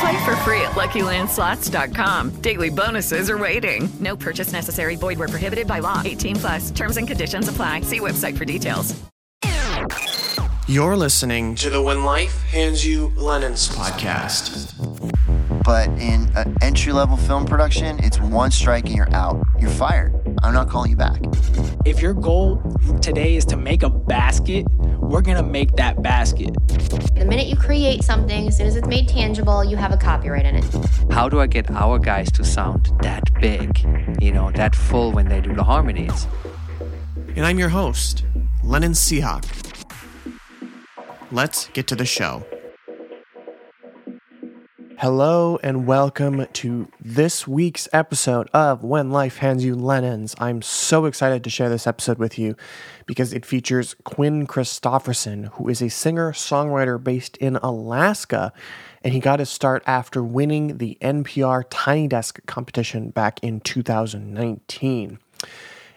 Play 0.00 0.24
for 0.24 0.36
free 0.36 0.60
at 0.62 0.72
LuckyLandSlots.com. 0.72 2.30
Daily 2.42 2.70
bonuses 2.70 3.30
are 3.30 3.38
waiting. 3.38 3.88
No 4.00 4.16
purchase 4.16 4.52
necessary. 4.52 4.96
Void 4.96 5.18
where 5.18 5.28
prohibited 5.28 5.66
by 5.66 5.78
law. 5.78 6.02
18 6.04 6.36
plus. 6.36 6.70
Terms 6.70 6.96
and 6.96 7.08
conditions 7.08 7.48
apply. 7.48 7.82
See 7.82 8.00
website 8.00 8.36
for 8.36 8.44
details. 8.44 8.94
You're 10.68 10.96
listening 10.96 11.54
to 11.56 11.70
the 11.70 11.80
When 11.80 12.02
Life 12.02 12.42
Hands 12.50 12.84
You 12.84 13.12
Lemons 13.16 13.68
podcast. 13.68 14.74
But 15.66 15.88
in 15.98 16.30
an 16.36 16.56
entry 16.62 16.92
level 16.92 17.16
film 17.16 17.44
production, 17.44 17.98
it's 18.04 18.20
one 18.20 18.52
strike 18.52 18.86
and 18.86 18.94
you're 18.94 19.12
out. 19.12 19.44
You're 19.58 19.68
fired. 19.68 20.14
I'm 20.44 20.54
not 20.54 20.68
calling 20.68 20.90
you 20.90 20.96
back. 20.96 21.20
If 21.84 22.00
your 22.00 22.14
goal 22.14 22.62
today 23.02 23.34
is 23.34 23.44
to 23.46 23.56
make 23.56 23.82
a 23.82 23.90
basket, 23.90 24.64
we're 25.00 25.22
gonna 25.22 25.42
make 25.42 25.74
that 25.74 26.00
basket. 26.04 26.54
The 27.16 27.24
minute 27.24 27.48
you 27.48 27.56
create 27.56 28.04
something, 28.04 28.46
as 28.46 28.56
soon 28.56 28.68
as 28.68 28.76
it's 28.76 28.86
made 28.86 29.08
tangible, 29.08 29.64
you 29.64 29.76
have 29.76 29.90
a 29.90 29.96
copyright 29.96 30.46
in 30.46 30.54
it. 30.54 30.64
How 31.10 31.28
do 31.28 31.40
I 31.40 31.48
get 31.48 31.68
our 31.72 31.98
guys 31.98 32.30
to 32.32 32.44
sound 32.44 32.92
that 33.02 33.24
big, 33.40 33.76
you 34.20 34.30
know, 34.30 34.52
that 34.52 34.76
full 34.76 35.10
when 35.10 35.28
they 35.28 35.40
do 35.40 35.52
the 35.52 35.64
harmonies? 35.64 36.28
And 37.34 37.44
I'm 37.44 37.58
your 37.58 37.70
host, 37.70 38.24
Lennon 38.62 38.92
Seahawk. 38.92 39.44
Let's 41.32 41.66
get 41.70 41.88
to 41.88 41.96
the 41.96 42.06
show. 42.06 42.46
Hello 44.98 45.58
and 45.62 45.86
welcome 45.86 46.46
to 46.54 46.88
this 46.98 47.46
week's 47.46 47.86
episode 47.92 48.48
of 48.54 48.82
When 48.82 49.10
Life 49.10 49.36
Hands 49.36 49.62
You 49.62 49.74
Lemons. 49.74 50.34
I'm 50.38 50.62
so 50.62 51.04
excited 51.04 51.44
to 51.44 51.50
share 51.50 51.68
this 51.68 51.86
episode 51.86 52.16
with 52.16 52.38
you 52.38 52.56
because 53.04 53.34
it 53.34 53.44
features 53.44 53.94
Quinn 54.04 54.46
Christopherson, 54.46 55.44
who 55.52 55.68
is 55.68 55.82
a 55.82 55.90
singer 55.90 56.32
songwriter 56.32 57.02
based 57.02 57.36
in 57.36 57.56
Alaska, 57.56 58.54
and 59.04 59.12
he 59.12 59.20
got 59.20 59.38
his 59.38 59.50
start 59.50 59.82
after 59.86 60.24
winning 60.24 60.78
the 60.78 60.96
NPR 61.02 61.64
Tiny 61.68 62.08
Desk 62.08 62.40
competition 62.46 63.10
back 63.10 63.38
in 63.42 63.60
2019. 63.60 65.18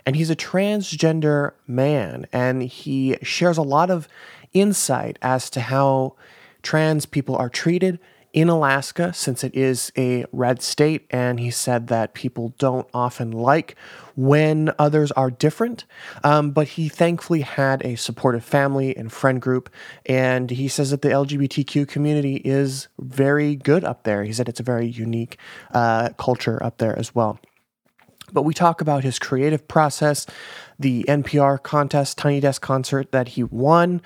And 0.05 0.15
he's 0.17 0.29
a 0.29 0.35
transgender 0.35 1.53
man, 1.65 2.25
and 2.33 2.63
he 2.63 3.15
shares 3.21 3.57
a 3.57 3.61
lot 3.61 3.89
of 3.89 4.09
insight 4.51 5.17
as 5.21 5.49
to 5.51 5.61
how 5.61 6.15
trans 6.61 7.05
people 7.05 7.37
are 7.37 7.49
treated 7.49 7.97
in 8.33 8.49
Alaska 8.49 9.13
since 9.13 9.43
it 9.43 9.55
is 9.55 9.91
a 9.97 10.25
red 10.31 10.61
state. 10.61 11.05
And 11.09 11.39
he 11.39 11.51
said 11.51 11.87
that 11.87 12.13
people 12.13 12.53
don't 12.57 12.87
often 12.93 13.31
like 13.31 13.75
when 14.15 14.71
others 14.77 15.11
are 15.13 15.31
different. 15.31 15.85
Um, 16.23 16.51
but 16.51 16.69
he 16.69 16.89
thankfully 16.89 17.41
had 17.41 17.85
a 17.85 17.95
supportive 17.95 18.43
family 18.43 18.95
and 18.95 19.11
friend 19.11 19.41
group. 19.41 19.69
And 20.05 20.49
he 20.51 20.67
says 20.67 20.91
that 20.91 21.01
the 21.01 21.09
LGBTQ 21.09 21.87
community 21.87 22.37
is 22.37 22.87
very 22.99 23.55
good 23.55 23.83
up 23.83 24.03
there. 24.03 24.23
He 24.23 24.33
said 24.33 24.49
it's 24.49 24.59
a 24.59 24.63
very 24.63 24.87
unique 24.87 25.37
uh, 25.73 26.09
culture 26.17 26.61
up 26.63 26.77
there 26.77 26.97
as 26.97 27.15
well. 27.15 27.39
But 28.33 28.43
we 28.43 28.53
talk 28.53 28.81
about 28.81 29.03
his 29.03 29.19
creative 29.19 29.67
process, 29.67 30.25
the 30.77 31.03
NPR 31.07 31.61
contest, 31.61 32.17
Tiny 32.17 32.39
Desk 32.39 32.61
concert 32.61 33.11
that 33.11 33.29
he 33.29 33.43
won, 33.43 34.01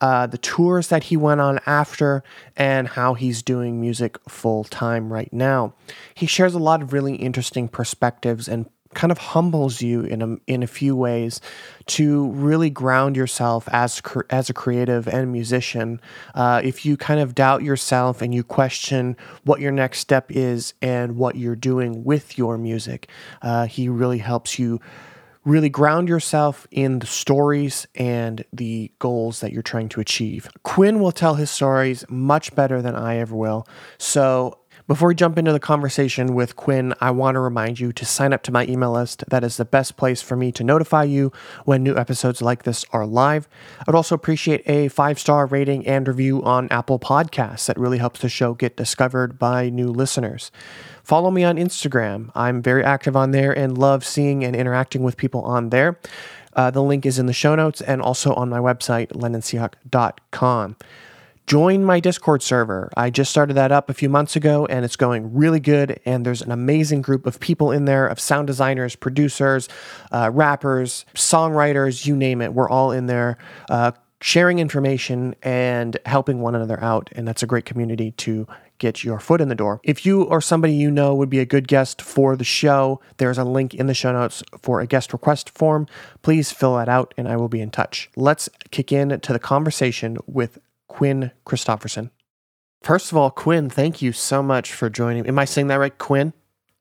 uh, 0.00 0.26
the 0.26 0.38
tours 0.38 0.88
that 0.88 1.04
he 1.04 1.16
went 1.16 1.40
on 1.40 1.60
after, 1.66 2.22
and 2.56 2.88
how 2.88 3.14
he's 3.14 3.42
doing 3.42 3.80
music 3.80 4.18
full 4.28 4.64
time 4.64 5.12
right 5.12 5.32
now. 5.32 5.74
He 6.14 6.26
shares 6.26 6.54
a 6.54 6.58
lot 6.58 6.82
of 6.82 6.92
really 6.92 7.16
interesting 7.16 7.68
perspectives 7.68 8.48
and 8.48 8.68
kind 8.94 9.10
of 9.10 9.18
humbles 9.18 9.82
you 9.82 10.02
in 10.02 10.22
a, 10.22 10.36
in 10.46 10.62
a 10.62 10.66
few 10.66 10.96
ways 10.96 11.40
to 11.86 12.30
really 12.30 12.70
ground 12.70 13.16
yourself 13.16 13.68
as 13.72 14.02
as 14.30 14.50
a 14.50 14.54
creative 14.54 15.06
and 15.06 15.32
musician. 15.32 16.00
Uh, 16.34 16.60
if 16.64 16.84
you 16.84 16.96
kind 16.96 17.20
of 17.20 17.34
doubt 17.34 17.62
yourself 17.62 18.22
and 18.22 18.34
you 18.34 18.42
question 18.42 19.16
what 19.44 19.60
your 19.60 19.72
next 19.72 20.00
step 20.00 20.30
is 20.30 20.74
and 20.82 21.16
what 21.16 21.36
you're 21.36 21.56
doing 21.56 22.04
with 22.04 22.36
your 22.38 22.58
music, 22.58 23.08
uh, 23.42 23.66
he 23.66 23.88
really 23.88 24.18
helps 24.18 24.58
you 24.58 24.80
really 25.46 25.68
ground 25.68 26.08
yourself 26.08 26.66
in 26.72 26.98
the 26.98 27.06
stories 27.06 27.86
and 27.94 28.44
the 28.52 28.90
goals 28.98 29.40
that 29.40 29.52
you're 29.52 29.62
trying 29.62 29.88
to 29.88 30.00
achieve. 30.00 30.50
Quinn 30.64 30.98
will 30.98 31.12
tell 31.12 31.36
his 31.36 31.50
stories 31.50 32.04
much 32.08 32.52
better 32.56 32.82
than 32.82 32.96
I 32.96 33.18
ever 33.18 33.34
will. 33.34 33.66
So 33.96 34.58
before 34.86 35.08
we 35.08 35.16
jump 35.16 35.36
into 35.36 35.52
the 35.52 35.58
conversation 35.58 36.34
with 36.34 36.54
Quinn, 36.54 36.94
I 37.00 37.10
want 37.10 37.34
to 37.34 37.40
remind 37.40 37.80
you 37.80 37.92
to 37.92 38.04
sign 38.04 38.32
up 38.32 38.44
to 38.44 38.52
my 38.52 38.64
email 38.66 38.92
list. 38.92 39.24
That 39.28 39.42
is 39.42 39.56
the 39.56 39.64
best 39.64 39.96
place 39.96 40.22
for 40.22 40.36
me 40.36 40.52
to 40.52 40.62
notify 40.62 41.02
you 41.02 41.32
when 41.64 41.82
new 41.82 41.96
episodes 41.96 42.40
like 42.40 42.62
this 42.62 42.84
are 42.92 43.04
live. 43.04 43.48
I'd 43.88 43.96
also 43.96 44.14
appreciate 44.14 44.62
a 44.66 44.86
five 44.88 45.18
star 45.18 45.46
rating 45.46 45.84
and 45.88 46.06
review 46.06 46.40
on 46.44 46.68
Apple 46.70 47.00
Podcasts. 47.00 47.66
That 47.66 47.78
really 47.78 47.98
helps 47.98 48.20
the 48.20 48.28
show 48.28 48.54
get 48.54 48.76
discovered 48.76 49.40
by 49.40 49.70
new 49.70 49.88
listeners. 49.88 50.52
Follow 51.02 51.32
me 51.32 51.42
on 51.42 51.56
Instagram. 51.56 52.30
I'm 52.36 52.62
very 52.62 52.84
active 52.84 53.16
on 53.16 53.32
there 53.32 53.56
and 53.56 53.76
love 53.76 54.04
seeing 54.04 54.44
and 54.44 54.54
interacting 54.54 55.02
with 55.02 55.16
people 55.16 55.42
on 55.42 55.70
there. 55.70 55.98
Uh, 56.52 56.70
the 56.70 56.82
link 56.82 57.04
is 57.04 57.18
in 57.18 57.26
the 57.26 57.32
show 57.32 57.56
notes 57.56 57.80
and 57.80 58.00
also 58.00 58.34
on 58.34 58.48
my 58.48 58.58
website, 58.58 59.08
lennonseahawk.com 59.08 60.76
join 61.46 61.84
my 61.84 62.00
Discord 62.00 62.42
server. 62.42 62.90
I 62.96 63.10
just 63.10 63.30
started 63.30 63.54
that 63.54 63.72
up 63.72 63.88
a 63.88 63.94
few 63.94 64.08
months 64.08 64.36
ago 64.36 64.66
and 64.66 64.84
it's 64.84 64.96
going 64.96 65.34
really 65.34 65.60
good. 65.60 66.00
And 66.04 66.26
there's 66.26 66.42
an 66.42 66.50
amazing 66.50 67.02
group 67.02 67.26
of 67.26 67.38
people 67.40 67.70
in 67.70 67.84
there 67.84 68.06
of 68.06 68.18
sound 68.18 68.46
designers, 68.46 68.96
producers, 68.96 69.68
uh, 70.10 70.30
rappers, 70.32 71.06
songwriters, 71.14 72.04
you 72.04 72.16
name 72.16 72.42
it. 72.42 72.52
We're 72.52 72.68
all 72.68 72.90
in 72.90 73.06
there. 73.06 73.38
Uh, 73.70 73.92
sharing 74.20 74.58
information 74.58 75.36
and 75.42 75.98
helping 76.06 76.40
one 76.40 76.54
another 76.54 76.82
out. 76.82 77.10
And 77.12 77.28
that's 77.28 77.42
a 77.42 77.46
great 77.46 77.64
community 77.64 78.12
to 78.12 78.46
get 78.78 79.04
your 79.04 79.20
foot 79.20 79.40
in 79.40 79.48
the 79.48 79.54
door. 79.54 79.80
If 79.84 80.04
you 80.04 80.22
or 80.24 80.40
somebody 80.40 80.74
you 80.74 80.90
know 80.90 81.14
would 81.14 81.30
be 81.30 81.38
a 81.38 81.46
good 81.46 81.68
guest 81.68 82.02
for 82.02 82.36
the 82.36 82.44
show, 82.44 83.00
there's 83.18 83.38
a 83.38 83.44
link 83.44 83.74
in 83.74 83.86
the 83.86 83.94
show 83.94 84.12
notes 84.12 84.42
for 84.60 84.80
a 84.80 84.86
guest 84.86 85.12
request 85.12 85.50
form. 85.50 85.86
Please 86.22 86.50
fill 86.50 86.76
that 86.76 86.88
out 86.88 87.14
and 87.16 87.28
I 87.28 87.36
will 87.36 87.48
be 87.48 87.60
in 87.60 87.70
touch. 87.70 88.10
Let's 88.16 88.48
kick 88.70 88.90
in 88.90 89.18
to 89.20 89.32
the 89.32 89.38
conversation 89.38 90.18
with 90.26 90.58
Quinn 90.88 91.30
Christopherson. 91.44 92.10
First 92.82 93.10
of 93.10 93.18
all, 93.18 93.30
Quinn, 93.30 93.68
thank 93.68 94.00
you 94.00 94.12
so 94.12 94.42
much 94.42 94.72
for 94.72 94.88
joining. 94.88 95.26
Am 95.26 95.38
I 95.38 95.44
saying 95.44 95.66
that 95.68 95.76
right, 95.76 95.96
Quinn? 95.96 96.32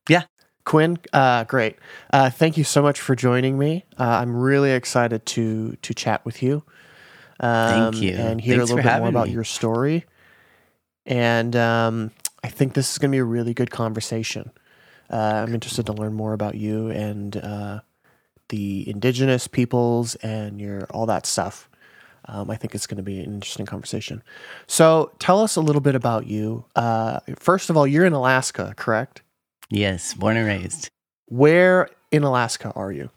Yeah. 0.08 0.24
Quinn, 0.66 0.98
uh, 1.14 1.44
great. 1.46 1.78
Uh, 2.12 2.30
thank 2.30 2.58
you 2.58 2.64
so 2.64 2.82
much 2.82 3.00
for 3.00 3.16
joining 3.16 3.58
me. 3.58 3.86
Uh, 4.00 4.04
I'm 4.04 4.36
really 4.36 4.72
excited 4.72 5.26
to 5.28 5.78
to 5.82 5.94
chat 5.94 6.26
with 6.26 6.42
you. 6.42 6.64
Um, 7.40 7.92
thank 7.92 8.04
you, 8.04 8.16
and 8.16 8.42
hear 8.42 8.58
Thanks 8.58 8.72
a 8.72 8.76
little 8.76 8.92
bit 8.92 9.00
more 9.00 9.10
about 9.10 9.28
me. 9.28 9.34
your 9.34 9.44
story. 9.44 10.06
And 11.06 11.56
um, 11.56 12.12
I 12.44 12.50
think 12.50 12.74
this 12.74 12.92
is 12.92 12.98
going 12.98 13.12
to 13.12 13.16
be 13.16 13.20
a 13.20 13.26
really 13.26 13.54
good 13.54 13.70
conversation. 13.70 14.52
Uh, 15.10 15.44
I'm 15.46 15.54
interested 15.54 15.86
to 15.88 15.94
learn 15.94 16.14
more 16.14 16.34
about 16.34 16.56
you 16.56 16.90
and 16.90 17.38
uh, 17.38 17.80
the 18.50 18.90
indigenous 18.90 19.48
peoples 19.48 20.16
and 20.16 20.60
your 20.60 20.86
all 20.86 21.06
that 21.06 21.26
stuff. 21.26 21.70
Um, 22.28 22.50
I 22.50 22.56
think 22.56 22.74
it's 22.76 22.88
going 22.88 22.98
to 22.98 23.04
be 23.04 23.20
an 23.20 23.34
interesting 23.34 23.66
conversation. 23.66 24.24
So, 24.68 25.12
tell 25.20 25.42
us 25.42 25.56
a 25.56 25.62
little 25.62 25.82
bit 25.82 25.96
about 25.96 26.26
you. 26.28 26.66
Uh, 26.76 27.20
first 27.38 27.70
of 27.70 27.78
all, 27.78 27.86
you're 27.86 28.06
in 28.06 28.14
Alaska, 28.14 28.74
correct? 28.78 29.22
Yes, 29.70 30.14
born 30.14 30.38
and 30.38 30.48
raised. 30.48 30.90
Where 31.28 31.90
in 32.12 32.24
Alaska 32.24 32.72
are 32.76 32.92
you? 32.92 33.10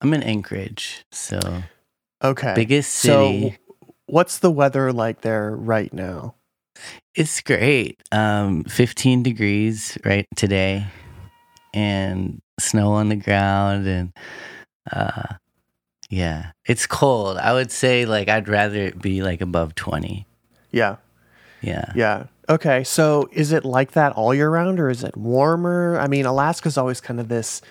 I'm 0.00 0.12
in 0.14 0.22
Anchorage, 0.22 1.04
so 1.12 1.62
Okay. 2.22 2.52
biggest 2.54 2.92
So, 2.94 3.32
city. 3.32 3.58
what's 4.06 4.38
the 4.38 4.50
weather 4.50 4.92
like 4.92 5.22
there 5.22 5.50
right 5.54 5.92
now? 5.92 6.34
It's 7.14 7.40
great. 7.40 8.00
Um, 8.12 8.64
15 8.64 9.22
degrees 9.22 9.98
right 10.04 10.26
today, 10.36 10.86
and 11.74 12.40
snow 12.58 12.92
on 12.92 13.08
the 13.08 13.16
ground, 13.16 13.86
and 13.86 14.12
uh, 14.92 15.34
Yeah. 16.10 16.50
It's 16.66 16.86
cold. 16.86 17.38
I 17.38 17.52
would 17.54 17.70
say 17.70 18.04
like 18.04 18.28
I'd 18.28 18.48
rather 18.48 18.82
it 18.82 19.00
be 19.00 19.22
like 19.22 19.40
above 19.40 19.74
20. 19.76 20.26
Yeah. 20.72 20.96
Yeah. 21.62 21.92
Yeah. 21.94 22.24
Okay. 22.48 22.84
So 22.84 23.28
is 23.32 23.52
it 23.52 23.64
like 23.64 23.92
that 23.92 24.12
all 24.12 24.34
year 24.34 24.50
round 24.50 24.80
or 24.80 24.90
is 24.90 25.04
it 25.04 25.16
warmer? 25.16 25.98
I 26.00 26.08
mean, 26.08 26.26
Alaska's 26.26 26.76
always 26.76 27.00
kind 27.00 27.20
of 27.20 27.28
this 27.28 27.62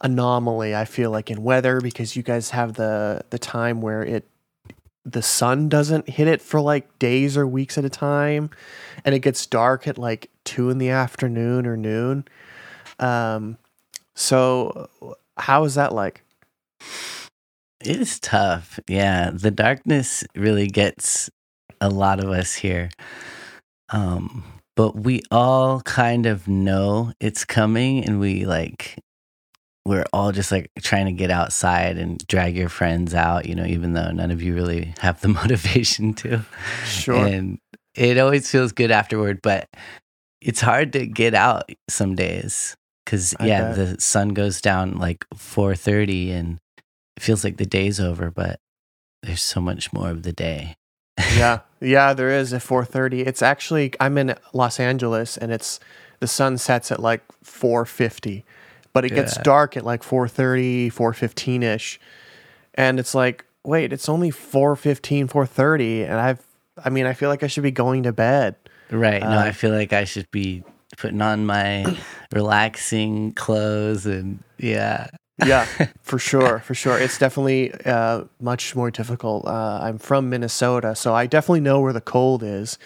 anomaly, 0.00 0.74
I 0.74 0.86
feel 0.86 1.10
like, 1.10 1.30
in 1.30 1.42
weather 1.42 1.80
because 1.80 2.16
you 2.16 2.22
guys 2.22 2.50
have 2.50 2.74
the 2.74 3.22
the 3.30 3.38
time 3.38 3.82
where 3.82 4.02
it 4.02 4.26
the 5.04 5.22
sun 5.22 5.68
doesn't 5.68 6.08
hit 6.08 6.26
it 6.26 6.40
for 6.40 6.62
like 6.62 6.98
days 6.98 7.36
or 7.36 7.46
weeks 7.46 7.76
at 7.76 7.84
a 7.84 7.90
time 7.90 8.48
and 9.04 9.14
it 9.14 9.18
gets 9.18 9.44
dark 9.44 9.86
at 9.86 9.98
like 9.98 10.30
two 10.44 10.70
in 10.70 10.78
the 10.78 10.88
afternoon 10.88 11.66
or 11.66 11.76
noon. 11.76 12.24
Um 12.98 13.58
so 14.14 14.88
how 15.36 15.64
is 15.64 15.74
that 15.74 15.92
like? 15.92 16.22
It 17.84 18.00
is 18.00 18.18
tough. 18.18 18.80
Yeah. 18.88 19.30
The 19.32 19.50
darkness 19.50 20.24
really 20.34 20.68
gets 20.68 21.30
a 21.80 21.90
lot 21.90 22.18
of 22.18 22.30
us 22.30 22.54
here. 22.54 22.90
Um, 23.90 24.44
but 24.76 24.96
we 24.96 25.22
all 25.30 25.80
kind 25.82 26.26
of 26.26 26.48
know 26.48 27.12
it's 27.20 27.44
coming 27.44 28.04
and 28.04 28.18
we 28.18 28.44
like 28.44 28.98
we're 29.86 30.06
all 30.14 30.32
just 30.32 30.50
like 30.50 30.70
trying 30.80 31.06
to 31.06 31.12
get 31.12 31.30
outside 31.30 31.98
and 31.98 32.18
drag 32.26 32.56
your 32.56 32.70
friends 32.70 33.14
out, 33.14 33.44
you 33.44 33.54
know, 33.54 33.66
even 33.66 33.92
though 33.92 34.10
none 34.10 34.30
of 34.30 34.40
you 34.40 34.54
really 34.54 34.94
have 35.00 35.20
the 35.20 35.28
motivation 35.40 36.14
to. 36.14 36.40
Sure. 36.86 37.14
And 37.26 37.58
it 37.94 38.18
always 38.18 38.50
feels 38.50 38.72
good 38.72 38.90
afterward, 38.90 39.40
but 39.42 39.68
it's 40.40 40.62
hard 40.62 40.94
to 40.94 41.06
get 41.06 41.34
out 41.34 41.70
some 41.88 42.14
days 42.14 42.76
cuz 43.06 43.34
yeah, 43.40 43.74
bet. 43.74 43.76
the 43.76 44.00
sun 44.00 44.30
goes 44.30 44.62
down 44.62 44.96
like 44.96 45.26
4:30 45.34 46.32
and 46.32 46.58
it 47.16 47.22
feels 47.22 47.44
like 47.44 47.56
the 47.56 47.66
day's 47.66 48.00
over, 48.00 48.30
but 48.30 48.58
there's 49.22 49.42
so 49.42 49.60
much 49.60 49.92
more 49.92 50.10
of 50.10 50.22
the 50.22 50.32
day. 50.32 50.74
yeah, 51.36 51.60
yeah, 51.80 52.12
there 52.12 52.30
is 52.30 52.52
at 52.52 52.62
4:30. 52.62 53.26
It's 53.26 53.42
actually 53.42 53.92
I'm 54.00 54.18
in 54.18 54.34
Los 54.52 54.78
Angeles 54.80 55.36
and 55.36 55.52
it's 55.52 55.80
the 56.20 56.26
sun 56.26 56.58
sets 56.58 56.90
at 56.92 57.00
like 57.00 57.22
4:50, 57.44 58.42
but 58.92 59.04
it 59.04 59.10
gets 59.10 59.36
dark 59.38 59.76
at 59.76 59.84
like 59.84 60.02
4:30, 60.02 60.92
4:15ish. 60.92 61.98
And 62.74 62.98
it's 62.98 63.14
like, 63.14 63.44
wait, 63.64 63.92
it's 63.92 64.08
only 64.08 64.30
4:15, 64.30 65.28
4:30 65.30 66.04
and 66.04 66.14
I've 66.14 66.40
I 66.84 66.90
mean, 66.90 67.06
I 67.06 67.12
feel 67.12 67.28
like 67.28 67.44
I 67.44 67.46
should 67.46 67.62
be 67.62 67.70
going 67.70 68.02
to 68.02 68.12
bed. 68.12 68.56
Right. 68.90 69.22
No, 69.22 69.28
Uh, 69.28 69.38
I 69.42 69.52
feel 69.52 69.70
like 69.72 69.92
I 69.92 70.04
should 70.04 70.28
be 70.32 70.64
putting 70.98 71.22
on 71.22 71.46
my 71.46 71.84
relaxing 72.32 73.32
clothes 73.32 74.06
and 74.06 74.42
yeah. 74.58 75.06
Yeah, 75.44 75.64
for 76.02 76.18
sure, 76.18 76.60
for 76.60 76.74
sure. 76.74 76.98
It's 76.98 77.18
definitely 77.18 77.72
uh, 77.84 78.24
much 78.40 78.76
more 78.76 78.90
difficult. 78.90 79.46
Uh, 79.46 79.80
I'm 79.82 79.98
from 79.98 80.30
Minnesota, 80.30 80.94
so 80.94 81.14
I 81.14 81.26
definitely 81.26 81.60
know 81.60 81.80
where 81.80 81.92
the 81.92 82.00
cold 82.00 82.42
is. 82.42 82.78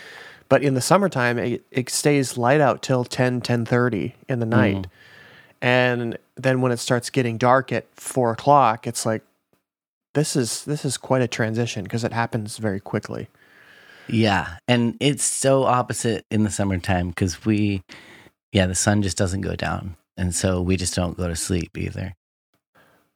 But 0.49 0.63
in 0.63 0.75
the 0.75 0.81
summertime, 0.81 1.39
it, 1.39 1.65
it 1.71 1.91
stays 1.91 2.39
light 2.39 2.61
out 2.61 2.83
till 2.83 3.05
10, 3.05 3.43
10.30 3.43 4.15
in 4.29 4.39
the 4.39 4.47
night. 4.47 4.87
And 5.61 6.17
then 6.37 6.61
when 6.61 6.73
it 6.73 6.79
starts 6.79 7.11
getting 7.11 7.37
dark 7.37 7.71
at 7.73 7.87
four 7.95 8.31
o'clock, 8.33 8.87
it's 8.87 9.05
like, 9.05 9.23
this 10.15 10.35
is 10.35 10.65
this 10.65 10.85
is 10.85 10.97
quite 10.97 11.21
a 11.21 11.29
transition 11.29 11.85
because 11.85 12.03
it 12.03 12.13
happens 12.13 12.57
very 12.57 12.81
quickly. 12.81 13.29
Yeah. 14.09 14.57
And 14.67 14.97
it's 15.01 15.23
so 15.23 15.65
opposite 15.65 16.25
in 16.31 16.45
the 16.45 16.51
summertime 16.51 17.11
because 17.11 17.45
we, 17.45 17.83
yeah, 18.53 18.67
the 18.67 18.75
sun 18.75 19.03
just 19.03 19.19
doesn't 19.19 19.43
go 19.43 19.55
down. 19.55 19.97
And 20.17 20.35
so 20.35 20.63
we 20.63 20.77
just 20.77 20.95
don't 20.95 21.17
go 21.17 21.29
to 21.29 21.37
sleep 21.37 21.77
either. 21.77 22.15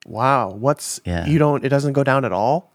Wow, 0.07 0.51
what's 0.51 1.01
Yeah. 1.05 1.27
you 1.27 1.39
don't? 1.39 1.65
It 1.65 1.69
doesn't 1.69 1.93
go 1.93 2.05
down 2.05 2.25
at 2.25 2.33
all. 2.33 2.73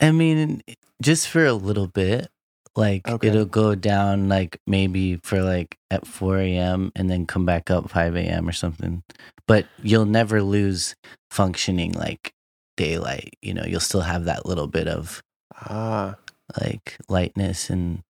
I 0.00 0.10
mean, 0.10 0.62
just 1.02 1.28
for 1.28 1.44
a 1.44 1.52
little 1.54 1.86
bit. 1.86 2.28
Like 2.76 3.06
Okay. 3.08 3.28
it'll 3.28 3.44
go 3.44 3.76
down 3.76 4.28
like 4.28 4.58
maybe 4.66 5.14
for 5.22 5.40
like 5.42 5.78
at 5.92 6.08
4 6.08 6.38
a.m. 6.38 6.90
and 6.96 7.08
then 7.08 7.24
come 7.24 7.46
back 7.46 7.70
up 7.70 7.88
5 7.88 8.16
a.m. 8.16 8.48
or 8.48 8.52
something. 8.52 9.04
But 9.46 9.66
you'll 9.80 10.06
never 10.06 10.42
lose 10.42 10.96
functioning 11.30 11.92
like 11.92 12.32
daylight. 12.76 13.34
You 13.42 13.54
know, 13.54 13.62
you'll 13.64 13.78
still 13.78 14.00
have 14.00 14.24
that 14.24 14.44
little 14.44 14.66
bit 14.66 14.88
of 14.88 15.22
Ah, 15.54 16.16
like 16.60 16.96
lightness 17.08 17.70
and 17.70 18.02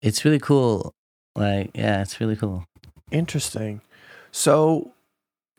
it's 0.00 0.24
really 0.24 0.38
cool. 0.38 0.94
Like, 1.34 1.72
yeah, 1.74 2.00
it's 2.00 2.20
really 2.20 2.36
cool. 2.36 2.64
interesting. 3.10 3.80
So, 4.30 4.92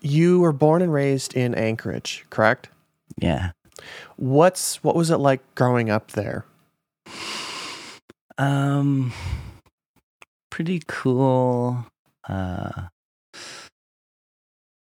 you 0.01 0.39
were 0.39 0.53
born 0.53 0.81
and 0.81 0.94
raised 0.94 1.36
in 1.36 1.56
Anchorage, 1.56 2.25
correct? 2.30 2.69
Yeah. 3.18 3.51
What's 4.18 4.83
what 4.83 4.95
was 4.95 5.09
it 5.09 5.18
like 5.18 5.42
growing 5.56 5.89
up 5.89 6.12
there? 6.12 6.45
Um 8.38 9.13
pretty 10.50 10.81
cool. 10.88 11.86
Uh 12.27 12.88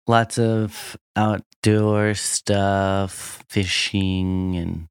lots 0.06 0.38
of 0.38 0.96
outdoor 1.16 2.14
stuff, 2.14 3.44
fishing 3.48 4.56
and 4.56 4.88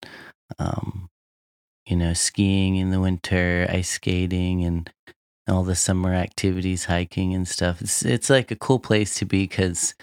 um 0.58 1.10
you 1.86 1.96
know, 1.96 2.14
skiing 2.14 2.76
in 2.76 2.92
the 2.92 3.00
winter, 3.00 3.68
ice 3.70 3.90
skating 3.90 4.64
and 4.64 4.92
all 5.50 5.64
the 5.64 5.76
summer 5.76 6.14
activities, 6.14 6.86
hiking 6.86 7.34
and 7.34 7.48
stuff. 7.48 7.82
It's 7.82 8.04
it's 8.06 8.30
like 8.30 8.52
a 8.52 8.56
cool 8.56 8.80
place 8.80 9.16
to 9.20 9.26
be 9.26 9.48
cuz 9.48 9.96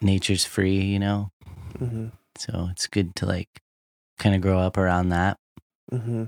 nature's 0.00 0.44
free, 0.44 0.80
you 0.80 0.98
know. 0.98 1.30
Mm-hmm. 1.78 2.08
So 2.36 2.68
it's 2.70 2.86
good 2.86 3.14
to 3.16 3.26
like 3.26 3.48
kind 4.18 4.34
of 4.34 4.40
grow 4.40 4.58
up 4.58 4.76
around 4.76 5.08
that. 5.10 5.36
Mm-hmm. 5.92 6.24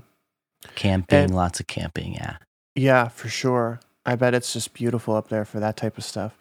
Camping, 0.75 1.23
And- 1.25 1.35
lots 1.35 1.59
of 1.59 1.67
camping, 1.67 2.13
yeah. 2.13 2.37
Yeah, 2.75 3.09
for 3.09 3.27
sure. 3.27 3.79
I 4.05 4.15
bet 4.15 4.33
it's 4.33 4.53
just 4.53 4.73
beautiful 4.73 5.15
up 5.15 5.27
there 5.29 5.45
for 5.45 5.59
that 5.59 5.75
type 5.77 5.97
of 5.97 6.03
stuff. 6.03 6.37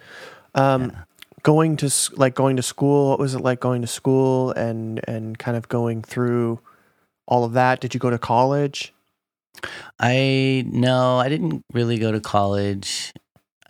Um, 0.54 0.90
Yeah. 0.90 1.02
Going 1.42 1.76
to 1.78 1.90
like 2.16 2.34
going 2.34 2.56
to 2.56 2.62
school. 2.62 3.08
What 3.10 3.18
was 3.18 3.34
it 3.34 3.40
like 3.40 3.60
going 3.60 3.80
to 3.80 3.86
school 3.88 4.50
and 4.52 5.00
and 5.08 5.38
kind 5.38 5.56
of 5.56 5.68
going 5.68 6.02
through 6.02 6.60
all 7.26 7.44
of 7.44 7.54
that? 7.54 7.80
Did 7.80 7.94
you 7.94 8.00
go 8.00 8.10
to 8.10 8.18
college? 8.18 8.92
I 9.98 10.64
no, 10.68 11.18
I 11.18 11.28
didn't 11.28 11.64
really 11.72 11.98
go 11.98 12.12
to 12.12 12.20
college. 12.20 13.12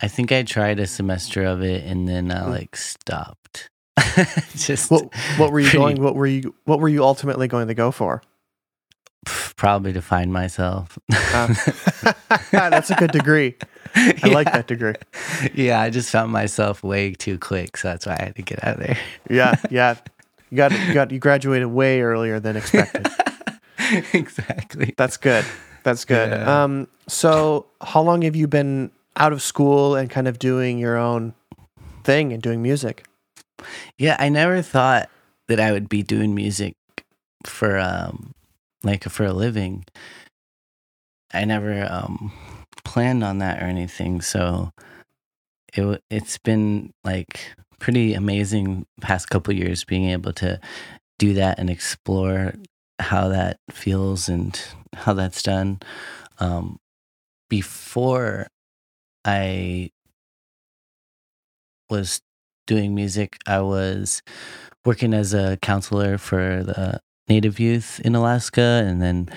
I 0.01 0.07
think 0.07 0.31
I 0.31 0.43
tried 0.43 0.79
a 0.79 0.87
semester 0.87 1.43
of 1.43 1.61
it 1.61 1.83
and 1.85 2.07
then 2.07 2.31
I 2.31 2.43
Hmm. 2.43 2.49
like 2.51 2.75
stopped. 2.75 3.69
Just 4.55 4.89
What 4.89 5.13
what 5.37 5.51
were 5.51 5.59
you 5.59 5.65
pretty- 5.69 5.77
going? 5.77 6.01
What 6.03 6.15
were 6.15 6.27
you 6.27 6.55
What 6.65 6.79
were 6.79 6.89
you 6.89 7.03
ultimately 7.03 7.47
going 7.47 7.67
to 7.67 7.73
go 7.73 7.91
for? 7.91 8.21
Probably 9.55 9.93
to 9.93 10.01
find 10.01 10.33
myself. 10.33 10.97
That's 12.51 12.89
a 12.89 12.95
good 12.95 13.11
degree. 13.11 13.55
I 13.95 14.29
like 14.29 14.51
that 14.51 14.65
degree. 14.67 14.95
Yeah, 15.53 15.79
I 15.81 15.89
just 15.91 16.09
found 16.09 16.31
myself 16.31 16.81
way 16.81 17.11
too 17.13 17.37
quick, 17.37 17.77
so 17.77 17.89
that's 17.89 18.05
why 18.05 18.15
I 18.19 18.23
had 18.23 18.35
to 18.37 18.41
get 18.41 18.63
out 18.63 18.79
of 18.79 18.87
there. 18.87 18.97
Yeah, 19.29 19.55
yeah. 19.69 19.95
You 20.49 20.57
got 20.57 20.71
you 20.71 20.93
got 20.93 21.11
you 21.11 21.19
graduated 21.19 21.67
way 21.67 22.01
earlier 22.01 22.39
than 22.39 22.55
expected. 22.55 23.07
exactly. 24.13 24.93
That's 24.97 25.17
good. 25.17 25.45
That's 25.83 26.05
good. 26.05 26.29
Yeah. 26.29 26.63
Um, 26.63 26.87
so 27.07 27.65
how 27.81 28.01
long 28.01 28.21
have 28.21 28.35
you 28.35 28.47
been 28.47 28.91
out 29.15 29.33
of 29.33 29.41
school 29.41 29.95
and 29.95 30.09
kind 30.09 30.27
of 30.27 30.39
doing 30.39 30.77
your 30.77 30.97
own 30.97 31.33
thing 32.03 32.33
and 32.33 32.41
doing 32.41 32.61
music? 32.61 33.05
Yeah, 33.97 34.15
I 34.19 34.29
never 34.29 34.61
thought 34.61 35.09
that 35.47 35.59
I 35.59 35.71
would 35.71 35.89
be 35.89 36.03
doing 36.03 36.33
music 36.33 36.75
for 37.45 37.77
um 37.79 38.33
like 38.83 39.03
for 39.03 39.25
a 39.25 39.33
living. 39.33 39.85
I 41.33 41.45
never 41.45 41.87
um 41.89 42.31
planned 42.83 43.23
on 43.23 43.39
that 43.39 43.61
or 43.61 43.65
anything, 43.65 44.21
so 44.21 44.71
it 45.73 46.03
it's 46.09 46.37
been 46.37 46.93
like 47.03 47.53
pretty 47.79 48.13
amazing 48.13 48.85
past 49.01 49.29
couple 49.29 49.53
years 49.53 49.83
being 49.83 50.09
able 50.09 50.33
to 50.33 50.59
do 51.17 51.33
that 51.33 51.57
and 51.59 51.69
explore 51.69 52.53
how 52.99 53.27
that 53.27 53.57
feels 53.71 54.29
and 54.29 54.63
how 54.95 55.13
that's 55.13 55.43
done. 55.43 55.79
Um 56.39 56.79
before 57.49 58.47
I 59.25 59.91
was 61.89 62.21
doing 62.65 62.95
music, 62.95 63.37
I 63.45 63.59
was 63.59 64.21
working 64.85 65.13
as 65.13 65.33
a 65.33 65.57
counselor 65.61 66.17
for 66.17 66.63
the 66.63 67.01
Native 67.27 67.59
youth 67.59 67.99
in 68.03 68.15
Alaska, 68.15 68.83
and 68.85 69.01
then 69.01 69.29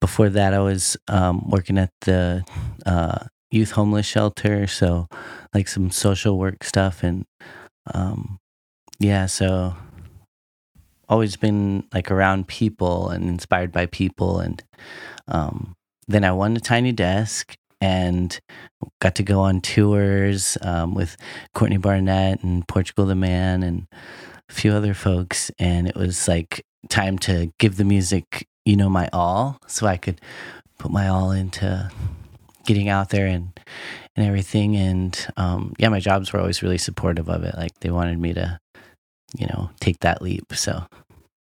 before 0.00 0.30
that, 0.30 0.54
I 0.54 0.60
was 0.60 0.96
um, 1.08 1.48
working 1.48 1.78
at 1.78 1.90
the 2.02 2.44
uh, 2.86 3.26
youth 3.50 3.72
homeless 3.72 4.06
shelter. 4.06 4.66
So, 4.66 5.08
like 5.54 5.68
some 5.68 5.90
social 5.90 6.38
work 6.38 6.64
stuff, 6.64 7.02
and 7.02 7.24
um, 7.94 8.38
yeah, 8.98 9.26
so 9.26 9.76
always 11.10 11.36
been 11.36 11.84
like 11.92 12.10
around 12.10 12.48
people 12.48 13.10
and 13.10 13.28
inspired 13.28 13.72
by 13.72 13.84
people, 13.86 14.40
and 14.40 14.62
um, 15.28 15.74
then 16.08 16.24
I 16.24 16.32
won 16.32 16.56
a 16.56 16.60
tiny 16.60 16.92
desk 16.92 17.56
and 17.80 18.38
got 19.00 19.14
to 19.16 19.22
go 19.22 19.40
on 19.40 19.60
tours 19.60 20.56
um, 20.62 20.94
with 20.94 21.16
Courtney 21.54 21.78
Barnett 21.78 22.42
and 22.42 22.66
Portugal 22.68 23.06
the 23.06 23.14
Man 23.14 23.62
and 23.62 23.86
a 24.48 24.52
few 24.52 24.72
other 24.72 24.94
folks. 24.94 25.50
And 25.58 25.88
it 25.88 25.96
was 25.96 26.28
like 26.28 26.64
time 26.88 27.18
to 27.20 27.52
give 27.58 27.76
the 27.76 27.84
music, 27.84 28.46
you 28.64 28.76
know, 28.76 28.88
my 28.88 29.08
all, 29.12 29.58
so 29.66 29.86
I 29.86 29.96
could 29.96 30.20
put 30.78 30.90
my 30.90 31.08
all 31.08 31.30
into 31.30 31.90
getting 32.66 32.88
out 32.88 33.10
there 33.10 33.26
and 33.26 33.58
and 34.16 34.26
everything. 34.26 34.76
And 34.76 35.26
um, 35.36 35.74
yeah, 35.78 35.88
my 35.88 36.00
jobs 36.00 36.32
were 36.32 36.40
always 36.40 36.62
really 36.62 36.78
supportive 36.78 37.28
of 37.28 37.44
it. 37.44 37.54
Like 37.56 37.78
they 37.80 37.90
wanted 37.90 38.18
me 38.18 38.34
to, 38.34 38.58
you 39.36 39.46
know, 39.46 39.70
take 39.80 40.00
that 40.00 40.20
leap. 40.22 40.52
So 40.54 40.84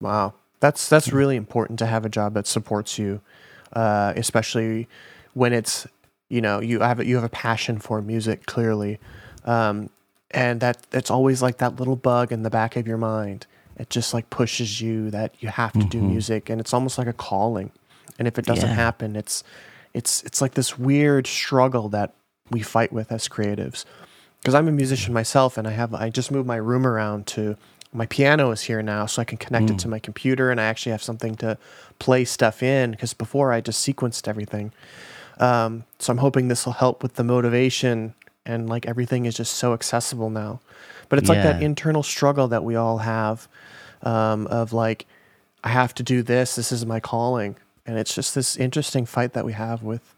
wow, 0.01 0.35
that's 0.61 0.89
that's 0.89 1.13
really 1.13 1.37
important 1.37 1.79
to 1.81 1.87
have 1.87 2.05
a 2.05 2.09
job 2.09 2.35
that 2.35 2.47
supports 2.47 2.99
you, 2.99 3.21
uh, 3.73 4.13
especially 4.17 4.89
when 5.35 5.53
it's 5.53 5.87
you 6.29 6.41
know 6.41 6.61
you 6.61 6.81
have 6.81 7.05
you 7.05 7.15
have 7.17 7.25
a 7.25 7.29
passion 7.29 7.79
for 7.79 8.01
music 8.03 8.47
clearly, 8.47 8.99
um, 9.45 9.91
and 10.31 10.61
that 10.61 10.79
that's 10.91 11.11
always 11.11 11.43
like 11.43 11.59
that 11.59 11.77
little 11.77 11.97
bug 11.97 12.33
in 12.33 12.43
the 12.43 12.51
back 12.51 12.77
of 12.77 12.87
your 12.87 12.99
mind. 12.99 13.47
It 13.77 13.91
just 13.91 14.13
like 14.13 14.29
pushes 14.31 14.81
you 14.81 15.11
that 15.11 15.35
you 15.41 15.49
have 15.49 15.73
to 15.75 15.85
do 15.87 16.01
Mhm. 16.01 16.09
music, 16.09 16.51
and 16.51 16.61
it's 16.61 16.75
almost 16.75 16.99
like 16.99 17.07
a 17.07 17.13
calling. 17.13 17.71
And 18.19 18.27
if 18.27 18.39
it 18.39 18.45
doesn't 18.45 18.71
Yeah. 18.71 18.75
happen, 18.75 19.15
it's 19.17 19.45
it's 19.95 20.23
it's 20.25 20.41
like 20.41 20.55
this 20.55 20.79
weird 20.79 21.27
struggle 21.27 21.89
that 21.91 22.13
we 22.51 22.61
fight 22.61 22.93
with 22.93 23.13
as 23.13 23.29
creatives. 23.29 23.85
Because 24.41 24.55
I'm 24.55 24.69
a 24.69 24.73
musician 24.73 25.13
myself, 25.15 25.57
and 25.57 25.67
I 25.69 25.73
have 25.73 25.95
I 25.95 26.11
just 26.11 26.31
moved 26.31 26.47
my 26.47 26.57
room 26.57 26.87
around 26.87 27.27
to 27.29 27.57
my 27.93 28.07
piano 28.07 28.51
is 28.51 28.63
here 28.63 28.83
now, 28.83 29.07
so 29.07 29.23
I 29.23 29.25
can 29.25 29.39
connect 29.39 29.71
it 29.71 29.79
to 29.81 29.89
my 29.89 29.99
computer, 29.99 30.51
and 30.51 30.61
I 30.61 30.65
actually 30.65 30.93
have 30.93 31.03
something 31.03 31.35
to 31.37 31.59
play 31.99 32.25
stuff 32.25 32.63
in. 32.63 32.91
Because 32.93 33.15
before 33.15 33.53
I 33.53 33.61
just 33.61 33.87
sequenced 33.87 34.29
everything. 34.29 34.73
Um, 35.39 35.85
so 35.99 36.13
I'm 36.13 36.19
hoping 36.19 36.49
this 36.49 36.67
will 36.67 36.75
help 36.75 37.03
with 37.03 37.15
the 37.15 37.25
motivation, 37.25 38.15
and 38.45 38.69
like 38.69 38.87
everything 38.87 39.27
is 39.27 39.35
just 39.37 39.55
so 39.55 39.73
accessible 39.73 40.31
now. 40.31 40.61
But 41.09 41.19
it's 41.19 41.29
like 41.29 41.43
that 41.43 41.63
internal 41.63 42.03
struggle 42.03 42.49
that 42.49 42.65
we 42.65 42.77
all 42.77 42.99
have 42.99 43.49
um, 44.03 44.47
of 44.49 44.73
like, 44.73 45.07
I 45.65 45.71
have 45.71 45.95
to 45.95 46.03
do 46.03 46.23
this. 46.23 46.55
This 46.55 46.71
is 46.71 46.85
my 46.85 47.01
calling, 47.01 47.57
and 47.87 47.99
it's 47.99 48.15
just 48.15 48.35
this 48.35 48.57
interesting 48.57 49.07
fight 49.07 49.33
that 49.33 49.45
we 49.47 49.53
have 49.55 49.83
with 49.83 50.15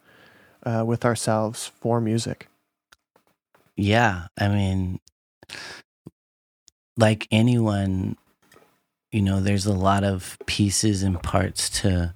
uh, 0.64 0.84
with 0.86 1.04
ourselves 1.04 1.70
for 1.80 2.00
music. 2.00 2.48
Yeah, 3.76 4.26
I 4.36 4.48
mean, 4.48 5.00
like 6.97 7.26
anyone, 7.30 8.16
you 9.12 9.23
know, 9.23 9.40
there's 9.40 9.66
a 9.66 9.73
lot 9.73 10.04
of 10.04 10.38
pieces 10.47 11.02
and 11.02 11.23
parts 11.23 11.68
to 11.80 12.14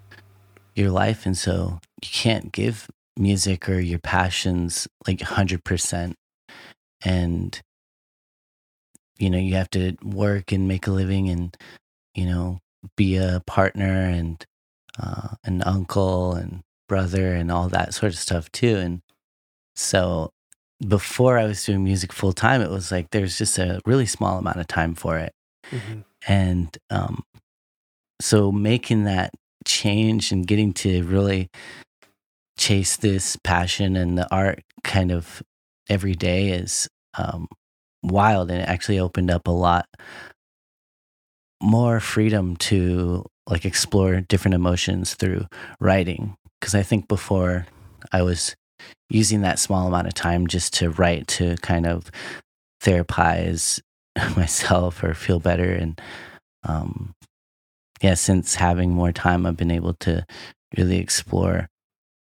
your 0.75 0.90
life. 0.90 1.26
And 1.26 1.37
so 1.37 1.81
you 2.02 2.09
can't 2.11 2.52
give 2.52 2.88
music 3.16 3.69
or 3.69 3.78
your 3.81 3.99
passions 3.99 4.88
like 5.07 5.19
100%. 5.19 6.14
And, 7.04 7.61
you 9.19 9.31
know, 9.31 9.38
you 9.38 9.54
have 9.54 9.71
to 9.71 9.97
work 10.02 10.52
and 10.52 10.66
make 10.69 10.87
a 10.87 10.90
living 10.90 11.28
and, 11.28 11.57
you 12.14 12.26
know, 12.26 12.61
be 12.97 13.16
a 13.16 13.43
partner 13.47 13.85
and 14.09 14.45
uh, 15.00 15.28
an 15.45 15.62
uncle 15.62 16.35
and 16.35 16.62
brother 16.88 17.35
and 17.35 17.50
all 17.50 17.69
that 17.69 17.95
sort 17.95 18.12
of 18.12 18.19
stuff 18.19 18.50
too. 18.52 18.76
And 18.76 19.00
so 19.75 20.31
before 20.87 21.38
I 21.38 21.45
was 21.45 21.64
doing 21.64 21.85
music 21.85 22.12
full 22.12 22.33
time, 22.33 22.61
it 22.61 22.71
was 22.71 22.90
like 22.90 23.11
there's 23.11 23.38
just 23.38 23.59
a 23.59 23.81
really 23.87 24.07
small 24.07 24.38
amount 24.38 24.61
of 24.61 24.66
time 24.66 24.95
for 24.95 25.19
it. 25.19 25.33
And 26.26 26.76
um, 26.90 27.23
so 28.21 28.50
making 28.52 29.04
that 29.04 29.33
change 29.66 30.33
and 30.33 30.47
getting 30.47 30.73
to 30.75 31.02
really 31.04 31.49
chase 32.59 32.97
this 32.97 33.37
passion 33.45 33.97
and 33.97 34.16
the 34.19 34.33
art 34.35 34.61
kind 34.83 35.11
of 35.11 35.43
every 35.88 36.14
day 36.14 36.50
is 36.50 36.88
um, 37.19 37.49
wild. 38.02 38.50
And 38.50 38.61
it 38.61 38.69
actually 38.69 38.99
opened 38.99 39.31
up 39.31 39.47
a 39.47 39.52
lot 39.52 39.87
more 41.62 42.00
freedom 42.00 42.57
to 42.57 43.25
like 43.49 43.64
explore 43.64 44.21
different 44.21 44.54
emotions 44.54 45.14
through 45.14 45.47
writing. 45.81 46.37
Because 46.61 46.75
I 46.75 46.83
think 46.83 47.09
before 47.09 47.66
I 48.12 48.23
was 48.23 48.54
using 49.11 49.43
that 49.43 49.59
small 49.59 49.87
amount 49.87 50.07
of 50.07 50.14
time 50.14 50.47
just 50.47 50.75
to 50.75 50.91
write 50.91 51.26
to 51.26 51.57
kind 51.59 51.87
of 51.87 52.11
therapize 52.83 53.81
myself 54.37 55.03
or 55.03 55.14
feel 55.14 55.41
better 55.41 55.73
and 55.73 56.00
um 56.64 57.14
yeah 58.03 58.14
since 58.14 58.55
having 58.57 58.91
more 58.91 59.12
time 59.12 59.47
i've 59.47 59.57
been 59.57 59.71
able 59.71 59.95
to 59.95 60.25
really 60.76 60.99
explore 60.99 61.69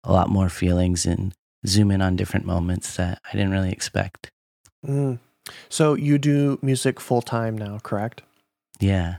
a 0.04 0.12
lot 0.12 0.28
more 0.28 0.48
feelings 0.48 1.06
and 1.06 1.32
zoom 1.66 1.90
in 1.90 2.00
on 2.02 2.16
different 2.16 2.46
moments 2.46 2.96
that 2.96 3.20
i 3.28 3.32
didn't 3.32 3.52
really 3.52 3.72
expect 3.72 4.30
Mm. 4.86 5.18
So 5.68 5.94
you 5.94 6.16
do 6.16 6.58
music 6.62 6.98
full 7.00 7.20
time 7.22 7.56
now, 7.58 7.78
correct? 7.82 8.22
yeah 8.80 9.16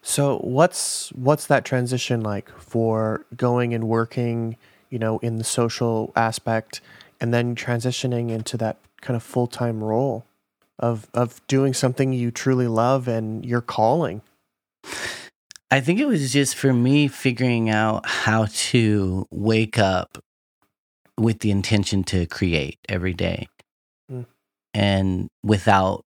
So 0.00 0.38
what's 0.38 1.10
what's 1.12 1.46
that 1.48 1.64
transition 1.66 2.22
like 2.22 2.50
for 2.58 3.26
going 3.36 3.74
and 3.74 3.84
working, 3.84 4.56
you 4.92 4.98
know, 4.98 5.18
in 5.18 5.38
the 5.38 5.44
social 5.44 6.12
aspect 6.14 6.80
and 7.20 7.32
then 7.32 7.56
transitioning 7.56 8.30
into 8.30 8.56
that 8.58 8.76
kind 9.00 9.16
of 9.16 9.22
full-time 9.22 9.82
role 9.82 10.24
of 10.78 11.08
of 11.14 11.44
doing 11.46 11.72
something 11.72 12.12
you 12.12 12.30
truly 12.30 12.66
love 12.66 13.08
and 13.08 13.44
your 13.44 13.62
calling? 13.62 14.20
I 15.70 15.80
think 15.80 15.98
it 16.00 16.06
was 16.06 16.32
just 16.32 16.54
for 16.54 16.74
me 16.74 17.08
figuring 17.08 17.70
out 17.70 18.06
how 18.06 18.46
to 18.50 19.26
wake 19.30 19.78
up 19.78 20.18
with 21.18 21.38
the 21.38 21.50
intention 21.50 22.04
to 22.04 22.26
create 22.26 22.78
every 22.88 23.14
day. 23.14 23.48
Mm. 24.10 24.26
And 24.74 25.28
without, 25.42 26.04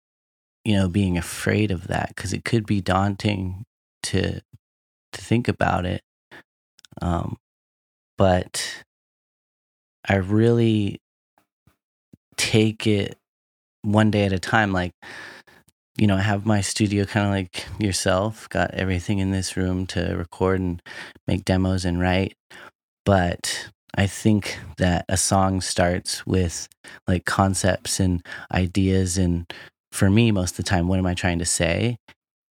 you 0.63 0.75
know, 0.75 0.88
being 0.88 1.18
afraid 1.18 1.72
of 1.72 1.88
that 1.88 2.10
because 2.10 2.34
it 2.34 2.46
could 2.46 2.68
be 2.68 2.82
daunting 2.82 3.63
to 4.04 4.42
to 5.13 5.22
think 5.22 5.48
about 5.48 5.86
it. 5.86 6.01
Um 7.01 7.38
but 8.17 8.84
I 10.07 10.15
really 10.15 11.00
take 12.38 12.86
it 12.86 13.17
one 13.81 14.12
day 14.12 14.25
at 14.25 14.34
a 14.34 14.39
time 14.39 14.74
like 14.74 14.93
you 15.98 16.07
know, 16.07 16.17
I 16.17 16.22
have 16.22 16.45
my 16.45 16.62
studio 16.62 17.05
kind 17.05 17.25
of 17.25 17.31
like 17.31 17.65
yourself, 17.79 18.50
got 18.50 18.72
everything 18.72 19.19
in 19.19 19.31
this 19.31 19.55
room 19.55 19.88
to 19.88 20.15
record 20.15 20.60
and 20.60 20.81
make 21.27 21.45
demos 21.45 21.86
and 21.86 22.00
write. 22.00 22.36
But 23.05 23.69
I 23.95 24.07
think 24.07 24.57
that 24.77 25.05
a 25.07 25.15
song 25.15 25.62
starts 25.62 26.27
with 26.27 26.67
like 27.07 27.25
concepts 27.25 28.00
and 28.00 28.25
ideas. 28.51 29.17
And 29.17 29.51
for 29.91 30.10
me, 30.10 30.31
most 30.31 30.51
of 30.51 30.57
the 30.57 30.63
time, 30.69 30.88
what 30.88 31.00
am 31.00 31.05
I 31.05 31.13
trying 31.13 31.39
to 31.39 31.45
say? 31.45 31.98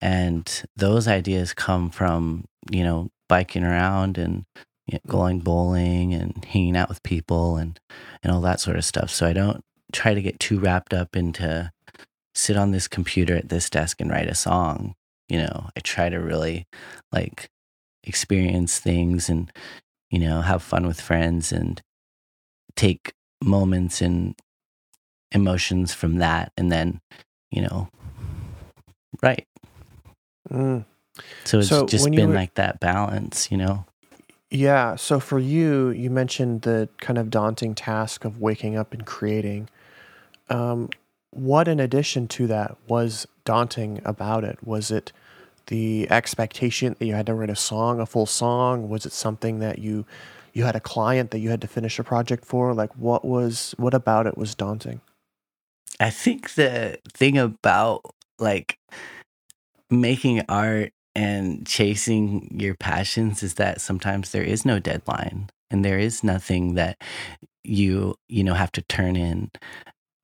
And 0.01 0.65
those 0.77 1.07
ideas 1.07 1.53
come 1.53 1.91
from, 1.91 2.45
you 2.71 2.83
know, 2.83 3.11
biking 3.29 3.65
around 3.65 4.17
and 4.17 4.45
you 4.87 4.95
know, 4.95 5.01
going 5.11 5.41
bowling 5.41 6.13
and 6.15 6.45
hanging 6.45 6.77
out 6.77 6.89
with 6.89 7.03
people 7.03 7.57
and, 7.57 7.79
and 8.23 8.33
all 8.33 8.41
that 8.43 8.61
sort 8.61 8.77
of 8.77 8.85
stuff. 8.85 9.11
So 9.11 9.27
I 9.27 9.33
don't 9.33 9.63
try 9.93 10.15
to 10.15 10.23
get 10.23 10.39
too 10.41 10.59
wrapped 10.59 10.93
up 10.93 11.17
into 11.17 11.71
sit 12.35 12.57
on 12.57 12.71
this 12.73 12.89
computer 12.89 13.35
at 13.37 13.49
this 13.49 13.71
desk 13.71 14.01
and 14.01 14.11
write 14.11 14.29
a 14.29 14.35
song. 14.35 14.95
You 15.29 15.39
know, 15.39 15.71
I 15.77 15.81
try 15.81 16.09
to 16.09 16.19
really 16.19 16.67
like 17.13 17.49
experience 18.03 18.79
things 18.79 19.29
and, 19.29 19.51
you 20.11 20.19
know, 20.19 20.43
have 20.43 20.63
fun 20.63 20.87
with 20.87 21.01
friends 21.01 21.51
and 21.53 21.81
take 22.77 23.13
moments 23.43 24.03
and 24.03 24.35
emotions 25.33 25.95
from 25.95 26.17
that 26.17 26.53
and 26.57 26.71
then, 26.71 27.01
you 27.51 27.63
know, 27.63 27.89
write. 29.23 29.47
Mm. 30.51 30.85
So 31.45 31.61
it's 31.61 31.69
So 31.69 31.87
just 31.87 32.11
been 32.11 32.31
were- 32.31 32.35
like 32.35 32.55
that 32.55 32.81
balance, 32.81 33.51
you 33.51 33.57
know? 33.57 33.87
Yeah. 34.55 34.95
So 34.95 35.19
for 35.19 35.41
you, 35.41 35.91
you 35.91 36.11
mentioned 36.11 36.63
the 36.63 36.89
kind 37.01 37.19
of 37.19 37.29
daunting 37.29 37.75
task 37.75 38.25
of 38.25 38.41
waking 38.41 38.77
up 38.77 38.95
and 38.95 39.05
creating. 39.05 39.69
Um, 40.49 40.91
what, 41.31 41.67
in 41.67 41.81
addition 41.81 42.29
to 42.29 42.47
that, 42.47 42.77
was 42.87 43.27
daunting 43.45 44.01
about 44.05 44.45
it? 44.45 44.65
Was 44.65 44.93
it 44.93 45.11
the 45.67 46.09
expectation 46.09 46.95
that 46.97 47.05
you 47.05 47.15
had 47.15 47.27
to 47.27 47.35
write 47.35 47.51
a 47.51 47.57
song, 47.57 47.99
a 47.99 48.07
full 48.07 48.27
song? 48.27 48.89
Was 48.89 49.05
it 49.05 49.13
something 49.13 49.59
that 49.59 49.81
you 49.81 50.07
you 50.53 50.63
had 50.63 50.77
a 50.77 50.81
client 50.81 51.33
that 51.33 51.41
you 51.41 51.51
had 51.51 51.61
to 51.63 51.67
finish 51.67 51.99
a 51.99 52.05
project 52.05 52.45
for? 52.45 52.73
Like, 52.75 52.97
what 52.97 53.25
was 53.25 53.75
what 53.77 53.93
about 53.93 54.29
it 54.29 54.39
was 54.39 54.55
daunting? 54.55 55.01
I 55.99 56.11
think 56.11 56.55
the 56.55 57.01
thing 57.13 57.39
about 57.39 58.03
like 58.39 58.79
making 59.91 60.43
art 60.49 60.93
and 61.15 61.67
chasing 61.67 62.49
your 62.59 62.75
passions 62.75 63.43
is 63.43 63.55
that 63.55 63.81
sometimes 63.81 64.31
there 64.31 64.43
is 64.43 64.65
no 64.65 64.79
deadline 64.79 65.49
and 65.71 65.85
there 65.85 65.99
is 65.99 66.25
nothing 66.25 66.75
that 66.75 67.01
you 67.63 68.15
you 68.29 68.45
know 68.45 68.55
have 68.55 68.73
to 68.73 68.83
turn 68.83 69.17
in. 69.17 69.51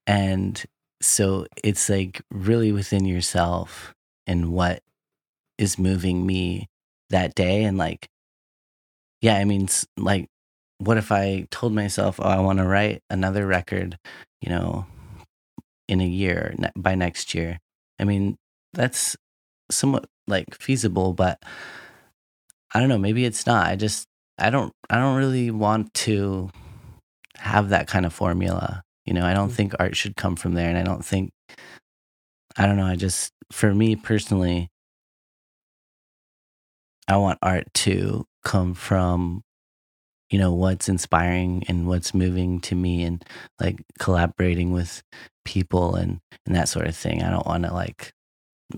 And 0.07 0.63
so 1.01 1.45
it's 1.63 1.89
like 1.89 2.21
really 2.31 2.71
within 2.71 3.05
yourself 3.05 3.93
and 4.27 4.51
what 4.51 4.81
is 5.57 5.79
moving 5.79 6.25
me 6.25 6.67
that 7.09 7.35
day 7.35 7.63
and 7.63 7.77
like 7.77 8.07
yeah 9.21 9.35
i 9.35 9.43
mean 9.43 9.67
like 9.97 10.27
what 10.77 10.97
if 10.97 11.11
i 11.11 11.45
told 11.51 11.73
myself 11.73 12.19
oh 12.19 12.23
i 12.23 12.39
want 12.39 12.57
to 12.59 12.65
write 12.65 13.01
another 13.09 13.45
record 13.45 13.97
you 14.41 14.49
know 14.49 14.85
in 15.91 15.99
a 15.99 16.07
year 16.07 16.55
by 16.77 16.95
next 16.95 17.35
year? 17.35 17.59
I 17.99 18.05
mean 18.05 18.37
that's 18.73 19.17
somewhat 19.69 20.05
like 20.31 20.55
feasible 20.55 21.13
but 21.13 21.43
I 22.73 22.79
don't 22.79 22.89
know, 22.89 22.97
maybe 22.97 23.25
it's 23.25 23.45
not. 23.45 23.67
I 23.67 23.75
just 23.75 24.07
I 24.37 24.49
don't 24.49 24.73
I 24.89 24.97
don't 24.97 25.17
really 25.17 25.51
want 25.51 25.93
to 26.05 26.49
have 27.37 27.69
that 27.69 27.87
kind 27.87 28.05
of 28.05 28.13
formula. 28.13 28.83
You 29.05 29.13
know, 29.13 29.25
I 29.25 29.33
don't 29.33 29.49
Mm. 29.49 29.53
think 29.55 29.73
art 29.79 29.95
should 29.95 30.15
come 30.15 30.35
from 30.35 30.53
there 30.53 30.69
and 30.69 30.77
I 30.77 30.83
don't 30.83 31.03
think 31.05 31.31
I 32.57 32.65
don't 32.65 32.77
know, 32.77 32.85
I 32.85 32.95
just 32.95 33.31
for 33.51 33.73
me 33.73 33.95
personally 33.95 34.69
I 37.07 37.17
want 37.17 37.39
art 37.41 37.67
to 37.85 38.25
come 38.43 38.73
from 38.73 39.43
you 40.29 40.39
know 40.39 40.53
what's 40.53 40.87
inspiring 40.87 41.63
and 41.67 41.87
what's 41.87 42.13
moving 42.13 42.61
to 42.61 42.75
me 42.75 43.03
and 43.03 43.23
like 43.59 43.83
collaborating 43.99 44.71
with 44.71 45.03
people 45.45 45.95
and 45.95 46.19
and 46.45 46.55
that 46.55 46.69
sort 46.69 46.87
of 46.87 46.95
thing. 46.95 47.21
I 47.21 47.29
don't 47.29 47.45
want 47.45 47.65
to 47.65 47.73
like 47.73 48.13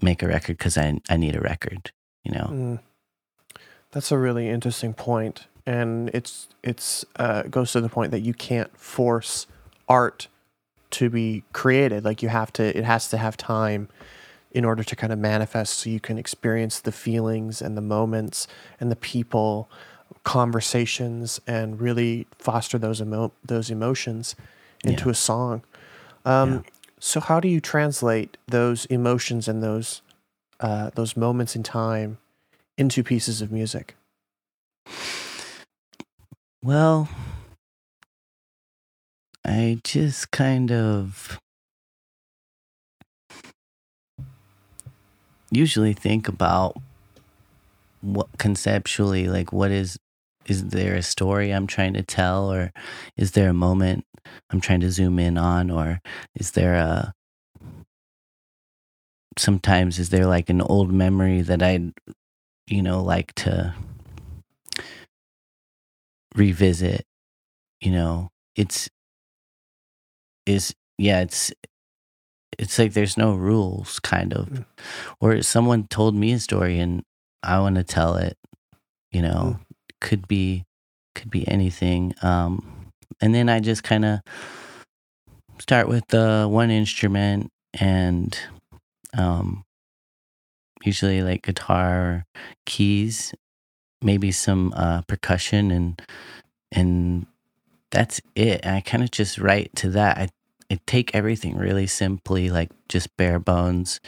make 0.02 0.24
a 0.24 0.28
record 0.28 0.58
cuz 0.60 0.78
I 0.78 1.00
I 1.10 1.18
need 1.18 1.36
a 1.36 1.42
record, 1.42 1.92
you 2.24 2.32
know. 2.32 2.48
Mm. 2.52 2.80
That's 3.92 4.12
a 4.12 4.18
really 4.18 4.50
interesting 4.50 4.94
point, 4.94 5.48
and 5.68 6.10
it's 6.14 6.48
it's 6.64 7.06
uh, 7.18 7.44
goes 7.44 7.72
to 7.74 7.82
the 7.82 7.90
point 7.90 8.12
that 8.12 8.22
you 8.22 8.34
can't 8.34 8.76
force 8.78 9.46
art 9.88 10.28
to 10.92 11.10
be 11.10 11.44
created. 11.54 12.04
Like 12.04 12.24
you 12.24 12.30
have 12.30 12.52
to, 12.54 12.64
it 12.78 12.84
has 12.86 13.08
to 13.10 13.18
have 13.18 13.36
time 13.38 13.90
in 14.52 14.66
order 14.66 14.84
to 14.84 14.96
kind 14.96 15.12
of 15.14 15.20
manifest, 15.20 15.78
so 15.80 15.90
you 15.90 16.00
can 16.00 16.18
experience 16.18 16.80
the 16.80 16.92
feelings 16.92 17.62
and 17.62 17.76
the 17.78 17.82
moments 17.82 18.48
and 18.80 18.92
the 18.92 18.96
people, 18.96 19.70
conversations, 20.24 21.40
and 21.48 21.80
really 21.80 22.28
foster 22.40 22.78
those 22.78 23.02
emo- 23.02 23.32
those 23.46 23.70
emotions 23.70 24.36
into 24.84 25.06
Yeah. 25.06 25.12
a 25.12 25.16
song. 25.16 25.62
Um, 26.26 26.64
So, 27.06 27.20
how 27.20 27.42
do 27.42 27.50
you 27.50 27.60
translate 27.60 28.38
those 28.48 28.86
emotions 28.86 29.50
and 29.50 29.62
those 29.62 30.02
uh, 30.62 30.90
those 30.96 31.18
moments 31.18 31.54
in 31.54 31.62
time 31.62 32.18
into 32.78 33.04
pieces 33.04 33.42
of 33.42 33.52
music? 33.52 33.98
Well, 36.64 37.10
I 39.44 39.82
just 39.84 40.32
kind 40.32 40.72
of 40.72 41.38
usually 45.52 45.92
think 45.92 46.30
about 46.30 46.78
what 48.00 48.30
conceptually, 48.38 49.28
like, 49.28 49.52
what 49.52 49.72
is, 49.72 49.98
is 50.48 50.70
there 50.70 50.96
a 50.96 51.02
story 51.02 51.52
I'm 51.52 51.68
trying 51.68 51.94
to 51.94 52.04
tell, 52.04 52.52
or 52.52 52.72
is 53.18 53.32
there 53.32 53.50
a 53.50 53.54
moment 53.54 54.06
I'm 54.50 54.62
trying 54.62 54.82
to 54.82 54.92
zoom 54.92 55.20
in 55.20 55.38
on, 55.38 55.70
or 55.72 56.02
is 56.36 56.52
there 56.52 56.76
a, 56.76 57.14
sometimes 59.38 60.00
is 60.00 60.10
there 60.10 60.26
like 60.28 60.50
an 60.50 60.62
old 60.62 60.92
memory 60.92 61.42
that 61.42 61.62
I'd, 61.64 61.94
you 62.68 62.82
know, 62.82 63.04
like 63.04 63.34
to 63.36 63.74
revisit 66.36 67.06
you 67.82 67.92
know? 67.92 68.30
It's 68.56 68.90
is 70.46 70.74
yeah 70.98 71.22
it's 71.22 71.52
it's 72.60 72.78
like 72.78 72.94
there's 72.94 73.18
no 73.18 73.34
rules 73.34 74.00
kind 74.00 74.34
of. 74.34 74.48
Mm. 74.50 74.66
or 75.20 75.42
someone 75.42 75.88
told 75.88 76.16
me 76.16 76.34
a 76.34 76.40
story 76.40 76.80
and 76.80 77.04
i 77.42 77.60
want 77.60 77.76
to 77.76 77.84
tell 77.84 78.16
it 78.16 78.38
you 79.12 79.22
know 79.22 79.60
could 80.04 80.28
be 80.28 80.64
could 81.16 81.32
be 81.32 81.48
anything 81.48 82.14
um 82.22 82.92
and 83.22 83.34
then 83.34 83.50
i 83.50 83.60
just 83.60 83.84
kind 83.84 84.06
of 84.06 84.20
start 85.60 85.88
with 85.88 86.08
the 86.10 86.48
one 86.50 86.70
instrument 86.70 87.50
and 87.80 88.40
um 89.18 89.64
usually 90.84 91.24
like 91.24 91.44
guitar 91.44 92.26
keys 92.68 93.34
maybe 94.02 94.32
some 94.32 94.74
uh 94.76 95.02
percussion 95.04 95.72
and 95.72 96.02
and 96.72 97.26
that's 97.94 98.20
it. 98.36 98.62
And 98.64 98.76
I 98.76 98.82
kind 98.82 99.04
of 99.04 99.12
just 99.12 99.38
write 99.38 99.74
to 99.78 99.90
that. 99.92 100.18
I, 100.18 100.30
I 100.72 100.80
take 100.88 101.16
everything 101.16 101.56
really 101.56 101.88
simply, 101.88 102.50
like 102.50 102.72
just 102.90 103.16
bare 103.18 103.40
bones, 103.40 104.00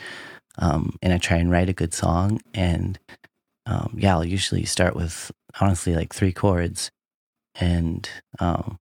um, 0.58 0.98
and 1.02 1.14
I 1.14 1.20
try 1.20 1.38
and 1.38 1.52
write 1.52 1.70
a 1.70 1.74
good 1.74 1.94
song. 1.94 2.42
And 2.54 3.00
um, 3.68 3.96
yeah, 3.98 4.14
I'll 4.14 4.26
usually 4.26 4.66
start 4.66 4.96
with 4.96 5.32
honestly 5.62 5.96
like 5.96 6.14
three 6.14 6.34
chords, 6.34 6.92
and 7.60 8.10
um, 8.40 8.78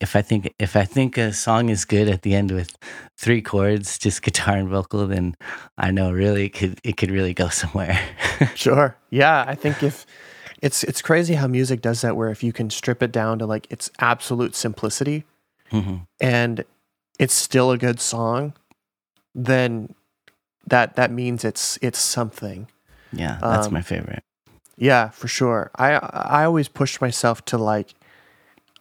if 0.00 0.14
I 0.16 0.22
think 0.22 0.52
if 0.58 0.76
I 0.76 0.84
think 0.84 1.16
a 1.16 1.32
song 1.32 1.68
is 1.68 1.84
good 1.84 2.08
at 2.08 2.22
the 2.22 2.34
end 2.34 2.50
with 2.50 2.76
three 3.18 3.40
chords, 3.42 3.98
just 3.98 4.22
guitar 4.22 4.56
and 4.56 4.68
vocal, 4.68 5.06
then 5.06 5.34
I 5.78 5.90
know 5.90 6.12
really 6.12 6.46
it 6.46 6.50
could 6.54 6.80
it 6.84 6.96
could 6.96 7.10
really 7.10 7.34
go 7.34 7.48
somewhere. 7.62 7.98
Sure. 8.54 8.96
Yeah, 9.10 9.44
I 9.46 9.54
think 9.54 9.82
if 9.82 10.06
it's 10.62 10.82
it's 10.84 11.02
crazy 11.02 11.34
how 11.34 11.46
music 11.46 11.80
does 11.80 12.00
that 12.02 12.16
where 12.16 12.30
if 12.30 12.42
you 12.42 12.52
can 12.52 12.70
strip 12.70 13.02
it 13.02 13.12
down 13.12 13.38
to 13.38 13.46
like 13.46 13.66
its 13.70 13.90
absolute 13.98 14.54
simplicity 14.54 15.24
hmm 15.70 15.96
and 16.20 16.64
it's 17.18 17.34
still 17.34 17.70
a 17.70 17.78
good 17.78 17.98
song, 18.00 18.54
then 19.34 19.94
that 20.66 20.96
that 20.96 21.10
means 21.10 21.44
it's 21.44 21.78
it's 21.82 21.98
something. 21.98 22.68
Yeah, 23.12 23.38
that's 23.40 23.68
Um, 23.68 23.74
my 23.74 23.82
favorite. 23.82 24.22
Yeah, 24.76 25.08
for 25.10 25.28
sure. 25.28 25.70
I 25.76 25.92
I 25.94 26.44
always 26.44 26.68
push 26.68 27.00
myself 27.00 27.44
to 27.46 27.58
like 27.58 27.94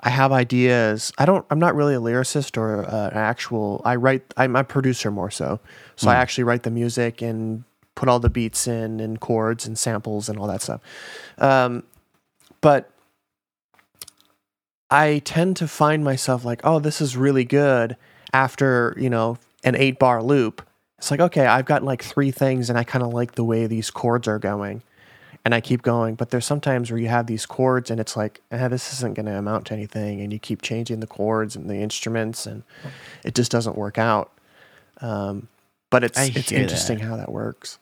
I 0.02 0.10
have 0.10 0.32
ideas. 0.32 1.14
I 1.18 1.26
don't 1.26 1.46
I'm 1.50 1.60
not 1.60 1.76
really 1.76 1.96
a 1.96 2.00
lyricist 2.00 2.58
or 2.58 2.84
uh, 2.86 3.10
an 3.10 3.18
actual 3.18 3.82
I 3.86 3.96
write 3.96 4.34
I'm 4.36 4.56
a 4.56 4.64
producer 4.64 5.10
more 5.12 5.32
so. 5.32 5.60
So 5.96 6.10
I 6.10 6.16
Mm. 6.16 6.18
actually 6.20 6.44
write 6.44 6.64
the 6.64 6.72
music 6.72 7.22
and 7.22 7.64
put 7.96 8.10
all 8.10 8.20
the 8.20 8.30
beats 8.30 8.68
in 8.68 9.00
and 9.00 9.20
chords 9.22 9.66
and 9.66 9.78
samples 9.78 10.28
and 10.28 10.38
all 10.38 10.48
that 10.48 10.62
stuff. 10.62 10.82
Um 11.38 11.84
but 12.62 12.90
I 14.92 15.22
tend 15.26 15.58
to 15.58 15.68
find 15.68 16.04
myself 16.04 16.46
like, 16.46 16.62
"Oh, 16.64 16.80
this 16.80 17.02
is 17.02 17.18
really 17.18 17.44
good." 17.46 17.98
After, 18.34 18.94
you 18.98 19.10
know, 19.10 19.38
an 19.64 19.76
8 19.76 19.98
bar 19.98 20.22
loop. 20.22 20.62
It's 20.98 21.10
like, 21.10 21.20
"Okay, 21.22 21.46
I've 21.46 21.66
got 21.66 21.84
like 21.84 22.04
three 22.04 22.32
things 22.32 22.70
and 22.70 22.78
I 22.78 22.84
kind 22.84 23.04
of 23.04 23.14
like 23.14 23.34
the 23.36 23.44
way 23.44 23.66
these 23.66 23.90
chords 23.90 24.28
are 24.28 24.40
going." 24.40 24.84
And 25.46 25.54
I 25.54 25.62
keep 25.62 25.84
going. 25.84 26.16
But 26.16 26.32
there's 26.32 26.46
sometimes 26.46 26.92
where 26.92 27.00
you 27.00 27.08
have 27.08 27.28
these 27.28 27.46
chords 27.46 27.92
and 27.92 28.00
it's 28.00 28.18
like, 28.18 28.42
eh, 28.52 28.68
this 28.68 28.92
isn't 28.94 29.14
going 29.14 29.28
to 29.28 29.38
amount 29.38 29.68
to 29.68 29.74
anything. 29.74 30.20
And 30.20 30.34
you 30.34 30.40
keep 30.40 30.64
changing 30.64 31.00
the 31.00 31.08
chords 31.08 31.56
and 31.56 31.70
the 31.70 31.76
instruments 31.76 32.48
and 32.48 32.64
it 33.24 33.36
just 33.36 33.52
doesn't 33.52 33.78
work 33.78 34.00
out. 34.00 34.32
Um, 35.02 35.48
but 35.92 36.04
it's, 36.04 36.18
I 36.18 36.32
it's 36.36 36.52
interesting 36.52 36.98
that. 36.98 37.06
how 37.06 37.16
that 37.18 37.32
works. 37.32 37.78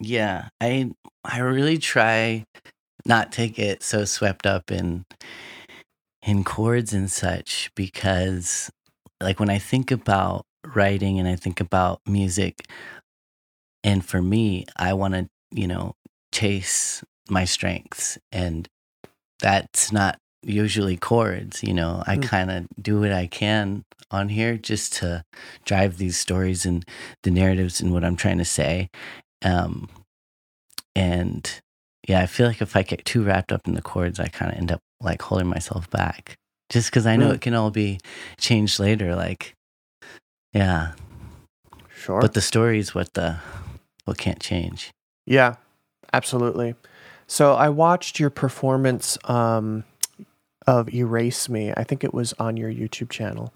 Yeah, 0.00 0.48
I 0.60 0.90
I 1.24 1.38
really 1.38 1.78
try 1.78 2.44
not 3.04 3.32
to 3.32 3.48
get 3.48 3.82
so 3.82 4.04
swept 4.04 4.46
up 4.46 4.70
in 4.70 5.04
in 6.26 6.44
chords 6.44 6.92
and 6.92 7.10
such 7.10 7.70
because 7.74 8.70
like 9.22 9.38
when 9.38 9.50
I 9.50 9.58
think 9.58 9.90
about 9.90 10.44
writing 10.74 11.18
and 11.18 11.28
I 11.28 11.36
think 11.36 11.60
about 11.60 12.00
music 12.06 12.66
and 13.84 14.04
for 14.04 14.20
me 14.20 14.66
I 14.76 14.92
want 14.94 15.14
to, 15.14 15.28
you 15.52 15.68
know, 15.68 15.94
chase 16.36 17.02
my 17.28 17.44
strengths 17.44 18.18
and 18.32 18.68
that's 19.40 19.90
not 19.92 20.18
usually 20.42 20.96
chords, 20.96 21.62
you 21.62 21.74
know. 21.74 22.02
I 22.06 22.16
Mm. 22.16 22.22
kind 22.22 22.50
of 22.50 22.66
do 22.80 23.00
what 23.00 23.12
I 23.12 23.26
can 23.26 23.84
on 24.10 24.28
here 24.28 24.56
just 24.56 24.92
to 25.00 25.22
drive 25.64 25.96
these 25.98 26.16
stories 26.16 26.64
and 26.66 26.84
the 27.22 27.30
narratives 27.30 27.80
and 27.80 27.92
what 27.92 28.04
I'm 28.04 28.16
trying 28.16 28.38
to 28.38 28.44
say. 28.44 28.88
Um, 29.42 29.88
and 30.94 31.60
yeah, 32.08 32.20
I 32.20 32.26
feel 32.26 32.46
like 32.46 32.62
if 32.62 32.76
I 32.76 32.82
get 32.82 33.04
too 33.04 33.24
wrapped 33.24 33.50
up 33.52 33.66
in 33.66 33.74
the 33.74 33.82
chords, 33.82 34.20
I 34.20 34.28
kind 34.28 34.52
of 34.52 34.58
end 34.58 34.70
up 34.72 34.80
like 35.00 35.22
holding 35.22 35.48
myself 35.48 35.90
back 35.90 36.36
just 36.70 36.90
because 36.90 37.06
I 37.06 37.16
know 37.16 37.30
Mm. 37.30 37.34
it 37.34 37.40
can 37.40 37.54
all 37.54 37.70
be 37.70 37.98
changed 38.38 38.78
later. 38.78 39.14
Like, 39.16 39.54
yeah, 40.52 40.92
Sure. 41.94 42.20
but 42.20 42.34
the 42.34 42.40
story 42.40 42.78
is 42.78 42.94
what 42.94 43.12
the 43.14 43.38
what 44.04 44.18
can't 44.18 44.40
change. 44.40 44.90
Yeah, 45.26 45.56
absolutely. 46.12 46.74
So 47.26 47.54
I 47.54 47.68
watched 47.68 48.20
your 48.20 48.30
performance 48.30 49.18
um, 49.24 49.84
of 50.66 50.92
Erase 50.94 51.48
Me. 51.48 51.72
I 51.76 51.84
think 51.84 52.04
it 52.04 52.14
was 52.14 52.32
on 52.38 52.56
your 52.56 52.70
YouTube 52.70 53.10
channel. 53.10 53.52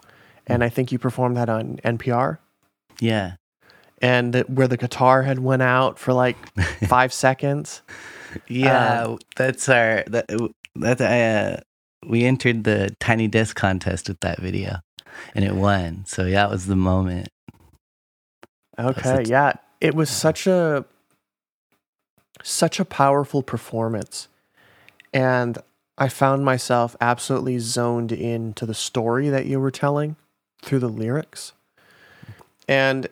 And 0.46 0.64
I 0.64 0.68
think 0.68 0.90
you 0.90 0.98
performed 0.98 1.36
that 1.36 1.48
on 1.48 1.78
NPR. 1.84 2.38
Yeah, 3.00 3.34
And 4.02 4.32
the, 4.32 4.40
where 4.42 4.66
the 4.66 4.76
guitar 4.76 5.22
had 5.22 5.38
went 5.38 5.62
out 5.62 5.98
for 5.98 6.12
like 6.12 6.36
five 6.88 7.12
seconds. 7.12 7.82
yeah, 8.48 9.04
Um, 9.04 9.18
that's 9.36 9.68
our 9.68 10.04
that 10.08 10.26
that 10.74 11.00
I 11.00 11.22
uh, 11.22 11.60
we 12.06 12.24
entered 12.24 12.64
the 12.64 12.94
Tiny 12.98 13.28
Desk 13.28 13.56
contest 13.56 14.08
with 14.08 14.20
that 14.20 14.40
video, 14.40 14.80
and 15.34 15.44
it 15.44 15.54
won. 15.54 16.04
So 16.06 16.24
yeah, 16.24 16.46
it 16.46 16.50
was 16.50 16.66
the 16.66 16.76
moment. 16.76 17.28
Okay, 18.78 19.22
it. 19.22 19.28
yeah. 19.28 19.52
It 19.80 19.94
was 19.94 20.10
such 20.10 20.46
a 20.46 20.84
such 22.42 22.81
a 22.81 22.85
powerful 22.85 23.42
performance. 23.42 24.29
And 25.12 25.59
I 25.98 26.09
found 26.09 26.44
myself 26.44 26.96
absolutely 27.00 27.59
zoned 27.59 28.12
into 28.12 28.64
the 28.66 28.74
story 28.74 29.29
that 29.29 29.46
you 29.46 29.61
were 29.61 29.70
telling 29.70 30.16
through 30.62 30.79
the 30.79 30.88
lyrics. 30.88 31.53
And 32.68 33.09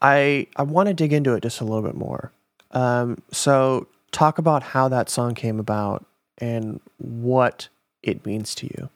I 0.00 0.48
I 0.56 0.62
want 0.62 0.88
to 0.88 0.94
dig 0.94 1.12
into 1.12 1.34
it 1.34 1.42
just 1.42 1.60
a 1.60 1.64
little 1.64 1.82
bit 1.82 1.94
more. 1.94 2.32
Um, 2.72 3.22
so 3.30 3.86
talk 4.10 4.38
about 4.38 4.62
how 4.62 4.88
that 4.88 5.08
song 5.08 5.34
came 5.34 5.58
about 5.60 6.04
and 6.38 6.80
what 6.98 7.68
it 8.02 8.26
means 8.26 8.54
to 8.56 8.66
you. 8.66 8.90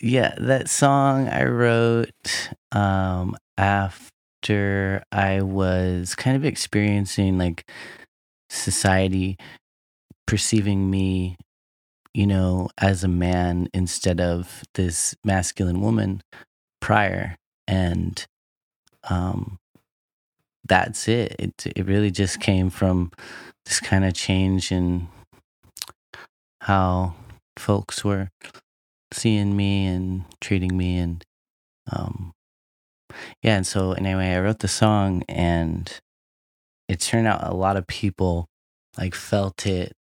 Yeah, 0.00 0.34
that 0.38 0.68
song 0.68 1.28
I 1.28 1.44
wrote 1.44 2.10
um, 2.72 3.36
after 4.44 5.02
I 5.10 5.40
was 5.40 6.14
kind 6.14 6.36
of 6.36 6.44
experiencing 6.44 7.38
like 7.38 7.70
society 8.50 9.38
perceiving 10.26 10.90
me, 10.90 11.36
you 12.12 12.26
know, 12.26 12.68
as 12.76 13.02
a 13.02 13.08
man 13.08 13.68
instead 13.72 14.20
of 14.20 14.62
this 14.74 15.14
masculine 15.24 15.80
woman 15.80 16.20
prior. 16.82 17.36
And 17.66 18.22
um, 19.08 19.56
that's 20.68 21.08
it. 21.08 21.36
It 21.38 21.66
it 21.74 21.86
really 21.86 22.10
just 22.10 22.38
came 22.38 22.68
from 22.68 23.12
this 23.64 23.80
kind 23.80 24.04
of 24.04 24.12
change 24.12 24.70
in 24.70 25.08
how 26.60 27.14
folks 27.58 28.04
were 28.04 28.28
seeing 29.10 29.56
me 29.56 29.86
and 29.86 30.24
treating 30.42 30.76
me 30.76 30.98
and 30.98 31.24
um 31.90 32.33
yeah 33.42 33.56
and 33.56 33.66
so 33.66 33.92
anyway 33.92 34.32
i 34.32 34.40
wrote 34.40 34.60
the 34.60 34.68
song 34.68 35.22
and 35.28 36.00
it 36.88 37.00
turned 37.00 37.26
out 37.26 37.46
a 37.46 37.54
lot 37.54 37.76
of 37.76 37.86
people 37.86 38.46
like 38.98 39.14
felt 39.14 39.66
it 39.66 39.92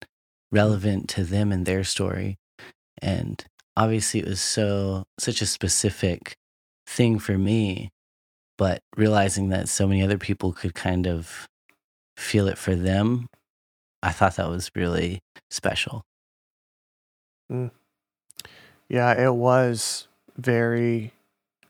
relevant 0.52 1.10
to 1.10 1.24
them 1.24 1.52
and 1.52 1.66
their 1.66 1.84
story 1.84 2.38
and 3.02 3.46
obviously 3.76 4.20
it 4.20 4.28
was 4.28 4.42
so 4.42 5.04
such 5.20 5.42
a 5.42 5.46
specific 5.46 6.36
thing 6.88 7.18
for 7.20 7.38
me 7.38 7.90
but 8.58 8.80
realizing 8.96 9.50
that 9.50 9.68
so 9.68 9.88
many 9.88 10.04
other 10.04 10.18
people 10.18 10.52
could 10.54 10.76
kind 10.76 11.08
of 11.08 11.48
feel 12.18 12.48
it 12.48 12.58
for 12.58 12.76
them 12.76 13.28
i 14.04 14.12
thought 14.12 14.36
that 14.36 14.50
was 14.50 14.70
really 14.76 15.20
special 15.50 16.04
Mm. 17.52 17.72
Yeah, 18.90 19.14
it 19.14 19.34
was 19.34 20.08
very, 20.38 21.14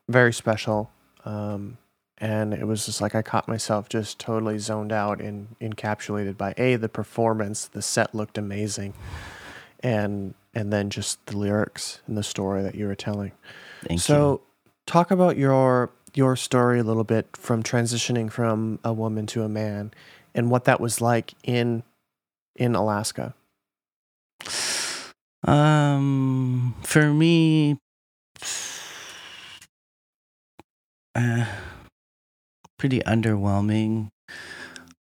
very 0.08 0.34
special. 0.34 0.92
Um, 1.26 1.78
and 2.18 2.54
it 2.54 2.66
was 2.66 2.86
just 2.86 3.02
like 3.02 3.16
I 3.16 3.22
caught 3.22 3.48
myself 3.48 3.90
just 3.90 4.20
totally 4.20 4.58
zoned 4.58 4.92
out 4.92 5.20
and 5.20 5.56
encapsulated 5.60 6.38
by 6.38 6.54
a 6.58 6.76
the 6.76 6.90
performance. 6.90 7.68
The 7.68 7.82
set 7.82 8.14
looked 8.14 8.38
amazing, 8.38 8.94
and 9.82 10.34
and 10.54 10.72
then 10.72 10.90
just 10.90 11.26
the 11.26 11.38
lyrics 11.38 12.02
and 12.08 12.18
the 12.18 12.24
story 12.24 12.62
that 12.64 12.76
you 12.76 12.88
were 12.88 12.96
telling. 12.96 13.32
Thank 13.86 14.00
so, 14.00 14.42
talk 14.86 15.12
about 15.12 15.38
your 15.38 15.92
your 16.14 16.36
story 16.36 16.80
a 16.80 16.84
little 16.84 17.04
bit 17.04 17.36
from 17.36 17.64
transitioning 17.64 18.32
from 18.32 18.80
a 18.84 18.94
woman 18.94 19.26
to 19.28 19.44
a 19.44 19.50
man, 19.50 19.92
and 20.34 20.50
what 20.50 20.66
that 20.66 20.80
was 20.80 21.02
like 21.02 21.34
in 21.44 21.84
in 22.56 22.76
Alaska. 22.76 23.34
Um, 25.46 26.76
for 26.84 27.12
me, 27.14 27.80
uh, 31.16 31.46
pretty 32.78 33.00
underwhelming. 33.02 34.10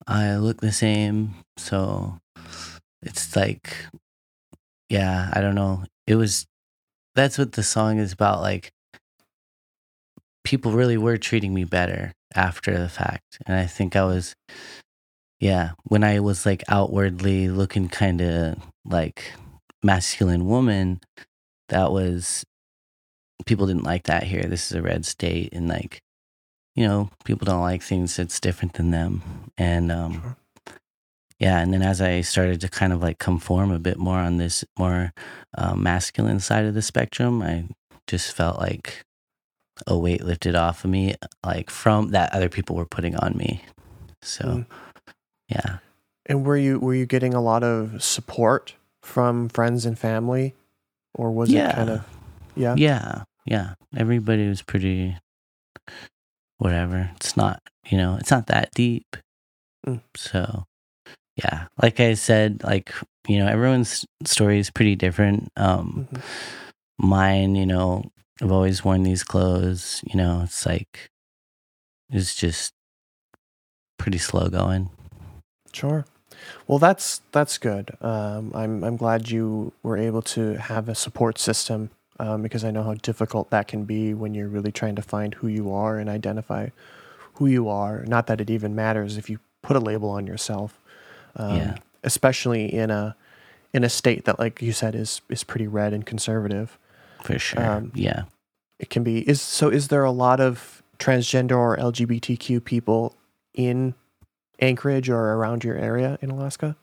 I 0.06 0.36
look 0.36 0.60
the 0.60 0.72
same, 0.72 1.34
so 1.56 2.18
it's 3.02 3.34
like, 3.34 3.76
yeah, 4.88 5.30
I 5.32 5.40
don't 5.40 5.54
know. 5.54 5.84
It 6.06 6.16
was 6.16 6.46
that's 7.14 7.38
what 7.38 7.52
the 7.52 7.62
song 7.62 7.98
is 7.98 8.12
about. 8.12 8.40
Like, 8.42 8.70
people 10.44 10.72
really 10.72 10.98
were 10.98 11.16
treating 11.16 11.54
me 11.54 11.64
better 11.64 12.12
after 12.34 12.76
the 12.78 12.88
fact, 12.88 13.38
and 13.46 13.56
I 13.56 13.66
think 13.66 13.96
I 13.96 14.04
was, 14.04 14.34
yeah, 15.40 15.72
when 15.84 16.04
I 16.04 16.20
was 16.20 16.44
like 16.44 16.62
outwardly 16.68 17.48
looking 17.48 17.88
kind 17.88 18.20
of 18.20 18.58
like 18.84 19.32
masculine 19.82 20.46
woman, 20.46 21.00
that 21.70 21.92
was 21.92 22.44
people 23.46 23.66
didn't 23.66 23.84
like 23.84 24.04
that 24.04 24.24
here. 24.24 24.42
This 24.44 24.70
is 24.70 24.76
a 24.76 24.82
red 24.82 25.04
state, 25.06 25.52
and 25.52 25.68
like, 25.68 26.00
you 26.74 26.86
know, 26.86 27.10
people 27.24 27.44
don't 27.46 27.60
like 27.62 27.82
things 27.82 28.16
that's 28.16 28.40
different 28.40 28.74
than 28.74 28.90
them. 28.90 29.22
And 29.58 29.90
um, 29.92 30.36
yeah, 31.38 31.58
and 31.60 31.72
then 31.72 31.82
as 31.82 32.00
I 32.00 32.20
started 32.22 32.60
to 32.62 32.68
kind 32.68 32.92
of 32.92 33.02
like 33.02 33.18
conform 33.18 33.70
a 33.72 33.78
bit 33.78 33.98
more 33.98 34.18
on 34.18 34.36
this 34.38 34.64
more 34.78 35.12
uh, 35.56 35.74
masculine 35.74 36.40
side 36.40 36.64
of 36.64 36.74
the 36.74 36.82
spectrum, 36.82 37.42
I 37.42 37.64
just 38.06 38.32
felt 38.34 38.58
like 38.58 39.02
a 39.86 39.98
weight 39.98 40.22
lifted 40.24 40.54
off 40.54 40.84
of 40.84 40.90
me, 40.90 41.14
like 41.44 41.68
from 41.70 42.10
that 42.10 42.32
other 42.32 42.48
people 42.48 42.76
were 42.76 42.86
putting 42.86 43.16
on 43.16 43.36
me. 43.36 43.62
So, 44.22 44.44
Mm. 44.44 44.66
yeah. 45.48 45.78
And 46.26 46.46
were 46.46 46.56
you 46.56 46.78
were 46.78 46.94
you 46.94 47.04
getting 47.06 47.34
a 47.34 47.40
lot 47.42 47.62
of 47.62 48.02
support 48.02 48.74
from 49.02 49.48
friends 49.50 49.84
and 49.84 49.98
family, 49.98 50.54
or 51.14 51.30
was 51.30 51.50
Yeah. 51.50 51.70
it 51.70 51.74
kind 51.74 51.90
of 51.90 52.04
yeah 52.56 52.74
Yeah, 52.78 53.24
yeah. 53.46 53.74
Everybody 53.96 54.48
was 54.48 54.62
pretty 54.62 55.16
whatever. 56.58 57.10
It's 57.16 57.36
not, 57.36 57.62
you 57.86 57.98
know, 57.98 58.16
it's 58.20 58.30
not 58.30 58.46
that 58.48 58.70
deep. 58.74 59.16
Mm. 59.86 60.00
So, 60.16 60.64
yeah. 61.36 61.66
Like 61.82 62.00
I 62.00 62.14
said, 62.14 62.62
like, 62.64 62.92
you 63.28 63.38
know, 63.38 63.46
everyone's 63.48 64.06
story 64.24 64.58
is 64.58 64.70
pretty 64.70 64.96
different. 64.96 65.50
Um 65.56 66.08
Mhm. 66.12 66.22
mine, 66.98 67.54
you 67.56 67.66
know, 67.66 68.04
I've 68.42 68.52
always 68.52 68.84
worn 68.84 69.02
these 69.04 69.24
clothes, 69.24 70.02
you 70.06 70.16
know, 70.16 70.42
it's 70.44 70.66
like 70.66 71.10
it's 72.10 72.34
just 72.34 72.72
pretty 73.98 74.18
slow 74.18 74.48
going. 74.48 74.90
Sure. 75.72 76.04
Well, 76.66 76.78
that's 76.78 77.22
that's 77.32 77.58
good. 77.58 77.96
Um, 78.00 78.52
I'm 78.54 78.84
I'm 78.84 78.96
glad 78.96 79.30
you 79.30 79.72
were 79.82 79.96
able 79.96 80.22
to 80.22 80.54
have 80.54 80.88
a 80.88 80.94
support 80.94 81.38
system 81.38 81.90
um, 82.20 82.42
because 82.42 82.64
I 82.64 82.70
know 82.70 82.82
how 82.82 82.94
difficult 82.94 83.50
that 83.50 83.68
can 83.68 83.84
be 83.84 84.14
when 84.14 84.34
you're 84.34 84.48
really 84.48 84.72
trying 84.72 84.96
to 84.96 85.02
find 85.02 85.34
who 85.34 85.48
you 85.48 85.72
are 85.72 85.98
and 85.98 86.08
identify 86.08 86.68
who 87.34 87.46
you 87.46 87.68
are. 87.68 88.04
Not 88.06 88.26
that 88.28 88.40
it 88.40 88.50
even 88.50 88.74
matters 88.74 89.16
if 89.16 89.28
you 89.28 89.38
put 89.62 89.76
a 89.76 89.80
label 89.80 90.10
on 90.10 90.26
yourself, 90.26 90.80
um, 91.36 91.56
Yeah. 91.56 91.76
especially 92.02 92.72
in 92.72 92.90
a 92.90 93.16
in 93.72 93.82
a 93.82 93.88
state 93.88 94.24
that, 94.26 94.38
like 94.38 94.62
you 94.62 94.72
said, 94.72 94.94
is 94.94 95.20
is 95.28 95.42
pretty 95.44 95.66
red 95.66 95.92
and 95.92 96.06
conservative. 96.06 96.78
For 97.22 97.38
sure. 97.38 97.64
Um, 97.64 97.90
yeah. 97.94 98.24
It 98.78 98.90
can 98.90 99.02
be. 99.02 99.28
Is 99.28 99.40
so? 99.40 99.68
Is 99.68 99.88
there 99.88 100.04
a 100.04 100.10
lot 100.12 100.40
of 100.40 100.82
transgender 100.98 101.56
or 101.56 101.76
LGBTQ 101.76 102.64
people 102.64 103.16
in 103.54 103.94
Anchorage 104.60 105.08
or 105.10 105.18
around 105.34 105.64
your 105.64 105.76
area 105.76 106.18
in 106.22 106.30
Alaska? 106.30 106.76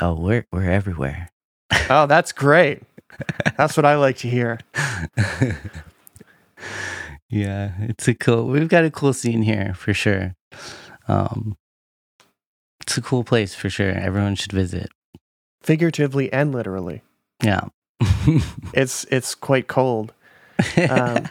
Oh, 0.00 0.14
we're 0.14 0.46
we're 0.52 0.70
everywhere. 0.70 1.28
Oh, 1.90 2.06
that's 2.06 2.32
great. 2.32 2.82
That's 3.56 3.76
what 3.76 3.86
I 3.86 3.96
like 3.96 4.16
to 4.18 4.28
hear. 4.28 4.58
yeah, 7.28 7.72
it's 7.80 8.08
a 8.08 8.14
cool. 8.14 8.46
We've 8.46 8.68
got 8.68 8.84
a 8.84 8.90
cool 8.90 9.12
scene 9.12 9.42
here 9.42 9.74
for 9.74 9.94
sure. 9.94 10.34
Um, 11.08 11.56
it's 12.80 12.96
a 12.96 13.02
cool 13.02 13.24
place 13.24 13.54
for 13.54 13.70
sure. 13.70 13.90
Everyone 13.90 14.34
should 14.34 14.52
visit. 14.52 14.90
Figuratively 15.62 16.32
and 16.32 16.52
literally. 16.52 17.02
Yeah. 17.42 17.68
It's 18.72 19.04
it's 19.10 19.34
quite 19.34 19.68
cold. 19.68 20.12
Um, 20.88 21.28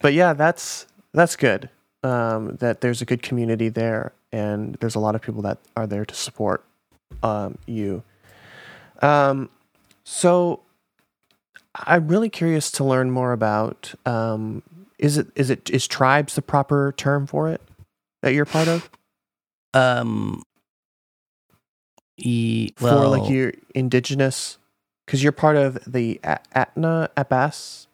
but 0.00 0.12
yeah, 0.12 0.32
that's 0.34 0.86
that's 1.14 1.36
good. 1.36 1.70
Um, 2.02 2.56
that 2.56 2.80
there's 2.80 3.00
a 3.00 3.04
good 3.04 3.22
community 3.22 3.68
there, 3.68 4.12
and 4.32 4.76
there's 4.80 4.94
a 4.94 4.98
lot 4.98 5.14
of 5.14 5.22
people 5.22 5.42
that 5.42 5.58
are 5.76 5.86
there 5.86 6.04
to 6.04 6.14
support 6.14 6.64
um, 7.22 7.56
you. 7.66 8.02
Um, 9.00 9.50
so 10.04 10.60
I'm 11.74 12.08
really 12.08 12.28
curious 12.28 12.70
to 12.72 12.84
learn 12.84 13.10
more 13.10 13.32
about. 13.32 13.94
Um, 14.06 14.62
is 14.98 15.18
it 15.18 15.28
is 15.34 15.50
it 15.50 15.70
is 15.70 15.86
tribes 15.86 16.34
the 16.34 16.42
proper 16.42 16.94
term 16.96 17.26
for 17.26 17.48
it 17.48 17.60
that 18.22 18.34
you're 18.34 18.44
part 18.44 18.68
of? 18.68 18.90
um. 19.74 20.42
E, 22.18 22.72
for 22.76 22.84
well, 22.84 23.10
like 23.10 23.30
your 23.30 23.52
indigenous, 23.74 24.58
because 25.06 25.22
you're 25.22 25.32
part 25.32 25.56
of 25.56 25.78
the 25.86 26.20
A- 26.22 26.38
Atna 26.54 27.08
Abbas. 27.16 27.88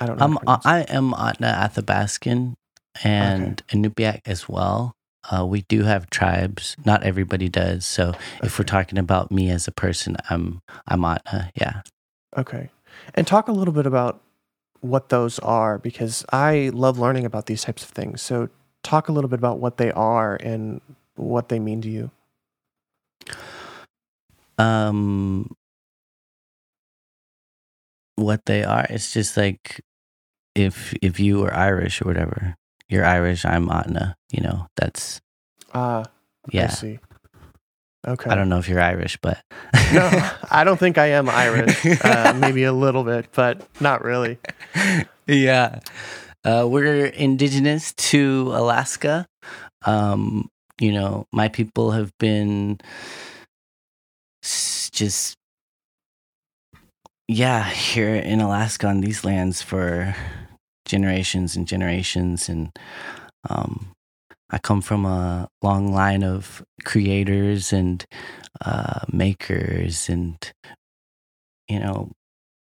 I 0.00 0.06
don't 0.06 0.18
know. 0.18 0.24
I'm, 0.24 0.32
how 0.32 0.38
to 0.38 0.44
pronounce 0.44 0.66
it. 0.66 0.68
I 0.68 0.80
am 0.96 1.14
Atna 1.14 1.46
Athabaskan 1.70 2.54
and 3.02 3.62
Inupiaq 3.68 4.20
as 4.26 4.48
well. 4.48 4.92
Uh, 5.30 5.46
we 5.46 5.62
do 5.62 5.84
have 5.84 6.10
tribes. 6.10 6.76
Not 6.84 7.04
everybody 7.04 7.48
does. 7.48 7.86
So 7.86 8.14
if 8.42 8.58
we're 8.58 8.64
talking 8.64 8.98
about 8.98 9.30
me 9.30 9.50
as 9.50 9.68
a 9.68 9.72
person, 9.72 10.16
I'm 10.28 10.60
I'm 10.88 11.04
Atna. 11.04 11.50
Yeah. 11.54 11.82
Okay. 12.36 12.70
And 13.14 13.26
talk 13.26 13.48
a 13.48 13.52
little 13.52 13.74
bit 13.74 13.86
about 13.86 14.22
what 14.80 15.10
those 15.10 15.38
are 15.40 15.78
because 15.78 16.24
I 16.32 16.70
love 16.74 16.98
learning 16.98 17.26
about 17.26 17.46
these 17.46 17.62
types 17.64 17.82
of 17.84 17.90
things. 17.90 18.22
So 18.22 18.48
talk 18.82 19.08
a 19.08 19.12
little 19.12 19.30
bit 19.30 19.38
about 19.40 19.58
what 19.60 19.78
they 19.78 19.92
are 19.92 20.36
and 20.36 20.80
what 21.16 21.48
they 21.50 21.58
mean 21.60 21.82
to 21.82 21.90
you. 21.90 22.10
Um, 24.58 25.54
what 28.16 28.46
they 28.46 28.64
are, 28.64 28.86
it's 28.90 29.12
just 29.12 29.36
like 29.36 29.82
if 30.54 30.94
if 31.02 31.20
you 31.20 31.44
are 31.44 31.54
Irish 31.54 32.02
or 32.02 32.06
whatever, 32.06 32.56
you're 32.88 33.04
Irish. 33.06 33.44
I'm 33.44 33.68
Atna. 33.68 34.14
You 34.30 34.42
know, 34.42 34.66
that's 34.76 35.20
Ah, 35.74 36.04
I 36.46 36.50
yeah. 36.52 36.68
Okay. 38.06 38.30
I 38.30 38.34
don't 38.34 38.48
know 38.48 38.58
if 38.58 38.68
you're 38.68 38.80
Irish, 38.80 39.18
but 39.20 39.42
no, 39.92 40.08
I 40.50 40.64
don't 40.64 40.78
think 40.78 40.98
I 40.98 41.06
am 41.08 41.28
Irish. 41.28 41.84
Uh, 42.02 42.34
maybe 42.38 42.64
a 42.64 42.72
little 42.72 43.04
bit, 43.04 43.26
but 43.32 43.66
not 43.80 44.02
really. 44.02 44.38
yeah. 45.26 45.80
Uh, 46.44 46.66
we're 46.68 47.06
indigenous 47.06 47.92
to 47.92 48.50
Alaska. 48.54 49.26
Um, 49.84 50.48
you 50.80 50.92
know, 50.92 51.26
my 51.32 51.48
people 51.48 51.90
have 51.90 52.10
been 52.18 52.78
just, 54.42 55.34
yeah, 57.28 57.68
here 57.68 58.14
in 58.14 58.40
Alaska 58.40 58.86
on 58.86 59.02
these 59.02 59.24
lands 59.24 59.60
for 59.60 60.16
generations 60.86 61.54
and 61.54 61.68
generations. 61.68 62.48
And 62.48 62.70
um, 63.50 63.92
I 64.50 64.58
come 64.58 64.80
from 64.82 65.04
a 65.04 65.48
long 65.62 65.92
line 65.92 66.22
of 66.24 66.62
creators 66.84 67.72
and 67.72 68.04
uh, 68.64 69.00
makers 69.12 70.08
and, 70.08 70.36
you 71.68 71.78
know, 71.80 72.12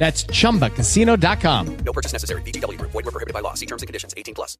That's 0.00 0.24
chumbacasino.com. 0.24 1.76
No 1.84 1.92
purchase 1.92 2.14
necessary. 2.14 2.42
VGW 2.42 2.78
Group. 2.80 2.90
Void 2.92 3.04
were 3.04 3.12
prohibited 3.12 3.34
by 3.34 3.42
law. 3.42 3.54
See 3.54 3.66
terms 3.66 3.82
and 3.84 3.88
conditions. 3.88 4.14
18 4.16 4.34
plus. 4.34 4.56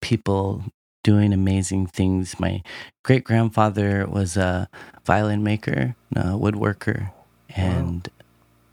people 0.00 0.64
doing 1.04 1.32
amazing 1.32 1.86
things. 1.86 2.40
My 2.40 2.62
great 3.04 3.24
grandfather 3.24 4.06
was 4.06 4.36
a 4.36 4.68
violin 5.06 5.42
maker, 5.44 5.96
a 6.16 6.22
woodworker, 6.34 7.12
and 7.56 8.08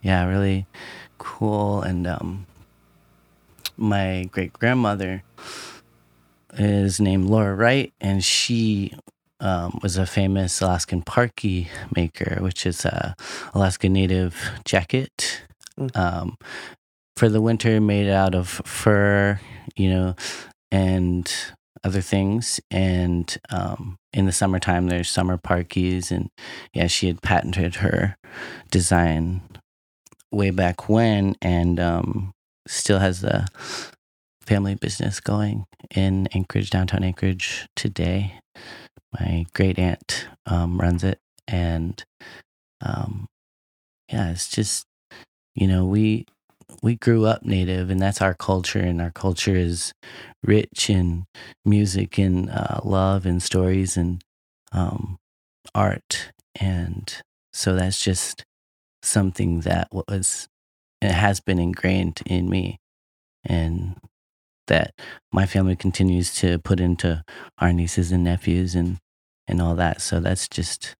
yeah, 0.02 0.26
really 0.26 0.66
cool. 1.18 1.82
And 1.82 2.06
um, 2.06 2.46
my 3.76 4.28
great 4.32 4.52
grandmother 4.54 5.24
is 6.58 7.00
named 7.00 7.26
Laura 7.30 7.54
Wright, 7.54 7.92
and 8.00 8.24
she 8.24 8.94
um, 9.40 9.78
was 9.82 9.96
a 9.98 10.06
famous 10.06 10.60
Alaskan 10.60 11.02
parky 11.02 11.68
maker, 11.96 12.38
which 12.40 12.66
is 12.66 12.84
a 12.84 13.16
Alaska 13.54 13.88
Native 13.88 14.50
jacket. 14.64 15.42
Um, 15.94 16.36
for 17.16 17.28
the 17.28 17.40
winter, 17.40 17.80
made 17.80 18.08
out 18.08 18.34
of 18.34 18.48
fur, 18.48 19.40
you 19.76 19.90
know, 19.90 20.14
and 20.70 21.32
other 21.84 22.00
things. 22.00 22.60
And 22.70 23.36
um, 23.50 23.96
in 24.12 24.26
the 24.26 24.32
summertime, 24.32 24.88
there's 24.88 25.10
summer 25.10 25.38
parkies, 25.38 26.10
and 26.10 26.28
yeah, 26.72 26.86
she 26.86 27.06
had 27.06 27.22
patented 27.22 27.76
her 27.76 28.16
design 28.70 29.42
way 30.30 30.50
back 30.50 30.88
when, 30.88 31.36
and 31.42 31.78
um, 31.78 32.32
still 32.66 32.98
has 32.98 33.20
the 33.20 33.46
family 34.40 34.74
business 34.74 35.20
going 35.20 35.64
in 35.94 36.28
Anchorage, 36.34 36.70
downtown 36.70 37.04
Anchorage 37.04 37.66
today. 37.76 38.38
My 39.12 39.44
great 39.54 39.78
aunt 39.78 40.28
um, 40.46 40.80
runs 40.80 41.04
it, 41.04 41.18
and 41.46 42.02
um, 42.80 43.26
yeah, 44.10 44.30
it's 44.30 44.48
just 44.48 44.86
you 45.54 45.66
know 45.66 45.84
we 45.84 46.26
we 46.82 46.96
grew 46.96 47.26
up 47.26 47.44
native, 47.44 47.90
and 47.90 48.00
that's 48.00 48.22
our 48.22 48.34
culture, 48.34 48.80
and 48.80 49.00
our 49.00 49.10
culture 49.10 49.54
is 49.54 49.92
rich 50.42 50.88
in 50.90 51.24
music 51.64 52.18
and 52.18 52.50
uh, 52.50 52.80
love 52.84 53.26
and 53.26 53.42
stories 53.42 53.96
and 53.96 54.22
um, 54.72 55.18
art, 55.74 56.32
and 56.58 57.22
so 57.52 57.74
that's 57.74 58.02
just 58.02 58.44
something 59.02 59.60
that 59.60 59.88
was 59.92 60.48
it 61.00 61.10
has 61.10 61.40
been 61.40 61.58
ingrained 61.58 62.20
in 62.26 62.48
me, 62.48 62.78
and 63.44 63.96
that 64.68 64.94
my 65.32 65.46
family 65.46 65.76
continues 65.76 66.34
to 66.34 66.58
put 66.58 66.80
into 66.80 67.22
our 67.58 67.72
nieces 67.72 68.12
and 68.12 68.24
nephews 68.24 68.74
and 68.74 68.98
and 69.46 69.60
all 69.60 69.74
that. 69.74 70.00
So 70.00 70.20
that's 70.20 70.48
just 70.48 70.94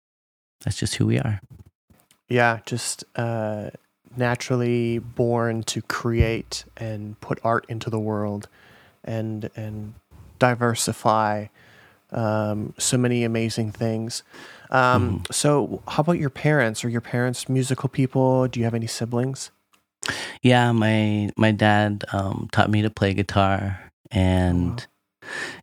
that's 0.65 0.77
just 0.77 0.97
who 0.97 1.07
we 1.07 1.19
are. 1.19 1.41
Yeah, 2.29 2.61
just 2.67 3.05
uh, 3.17 3.71
naturally 4.17 4.99
born 4.99 5.63
to 5.65 5.83
create 5.83 6.65
and 6.77 7.21
put 7.21 7.39
art 7.45 7.65
into 7.69 7.91
the 7.91 7.99
world, 8.01 8.49
and 9.05 9.51
and 9.57 9.95
diversify 10.39 11.47
um, 12.11 12.75
so 12.79 12.99
many 12.99 13.25
amazing 13.25 13.73
things. 13.73 14.23
Um, 14.71 15.23
So, 15.31 15.83
how 15.89 16.01
about 16.01 16.19
your 16.19 16.31
parents? 16.31 16.85
Are 16.85 16.89
your 16.89 17.01
parents 17.01 17.49
musical 17.49 17.89
people? 17.89 18.49
Do 18.49 18.61
you 18.61 18.65
have 18.65 18.75
any 18.75 18.87
siblings? 18.87 19.51
Yeah, 20.43 20.73
my 20.73 21.31
my 21.37 21.53
dad 21.53 22.05
um, 22.13 22.49
taught 22.53 22.71
me 22.71 22.83
to 22.83 22.91
play 22.91 23.15
guitar, 23.15 23.93
and 24.11 24.85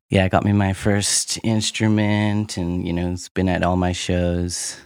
yeah, 0.09 0.27
got 0.29 0.45
me 0.45 0.53
my 0.53 0.73
first 0.73 1.39
instrument, 1.43 2.57
and 2.57 2.87
you 2.87 2.93
know, 2.93 3.11
it's 3.11 3.29
been 3.29 3.49
at 3.49 3.63
all 3.63 3.75
my 3.75 3.91
shows. 3.91 4.77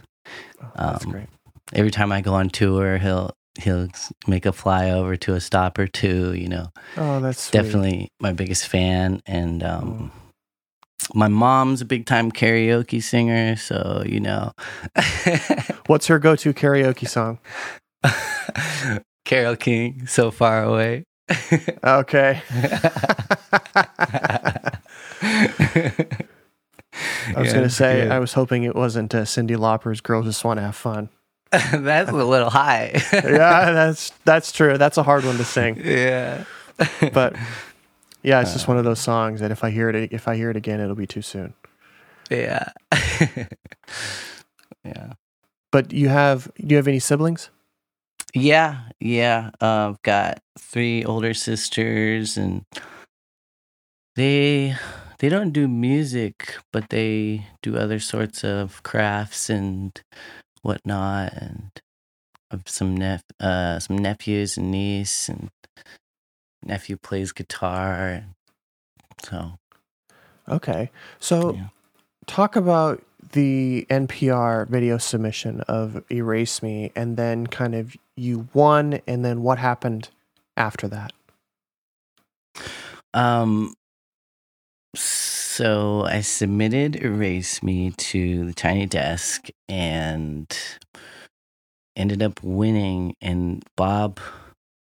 that's 0.76 1.04
Um, 1.04 1.12
great. 1.12 1.28
Every 1.72 1.90
time 1.90 2.12
I 2.12 2.20
go 2.20 2.34
on 2.34 2.50
tour, 2.50 2.98
he'll 2.98 3.30
he'll 3.58 3.88
make 4.26 4.46
a 4.46 4.52
flyover 4.52 5.18
to 5.20 5.34
a 5.34 5.40
stop 5.40 5.78
or 5.78 5.86
two. 5.86 6.32
You 6.34 6.48
know, 6.48 6.66
Oh, 6.96 7.20
that's 7.20 7.42
sweet. 7.42 7.52
definitely 7.52 8.08
my 8.20 8.32
biggest 8.32 8.66
fan, 8.68 9.20
and 9.26 9.62
um, 9.62 10.12
my 11.14 11.28
mom's 11.28 11.80
a 11.80 11.84
big 11.84 12.06
time 12.06 12.32
karaoke 12.32 13.02
singer, 13.02 13.56
so 13.56 14.02
you 14.06 14.20
know. 14.20 14.52
What's 15.86 16.06
her 16.08 16.18
go-to 16.18 16.52
karaoke 16.54 17.08
song? 17.08 17.38
Carole 19.24 19.56
King, 19.56 20.06
so 20.06 20.30
far 20.30 20.62
away. 20.64 21.04
Okay. 21.82 22.42
I 25.22 26.24
was 27.36 27.48
Yeah, 27.48 27.54
gonna 27.54 27.70
say 27.70 28.02
good. 28.02 28.12
I 28.12 28.18
was 28.18 28.32
hoping 28.34 28.64
it 28.64 28.74
wasn't 28.76 29.14
uh, 29.14 29.22
Cyndi 29.22 29.56
Lauper's 29.56 30.00
"Girls 30.00 30.26
Just 30.26 30.44
Want 30.44 30.58
to 30.58 30.62
Have 30.62 30.76
Fun." 30.76 31.08
That's 31.72 32.10
a 32.10 32.14
little 32.14 32.50
high. 32.50 32.92
yeah, 33.12 33.70
that's 33.70 34.10
that's 34.24 34.52
true. 34.52 34.76
That's 34.78 34.98
a 34.98 35.02
hard 35.02 35.24
one 35.24 35.36
to 35.36 35.44
sing. 35.44 35.80
Yeah. 35.84 36.44
but 37.12 37.36
yeah, 38.22 38.40
it's 38.40 38.52
just 38.52 38.66
one 38.66 38.78
of 38.78 38.84
those 38.84 39.00
songs 39.00 39.40
that 39.40 39.50
if 39.50 39.62
I 39.62 39.70
hear 39.70 39.88
it 39.90 40.12
if 40.12 40.26
I 40.26 40.36
hear 40.36 40.50
it 40.50 40.56
again, 40.56 40.80
it'll 40.80 40.96
be 40.96 41.06
too 41.06 41.22
soon. 41.22 41.54
Yeah. 42.30 42.70
yeah. 44.84 45.12
But 45.70 45.92
you 45.92 46.08
have 46.08 46.50
do 46.56 46.66
you 46.68 46.76
have 46.76 46.88
any 46.88 46.98
siblings? 46.98 47.50
Yeah, 48.34 48.80
yeah. 48.98 49.50
Uh, 49.60 49.90
I've 49.90 50.02
got 50.02 50.40
three 50.58 51.04
older 51.04 51.34
sisters, 51.34 52.36
and 52.36 52.64
they 54.16 54.74
they 55.20 55.28
don't 55.28 55.52
do 55.52 55.68
music, 55.68 56.56
but 56.72 56.90
they 56.90 57.46
do 57.62 57.76
other 57.76 58.00
sorts 58.00 58.42
of 58.42 58.82
crafts 58.82 59.48
and 59.48 60.02
whatnot. 60.64 61.32
And 61.34 61.70
some 62.66 62.96
nep 62.96 63.22
uh 63.40 63.78
some 63.78 63.98
nephews 63.98 64.56
and 64.56 64.70
niece, 64.70 65.28
and 65.28 65.50
nephew 66.64 66.96
plays 66.96 67.32
guitar. 67.32 68.24
So 69.24 69.58
Okay. 70.48 70.90
So 71.20 71.58
talk 72.26 72.56
about 72.56 73.02
the 73.32 73.86
NPR 73.90 74.68
video 74.68 74.98
submission 74.98 75.62
of 75.62 76.02
Erase 76.10 76.62
Me 76.62 76.92
and 76.94 77.16
then 77.16 77.46
kind 77.46 77.74
of 77.74 77.96
you 78.16 78.48
won 78.52 79.00
and 79.06 79.24
then 79.24 79.42
what 79.42 79.58
happened 79.58 80.10
after 80.56 80.86
that? 80.88 81.12
Um, 83.12 83.74
so 84.94 85.43
I 85.60 86.20
submitted 86.20 86.96
Erase 86.96 87.62
Me 87.62 87.92
to 87.92 88.46
the 88.46 88.52
Tiny 88.52 88.86
Desk 88.86 89.48
and 89.68 90.52
ended 91.96 92.22
up 92.22 92.42
winning. 92.42 93.14
And 93.20 93.62
Bob 93.76 94.18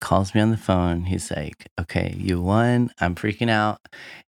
calls 0.02 0.34
me 0.34 0.42
on 0.42 0.52
the 0.52 0.58
phone. 0.58 1.04
He's 1.04 1.30
like, 1.30 1.68
okay, 1.80 2.16
you 2.18 2.42
won. 2.42 2.90
I'm 3.00 3.14
freaking 3.14 3.50
out. 3.50 3.80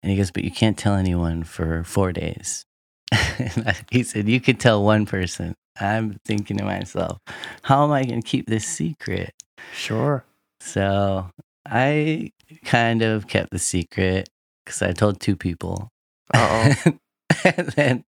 And 0.02 0.10
he 0.12 0.16
goes, 0.16 0.30
but 0.30 0.44
you 0.44 0.50
can't 0.50 0.78
tell 0.78 0.94
anyone 0.94 1.42
for 1.42 1.82
four 1.82 2.12
days. 2.12 2.64
and 3.12 3.74
he 3.90 4.02
said, 4.04 4.28
you 4.28 4.40
could 4.40 4.60
tell 4.60 4.84
one 4.84 5.06
person. 5.06 5.54
I'm 5.80 6.20
thinking 6.24 6.58
to 6.58 6.64
myself, 6.64 7.18
how 7.62 7.84
am 7.84 7.92
I 7.92 8.04
going 8.04 8.22
to 8.22 8.28
keep 8.28 8.46
this 8.46 8.66
secret? 8.66 9.32
Sure. 9.72 10.24
So 10.60 11.30
I 11.66 12.30
kind 12.64 13.02
of 13.02 13.26
kept 13.26 13.50
the 13.50 13.58
secret 13.58 14.28
because 14.64 14.82
I 14.82 14.92
told 14.92 15.20
two 15.20 15.34
people. 15.34 15.90
And 17.44 17.68
then, 17.76 18.04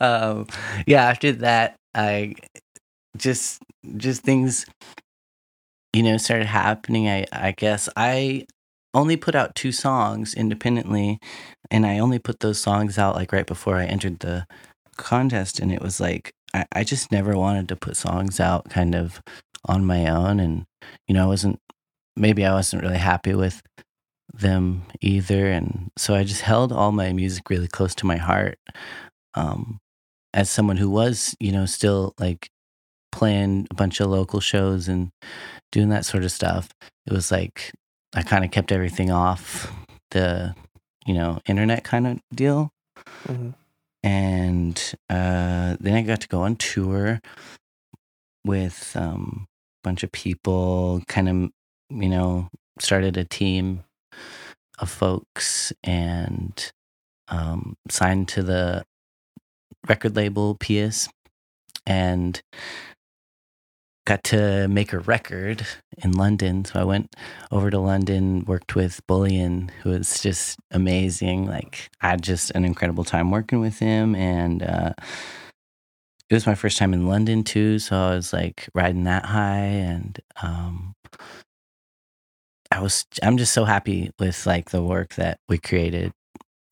um, 0.00 0.46
yeah, 0.86 1.04
after 1.04 1.32
that, 1.32 1.76
I 1.94 2.34
just, 3.16 3.62
just 3.96 4.22
things, 4.22 4.66
you 5.92 6.02
know, 6.02 6.16
started 6.16 6.46
happening, 6.46 7.08
I 7.08 7.26
I 7.32 7.52
guess. 7.52 7.88
I 7.96 8.46
only 8.94 9.16
put 9.16 9.34
out 9.34 9.54
two 9.54 9.72
songs 9.72 10.34
independently, 10.34 11.18
and 11.70 11.86
I 11.86 11.98
only 11.98 12.18
put 12.18 12.40
those 12.40 12.60
songs 12.60 12.98
out 12.98 13.14
like 13.16 13.32
right 13.32 13.46
before 13.46 13.76
I 13.76 13.86
entered 13.86 14.20
the 14.20 14.46
contest, 14.96 15.60
and 15.60 15.72
it 15.72 15.82
was 15.82 16.00
like 16.00 16.32
I, 16.54 16.66
I 16.72 16.84
just 16.84 17.12
never 17.12 17.36
wanted 17.36 17.68
to 17.70 17.76
put 17.76 17.96
songs 17.96 18.40
out 18.40 18.68
kind 18.70 18.94
of 18.94 19.20
on 19.66 19.86
my 19.86 20.08
own, 20.08 20.40
and 20.40 20.64
you 21.08 21.14
know, 21.14 21.24
I 21.24 21.26
wasn't 21.28 21.58
maybe 22.16 22.44
I 22.44 22.54
wasn't 22.54 22.82
really 22.82 22.98
happy 22.98 23.34
with 23.34 23.62
them 24.32 24.82
either, 25.00 25.46
and 25.46 25.90
so 25.96 26.14
I 26.14 26.24
just 26.24 26.42
held 26.42 26.72
all 26.72 26.92
my 26.92 27.12
music 27.12 27.50
really 27.50 27.68
close 27.68 27.94
to 27.96 28.06
my 28.06 28.16
heart. 28.16 28.58
Um, 29.34 29.78
as 30.34 30.50
someone 30.50 30.76
who 30.76 30.90
was, 30.90 31.34
you 31.40 31.52
know, 31.52 31.66
still 31.66 32.14
like 32.18 32.50
playing 33.12 33.66
a 33.70 33.74
bunch 33.74 34.00
of 34.00 34.08
local 34.08 34.40
shows 34.40 34.88
and 34.88 35.10
doing 35.72 35.88
that 35.90 36.04
sort 36.04 36.24
of 36.24 36.32
stuff, 36.32 36.68
it 37.06 37.12
was 37.12 37.30
like 37.30 37.72
I 38.14 38.22
kind 38.22 38.44
of 38.44 38.50
kept 38.50 38.72
everything 38.72 39.10
off 39.10 39.72
the, 40.10 40.54
you 41.06 41.14
know, 41.14 41.40
internet 41.46 41.84
kind 41.84 42.06
of 42.06 42.20
deal. 42.34 42.70
Mhm. 43.26 43.54
And 44.02 44.94
uh, 45.10 45.76
then 45.80 45.94
I 45.94 46.02
got 46.02 46.20
to 46.20 46.28
go 46.28 46.42
on 46.42 46.56
tour 46.56 47.20
with 48.44 48.92
um, 48.94 49.46
a 49.48 49.88
bunch 49.88 50.02
of 50.02 50.12
people, 50.12 51.02
kind 51.08 51.28
of, 51.28 51.36
you 51.90 52.08
know, 52.08 52.48
started 52.78 53.16
a 53.16 53.24
team 53.24 53.82
of 54.78 54.90
folks 54.90 55.72
and 55.82 56.72
um, 57.28 57.76
signed 57.90 58.28
to 58.28 58.42
the 58.42 58.84
record 59.88 60.16
label 60.16 60.56
PS 60.56 61.08
and 61.86 62.40
got 64.06 64.24
to 64.24 64.66
make 64.68 64.92
a 64.94 64.98
record 65.00 65.66
in 66.02 66.12
London. 66.12 66.64
So 66.64 66.80
I 66.80 66.84
went 66.84 67.14
over 67.50 67.70
to 67.70 67.78
London, 67.78 68.44
worked 68.46 68.74
with 68.74 69.06
Bullion, 69.06 69.70
who 69.82 69.90
was 69.90 70.20
just 70.20 70.58
amazing. 70.70 71.46
Like 71.46 71.90
I 72.00 72.10
had 72.10 72.22
just 72.22 72.50
an 72.52 72.64
incredible 72.64 73.04
time 73.04 73.30
working 73.30 73.60
with 73.60 73.78
him 73.78 74.14
and 74.14 74.62
uh 74.62 74.92
it 76.30 76.34
was 76.34 76.46
my 76.46 76.54
first 76.54 76.76
time 76.76 76.92
in 76.92 77.06
London 77.06 77.42
too, 77.42 77.78
so 77.78 77.96
I 77.96 78.14
was 78.14 78.34
like 78.34 78.68
riding 78.74 79.04
that 79.04 79.24
high 79.24 79.64
and 79.64 80.18
um 80.42 80.94
I 82.78 82.80
was 82.80 83.04
I'm 83.24 83.36
just 83.38 83.52
so 83.52 83.64
happy 83.64 84.12
with 84.20 84.46
like 84.46 84.70
the 84.70 84.82
work 84.82 85.16
that 85.16 85.38
we 85.48 85.58
created. 85.58 86.12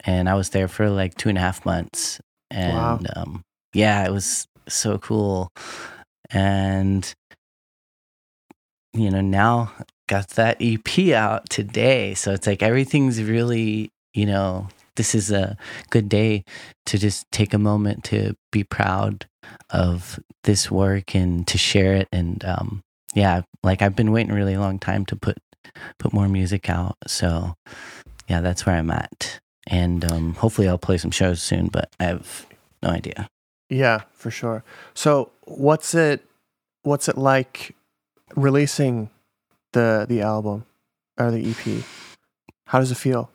And 0.05 0.29
I 0.29 0.35
was 0.35 0.51
there 0.51 0.69
for 0.69 0.89
like 0.89 1.17
two 1.17 1.29
and 1.29 1.37
a 1.37 1.41
half 1.41 1.67
months. 1.67 2.21
And 2.49 2.77
Wow. 2.77 3.01
um 3.17 3.43
yeah, 3.75 4.07
it 4.07 4.13
was 4.13 4.47
so 4.69 4.99
cool. 4.99 5.49
And 6.31 7.13
you 8.95 9.11
know, 9.11 9.21
now 9.21 9.73
got 10.09 10.29
that 10.31 10.59
EP 10.61 11.11
out 11.13 11.51
today. 11.51 12.15
So 12.15 12.33
it's 12.33 12.47
like 12.47 12.63
everything's 12.63 13.21
really, 13.21 13.91
you 14.15 14.27
know, 14.27 14.69
this 14.95 15.13
is 15.15 15.33
a 15.33 15.57
good 15.91 16.09
day 16.09 16.45
to 16.87 16.99
just 16.99 17.27
take 17.33 17.53
a 17.53 17.59
moment 17.59 18.05
to 18.05 18.35
be 18.53 18.63
proud 18.63 19.27
of 19.71 20.21
this 20.45 20.71
work 20.71 21.17
and 21.17 21.47
to 21.49 21.59
share 21.59 21.95
it. 21.95 22.07
And 22.13 22.45
um, 22.45 22.81
yeah, 23.13 23.43
like 23.65 23.83
I've 23.83 23.97
been 23.97 24.13
waiting 24.13 24.31
a 24.31 24.37
really 24.37 24.57
long 24.57 24.79
time 24.79 25.05
to 25.07 25.17
put 25.17 25.37
put 25.99 26.13
more 26.13 26.29
music 26.29 26.69
out. 26.69 26.97
So 27.07 27.55
yeah, 28.29 28.41
that's 28.41 28.67
where 28.67 28.77
I'm 28.77 28.91
at. 28.91 29.41
And 29.67 30.11
um, 30.11 30.35
hopefully 30.35 30.69
I'll 30.69 30.79
play 30.79 30.99
some 30.99 31.11
shows 31.11 31.43
soon, 31.43 31.69
but 31.69 31.91
I 31.99 32.05
have 32.05 32.47
no 32.83 32.91
idea. 32.91 33.29
Yeah, 33.69 34.03
for 34.13 34.31
sure. 34.31 34.63
So, 34.95 35.33
what's 35.43 35.93
it 35.93 36.25
what's 36.83 37.09
it 37.09 37.19
like 37.19 37.75
releasing 38.37 39.11
the 39.73 40.07
the 40.09 40.23
album 40.23 40.67
or 41.19 41.33
the 41.33 41.51
EP? 41.51 41.85
How 42.67 42.79
does 42.79 42.93
it 42.93 42.97
feel? 42.97 43.31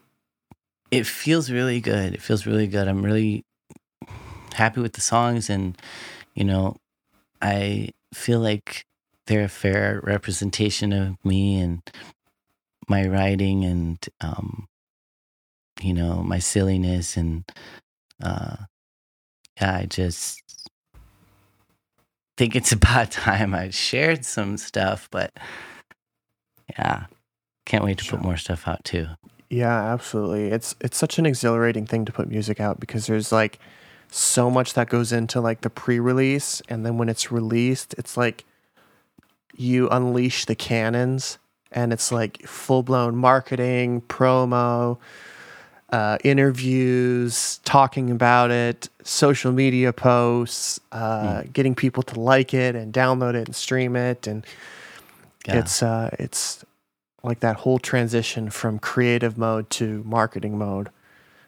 it 0.91 1.07
feels 1.07 1.49
really 1.49 1.79
good. 1.79 2.13
It 2.13 2.21
feels 2.21 2.45
really 2.45 2.67
good. 2.67 2.87
I'm 2.87 3.03
really 3.03 3.45
happy 4.53 4.81
with 4.81 4.93
the 4.93 5.01
songs, 5.01 5.49
and 5.49 5.77
you 6.35 6.43
know, 6.43 6.75
I 7.41 7.91
feel 8.13 8.41
like 8.41 8.85
they're 9.27 9.45
a 9.45 9.49
fair 9.49 10.01
representation 10.03 10.91
of 10.91 11.15
me 11.23 11.59
and 11.59 11.81
my 12.87 13.07
writing, 13.07 13.63
and 13.65 13.97
um, 14.21 14.67
you 15.81 15.93
know, 15.93 16.23
my 16.23 16.39
silliness, 16.39 17.17
and 17.17 17.43
uh, 18.23 18.55
yeah, 19.59 19.77
I 19.77 19.85
just 19.85 20.41
think 22.37 22.55
it's 22.55 22.71
about 22.71 23.11
time 23.11 23.53
I 23.53 23.69
shared 23.69 24.25
some 24.25 24.57
stuff, 24.57 25.07
but 25.11 25.31
yeah, 26.69 27.05
can't 27.65 27.83
wait 27.83 27.97
to 27.99 28.09
put 28.09 28.21
more 28.21 28.37
stuff 28.37 28.67
out 28.67 28.83
too. 28.83 29.07
Yeah, 29.49 29.93
absolutely. 29.93 30.47
It's 30.47 30.75
it's 30.79 30.97
such 30.97 31.19
an 31.19 31.25
exhilarating 31.25 31.85
thing 31.85 32.05
to 32.05 32.11
put 32.11 32.29
music 32.29 32.59
out 32.59 32.79
because 32.79 33.07
there's 33.07 33.31
like 33.31 33.59
so 34.09 34.49
much 34.49 34.73
that 34.73 34.89
goes 34.89 35.11
into 35.11 35.41
like 35.41 35.61
the 35.61 35.69
pre-release 35.69 36.61
and 36.69 36.85
then 36.85 36.97
when 36.97 37.09
it's 37.09 37.31
released, 37.31 37.93
it's 37.97 38.15
like 38.15 38.45
you 39.55 39.89
unleash 39.89 40.45
the 40.45 40.55
cannons 40.55 41.37
and 41.71 41.93
it's 41.93 42.11
like 42.11 42.45
full-blown 42.47 43.15
marketing, 43.15 44.01
promo, 44.01 44.97
uh, 45.91 46.17
interviews, 46.23 47.59
talking 47.65 48.09
about 48.11 48.51
it, 48.51 48.89
social 49.03 49.51
media 49.51 49.91
posts, 49.93 50.79
uh, 50.91 51.43
getting 51.51 51.75
people 51.75 52.03
to 52.03 52.19
like 52.19 52.53
it 52.53 52.75
and 52.75 52.93
download 52.93 53.33
it 53.35 53.47
and 53.47 53.55
stream 53.55 53.95
it, 53.95 54.27
and 54.27 54.45
Yeah. 55.45 55.59
it's 55.59 55.83
uh, 55.83 56.09
it's 56.19 56.63
like 57.23 57.39
that 57.41 57.57
whole 57.57 57.79
transition 57.79 58.49
from 58.49 58.79
creative 58.79 59.37
mode 59.37 59.69
to 59.71 60.03
marketing 60.05 60.57
mode. 60.57 60.89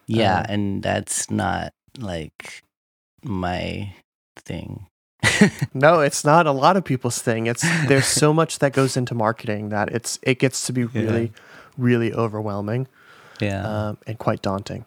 Yeah, 0.07 0.39
Uh, 0.39 0.45
and 0.49 0.83
that's 0.83 1.31
not 1.31 1.73
like 1.97 2.63
my 3.23 3.93
thing. 4.37 4.87
no, 5.73 5.99
it's 5.99 6.23
not 6.23 6.47
a 6.47 6.51
lot 6.51 6.77
of 6.77 6.83
people's 6.83 7.21
thing. 7.21 7.47
It's 7.47 7.63
there's 7.87 8.05
so 8.05 8.33
much 8.41 8.59
that 8.59 8.73
goes 8.73 8.97
into 8.97 9.15
marketing 9.15 9.69
that 9.69 9.89
it's 9.91 10.19
it 10.21 10.39
gets 10.39 10.65
to 10.67 10.73
be 10.73 10.85
really, 10.85 11.31
really 11.77 12.13
overwhelming. 12.13 12.87
Yeah. 13.39 13.89
um, 13.89 13.97
and 14.05 14.17
quite 14.17 14.41
daunting. 14.41 14.85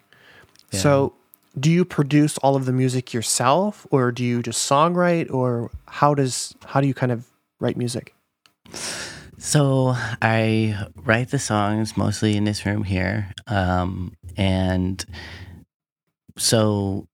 Yeah. 0.71 0.79
So, 0.79 1.13
do 1.59 1.69
you 1.69 1.85
produce 1.85 2.37
all 2.39 2.55
of 2.55 2.65
the 2.65 2.71
music 2.71 3.13
yourself, 3.13 3.85
or 3.91 4.11
do 4.11 4.23
you 4.23 4.41
just 4.41 4.69
songwrite, 4.69 5.31
or 5.31 5.69
how 5.87 6.13
does 6.13 6.55
how 6.65 6.81
do 6.81 6.87
you 6.87 6.93
kind 6.93 7.11
of 7.11 7.27
write 7.59 7.77
music? 7.77 8.13
So 9.39 9.93
I 10.21 10.87
write 10.95 11.29
the 11.29 11.39
songs 11.39 11.95
mostly 11.95 12.35
in 12.35 12.43
this 12.43 12.65
room 12.65 12.83
here. 12.83 13.31
Um, 13.45 14.13
and 14.35 15.05
so 16.37 17.07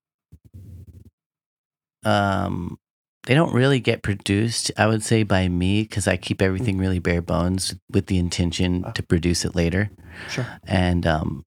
um, 2.05 2.79
they 3.25 3.33
don't 3.33 3.53
really 3.53 3.79
get 3.79 4.03
produced, 4.03 4.71
I 4.77 4.87
would 4.87 5.03
say, 5.03 5.23
by 5.23 5.47
me 5.47 5.83
because 5.83 6.07
I 6.07 6.17
keep 6.17 6.41
everything 6.41 6.77
really 6.77 6.99
bare 6.99 7.21
bones 7.21 7.73
with 7.89 8.07
the 8.07 8.17
intention 8.17 8.85
to 8.93 9.03
produce 9.03 9.45
it 9.45 9.55
later. 9.55 9.89
Sure. 10.29 10.45
And 10.65 11.07
um, 11.07 11.45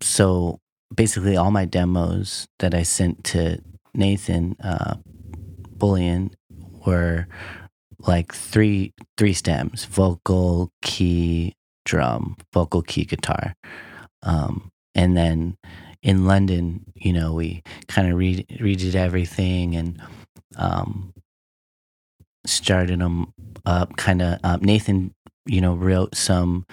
so 0.00 0.60
basically, 0.94 1.36
all 1.36 1.50
my 1.50 1.64
demos 1.64 2.46
that 2.60 2.74
I 2.74 2.84
sent 2.84 3.24
to 3.24 3.60
Nathan 3.94 4.56
uh, 4.62 4.96
Bullion 5.70 6.30
were 6.86 7.26
like 7.98 8.32
three 8.32 8.92
three 9.16 9.32
stems: 9.32 9.86
vocal, 9.86 10.70
key, 10.82 11.54
drum, 11.84 12.36
vocal, 12.52 12.82
key, 12.82 13.04
guitar. 13.04 13.54
Um, 14.22 14.70
and 14.94 15.16
then 15.16 15.56
in 16.02 16.26
London, 16.26 16.84
you 16.94 17.12
know, 17.12 17.32
we 17.32 17.62
kind 17.88 18.10
of 18.10 18.16
re- 18.16 18.46
redid 18.60 18.94
everything 18.94 19.74
and 19.74 20.00
um, 20.56 21.12
started 22.46 23.00
them 23.00 23.32
up. 23.66 23.96
Kind 23.96 24.22
of 24.22 24.38
um, 24.44 24.60
Nathan, 24.62 25.12
you 25.46 25.60
know, 25.60 25.74
wrote 25.74 26.14
some 26.14 26.64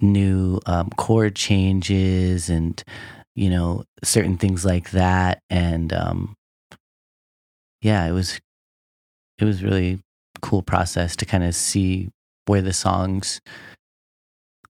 new 0.00 0.60
um, 0.66 0.90
chord 0.96 1.34
changes 1.34 2.50
and 2.50 2.82
you 3.34 3.50
know 3.50 3.84
certain 4.02 4.36
things 4.36 4.64
like 4.64 4.90
that 4.90 5.40
and 5.50 5.92
um 5.92 6.34
yeah 7.82 8.06
it 8.06 8.12
was 8.12 8.40
it 9.38 9.44
was 9.44 9.62
really 9.62 10.00
cool 10.42 10.62
process 10.62 11.16
to 11.16 11.24
kind 11.24 11.44
of 11.44 11.54
see 11.54 12.08
where 12.46 12.62
the 12.62 12.72
songs 12.72 13.40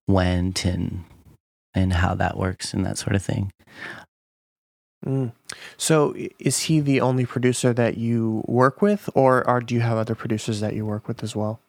went 0.07 0.65
and 0.65 1.03
and 1.73 1.93
how 1.93 2.15
that 2.15 2.37
works 2.37 2.73
and 2.73 2.85
that 2.85 2.97
sort 2.97 3.15
of 3.15 3.23
thing 3.23 3.51
Mm. 5.05 5.31
So, 5.77 6.15
is 6.39 6.63
he 6.63 6.79
the 6.79 7.01
only 7.01 7.25
producer 7.25 7.73
that 7.73 7.97
you 7.97 8.43
work 8.47 8.81
with, 8.81 9.09
or 9.13 9.43
do 9.61 9.75
you 9.75 9.81
have 9.81 9.97
other 9.97 10.15
producers 10.15 10.59
that 10.59 10.73
you 10.73 10.85
work 10.85 11.07
with 11.07 11.23
as 11.23 11.35
well? 11.35 11.59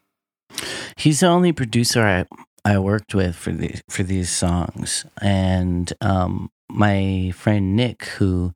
He's 0.96 1.20
the 1.20 1.28
only 1.28 1.52
producer 1.52 2.02
I 2.02 2.26
I 2.64 2.78
worked 2.78 3.14
with 3.14 3.36
for 3.36 3.52
these 3.52 3.82
for 3.88 4.02
these 4.02 4.30
songs, 4.30 5.04
and 5.20 5.92
um, 6.00 6.50
my 6.70 7.32
friend 7.34 7.76
Nick, 7.76 8.04
who 8.04 8.52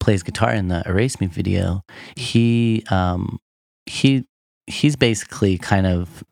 plays 0.00 0.22
guitar 0.22 0.52
in 0.52 0.68
the 0.68 0.82
"Erase 0.86 1.20
Me" 1.20 1.26
video, 1.26 1.84
he 2.16 2.84
um, 2.90 3.40
he 3.86 4.26
he's 4.66 4.96
basically 4.96 5.58
kind 5.58 5.86
of 5.86 6.24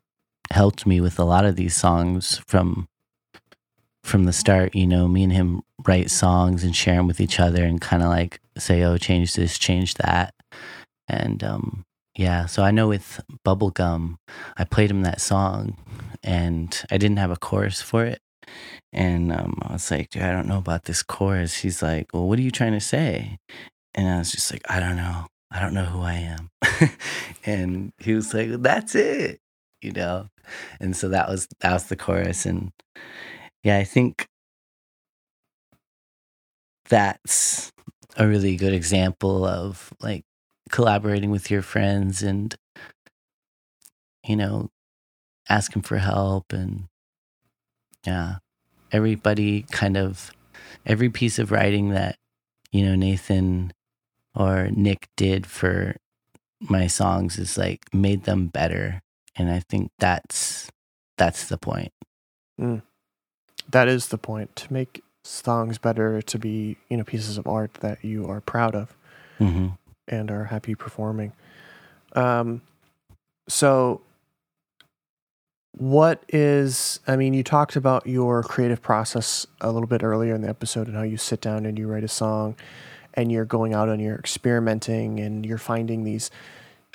helped 0.52 0.86
me 0.86 1.00
with 1.00 1.18
a 1.18 1.24
lot 1.24 1.44
of 1.44 1.56
these 1.56 1.74
songs 1.74 2.40
from 2.46 2.88
from 4.06 4.24
the 4.24 4.32
start. 4.32 4.74
You 4.74 4.86
know, 4.86 5.08
me 5.08 5.22
and 5.24 5.32
him 5.32 5.62
write 5.86 6.10
songs 6.10 6.64
and 6.64 6.74
share 6.74 6.96
them 6.96 7.06
with 7.06 7.20
each 7.20 7.40
other, 7.40 7.64
and 7.64 7.80
kind 7.80 8.02
of 8.02 8.08
like 8.08 8.40
say, 8.58 8.82
"Oh, 8.82 8.96
change 8.96 9.34
this, 9.34 9.58
change 9.58 9.94
that," 9.94 10.34
and 11.08 11.42
um, 11.44 11.84
yeah. 12.16 12.46
So 12.46 12.62
I 12.62 12.70
know 12.70 12.88
with 12.88 13.20
Bubblegum, 13.44 14.16
I 14.56 14.64
played 14.64 14.90
him 14.90 15.02
that 15.02 15.20
song, 15.20 15.76
and 16.22 16.82
I 16.90 16.98
didn't 16.98 17.18
have 17.18 17.30
a 17.30 17.36
chorus 17.36 17.82
for 17.82 18.04
it. 18.04 18.20
And 18.92 19.32
um, 19.32 19.58
I 19.62 19.74
was 19.74 19.90
like, 19.90 20.10
dude, 20.10 20.22
I 20.22 20.32
don't 20.32 20.48
know 20.48 20.58
about 20.58 20.84
this 20.84 21.02
chorus. 21.02 21.58
He's 21.58 21.82
like, 21.82 22.08
well, 22.12 22.26
what 22.26 22.38
are 22.38 22.42
you 22.42 22.50
trying 22.50 22.72
to 22.72 22.80
say? 22.80 23.38
And 23.94 24.08
I 24.08 24.18
was 24.18 24.30
just 24.30 24.52
like, 24.52 24.62
I 24.68 24.80
don't 24.80 24.96
know. 24.96 25.26
I 25.50 25.60
don't 25.60 25.74
know 25.74 25.84
who 25.84 26.02
I 26.02 26.14
am. 26.14 26.50
and 27.44 27.92
he 27.98 28.14
was 28.14 28.32
like, 28.34 28.50
that's 28.62 28.94
it, 28.94 29.40
you 29.80 29.92
know? 29.92 30.28
And 30.80 30.96
so 30.96 31.08
that 31.08 31.28
was, 31.28 31.48
that 31.60 31.72
was 31.72 31.84
the 31.84 31.96
chorus. 31.96 32.46
And 32.46 32.72
yeah, 33.66 33.78
I 33.78 33.82
think 33.82 34.28
that's 36.88 37.72
a 38.16 38.24
really 38.24 38.54
good 38.54 38.72
example 38.72 39.44
of 39.44 39.92
like 40.00 40.22
collaborating 40.70 41.32
with 41.32 41.50
your 41.50 41.62
friends 41.62 42.22
and, 42.22 42.54
you 44.24 44.36
know, 44.36 44.68
asking 45.48 45.82
for 45.82 45.96
help 45.96 46.52
and 46.52 46.84
yeah, 48.06 48.36
everybody 48.92 49.62
kind 49.62 49.96
of, 49.96 50.30
every 50.86 51.10
piece 51.10 51.40
of 51.40 51.50
writing 51.50 51.88
that, 51.88 52.18
you 52.70 52.86
know, 52.86 52.94
Nathan 52.94 53.72
or 54.32 54.68
Nick 54.70 55.08
did 55.16 55.44
for 55.44 55.96
my 56.60 56.86
songs 56.86 57.36
is 57.36 57.58
like 57.58 57.80
made 57.92 58.26
them 58.26 58.46
better. 58.46 59.02
And 59.34 59.50
I 59.50 59.58
think 59.58 59.90
that's, 59.98 60.70
that's 61.18 61.48
the 61.48 61.58
point. 61.58 61.90
Mm. 62.60 62.82
That 63.70 63.88
is 63.88 64.08
the 64.08 64.18
point 64.18 64.54
to 64.56 64.72
make 64.72 65.02
songs 65.24 65.78
better, 65.78 66.22
to 66.22 66.38
be, 66.38 66.76
you 66.88 66.96
know, 66.96 67.04
pieces 67.04 67.36
of 67.38 67.46
art 67.46 67.74
that 67.74 68.04
you 68.04 68.26
are 68.26 68.40
proud 68.40 68.74
of 68.74 68.96
hmm 69.38 69.68
and 70.08 70.30
are 70.30 70.44
happy 70.44 70.76
performing. 70.76 71.32
Um, 72.14 72.62
so 73.48 74.02
what 75.78 76.24
is 76.30 77.00
i 77.06 77.16
mean 77.16 77.34
you 77.34 77.42
talked 77.42 77.76
about 77.76 78.06
your 78.06 78.42
creative 78.42 78.80
process 78.80 79.46
a 79.60 79.70
little 79.70 79.86
bit 79.86 80.02
earlier 80.02 80.34
in 80.34 80.40
the 80.40 80.48
episode 80.48 80.86
and 80.86 80.96
how 80.96 81.02
you 81.02 81.18
sit 81.18 81.40
down 81.42 81.66
and 81.66 81.78
you 81.78 81.86
write 81.86 82.02
a 82.02 82.08
song 82.08 82.56
and 83.12 83.30
you're 83.30 83.44
going 83.44 83.74
out 83.74 83.88
and 83.88 84.00
you're 84.00 84.16
experimenting 84.16 85.20
and 85.20 85.44
you're 85.44 85.58
finding 85.58 86.04
these 86.04 86.30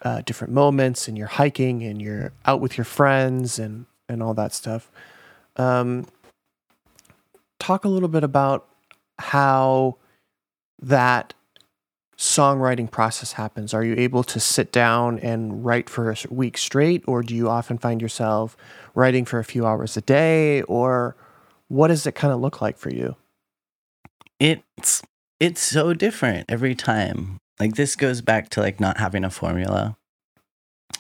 uh, 0.04 0.22
different 0.26 0.52
moments 0.52 1.08
and 1.08 1.16
you're 1.16 1.28
hiking 1.28 1.84
and 1.84 2.02
you're 2.02 2.32
out 2.46 2.60
with 2.60 2.76
your 2.76 2.86
friends 2.86 3.60
and 3.60 3.86
and 4.10 4.24
all 4.24 4.34
that 4.34 4.52
stuff 4.52 4.90
um, 5.58 6.08
talk 7.62 7.86
a 7.86 7.90
little 7.90 8.10
bit 8.10 8.24
about 8.24 8.68
how 9.20 9.98
that 10.82 11.34
songwriting 12.18 12.90
process 12.90 13.34
happens? 13.34 13.74
Are 13.74 13.84
you 13.84 13.96
able 13.98 14.24
to 14.26 14.40
sit 14.40 14.72
down 14.72 15.20
and 15.20 15.64
write 15.64 15.90
for 15.90 16.12
a 16.12 16.16
week 16.30 16.58
straight, 16.58 17.04
or 17.08 17.22
do 17.22 17.36
you 17.36 17.50
often 17.50 17.78
find 17.78 18.02
yourself 18.02 18.58
writing 18.96 19.26
for 19.26 19.40
a 19.40 19.44
few 19.44 19.66
hours 19.66 19.96
a 19.96 20.02
day, 20.02 20.64
or 20.64 21.16
what 21.68 21.88
does 21.88 22.06
it 22.06 22.16
kind 22.16 22.34
of 22.34 22.40
look 22.40 22.62
like 22.62 22.78
for 22.78 22.92
you? 22.92 23.16
It's, 24.40 25.04
it's 25.40 25.62
so 25.62 25.94
different 25.94 26.46
every 26.50 26.76
time. 26.76 27.38
Like 27.60 27.76
this 27.76 27.96
goes 27.96 28.22
back 28.22 28.50
to 28.50 28.60
like 28.60 28.80
not 28.80 28.98
having 28.98 29.24
a 29.24 29.30
formula. 29.30 29.96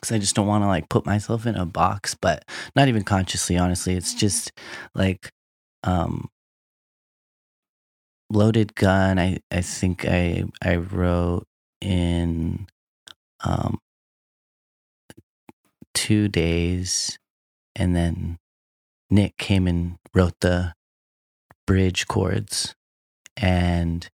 Cause 0.02 0.12
I 0.12 0.20
just 0.20 0.36
don't 0.36 0.48
want 0.48 0.64
to 0.64 0.68
like 0.68 0.90
put 0.90 1.06
myself 1.06 1.46
in 1.46 1.56
a 1.56 1.66
box, 1.66 2.16
but 2.16 2.46
not 2.76 2.88
even 2.88 3.04
consciously, 3.04 3.58
honestly. 3.58 3.96
It's 3.96 4.16
just 4.16 4.52
like, 4.96 5.30
um, 5.84 6.30
loaded 8.32 8.76
gun 8.76 9.20
i 9.20 9.40
i 9.52 9.62
think 9.62 10.06
i 10.06 10.44
i 10.64 10.76
wrote 10.76 11.46
in 11.82 12.68
um 13.44 13.80
two 15.94 16.28
days 16.28 17.18
and 17.76 17.96
then 17.96 18.38
nick 19.10 19.38
came 19.38 19.68
and 19.68 19.98
wrote 20.14 20.40
the 20.42 20.74
bridge 21.66 22.08
chords. 22.08 22.76
And 23.38 24.10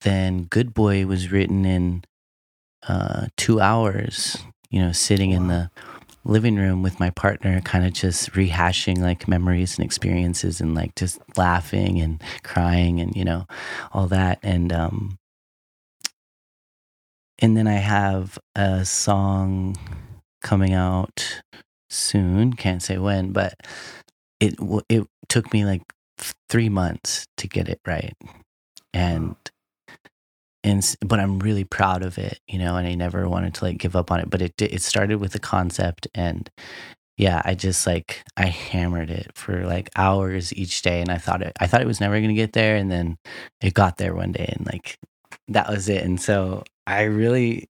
then 0.00 0.44
good 0.44 0.72
boy 0.72 1.04
was 1.06 1.30
written 1.30 1.66
in 1.66 2.02
uh 2.88 3.26
two 3.36 3.60
hours 3.60 4.38
you 4.70 4.80
know 4.80 4.92
sitting 4.92 5.32
in 5.32 5.48
the 5.48 5.70
living 6.24 6.56
room 6.56 6.82
with 6.82 7.00
my 7.00 7.10
partner, 7.10 7.60
kind 7.62 7.86
of 7.86 7.92
just 7.92 8.32
rehashing 8.32 8.98
like 8.98 9.28
memories 9.28 9.76
and 9.76 9.84
experiences 9.84 10.60
and 10.60 10.74
like 10.74 10.94
just 10.94 11.18
laughing 11.36 12.00
and 12.00 12.22
crying 12.42 13.00
and, 13.00 13.14
you 13.16 13.24
know, 13.24 13.46
all 13.92 14.06
that. 14.08 14.38
And, 14.42 14.72
um, 14.72 15.16
and 17.38 17.56
then 17.56 17.66
I 17.66 17.74
have 17.76 18.38
a 18.54 18.84
song 18.84 19.76
coming 20.42 20.74
out 20.74 21.42
soon. 21.88 22.52
Can't 22.52 22.82
say 22.82 22.98
when, 22.98 23.32
but 23.32 23.54
it, 24.40 24.54
it 24.88 25.06
took 25.28 25.52
me 25.52 25.64
like 25.64 25.82
three 26.48 26.68
months 26.68 27.26
to 27.36 27.48
get 27.48 27.68
it 27.68 27.80
right. 27.86 28.14
And, 28.92 29.36
and 30.64 30.96
but 31.06 31.20
I'm 31.20 31.38
really 31.38 31.64
proud 31.64 32.02
of 32.02 32.18
it, 32.18 32.40
you 32.48 32.58
know, 32.58 32.76
and 32.76 32.86
I 32.86 32.94
never 32.94 33.28
wanted 33.28 33.54
to 33.54 33.64
like 33.64 33.78
give 33.78 33.96
up 33.96 34.10
on 34.10 34.20
it. 34.20 34.30
But 34.30 34.42
it 34.42 34.60
it 34.60 34.82
started 34.82 35.16
with 35.18 35.34
a 35.34 35.38
concept, 35.40 36.08
and 36.14 36.50
yeah, 37.18 37.42
I 37.44 37.54
just 37.54 37.86
like 37.86 38.24
I 38.36 38.46
hammered 38.46 39.10
it 39.10 39.32
for 39.34 39.66
like 39.66 39.90
hours 39.96 40.52
each 40.54 40.82
day, 40.82 41.00
and 41.00 41.10
I 41.10 41.18
thought 41.18 41.42
it 41.42 41.52
I 41.60 41.66
thought 41.66 41.82
it 41.82 41.86
was 41.88 42.00
never 42.00 42.20
gonna 42.20 42.34
get 42.34 42.52
there, 42.54 42.76
and 42.76 42.90
then 42.90 43.18
it 43.62 43.74
got 43.74 43.98
there 43.98 44.14
one 44.14 44.32
day, 44.32 44.52
and 44.56 44.66
like 44.66 44.98
that 45.48 45.68
was 45.70 45.88
it. 45.88 46.04
And 46.04 46.20
so 46.20 46.64
I 46.86 47.02
really 47.04 47.68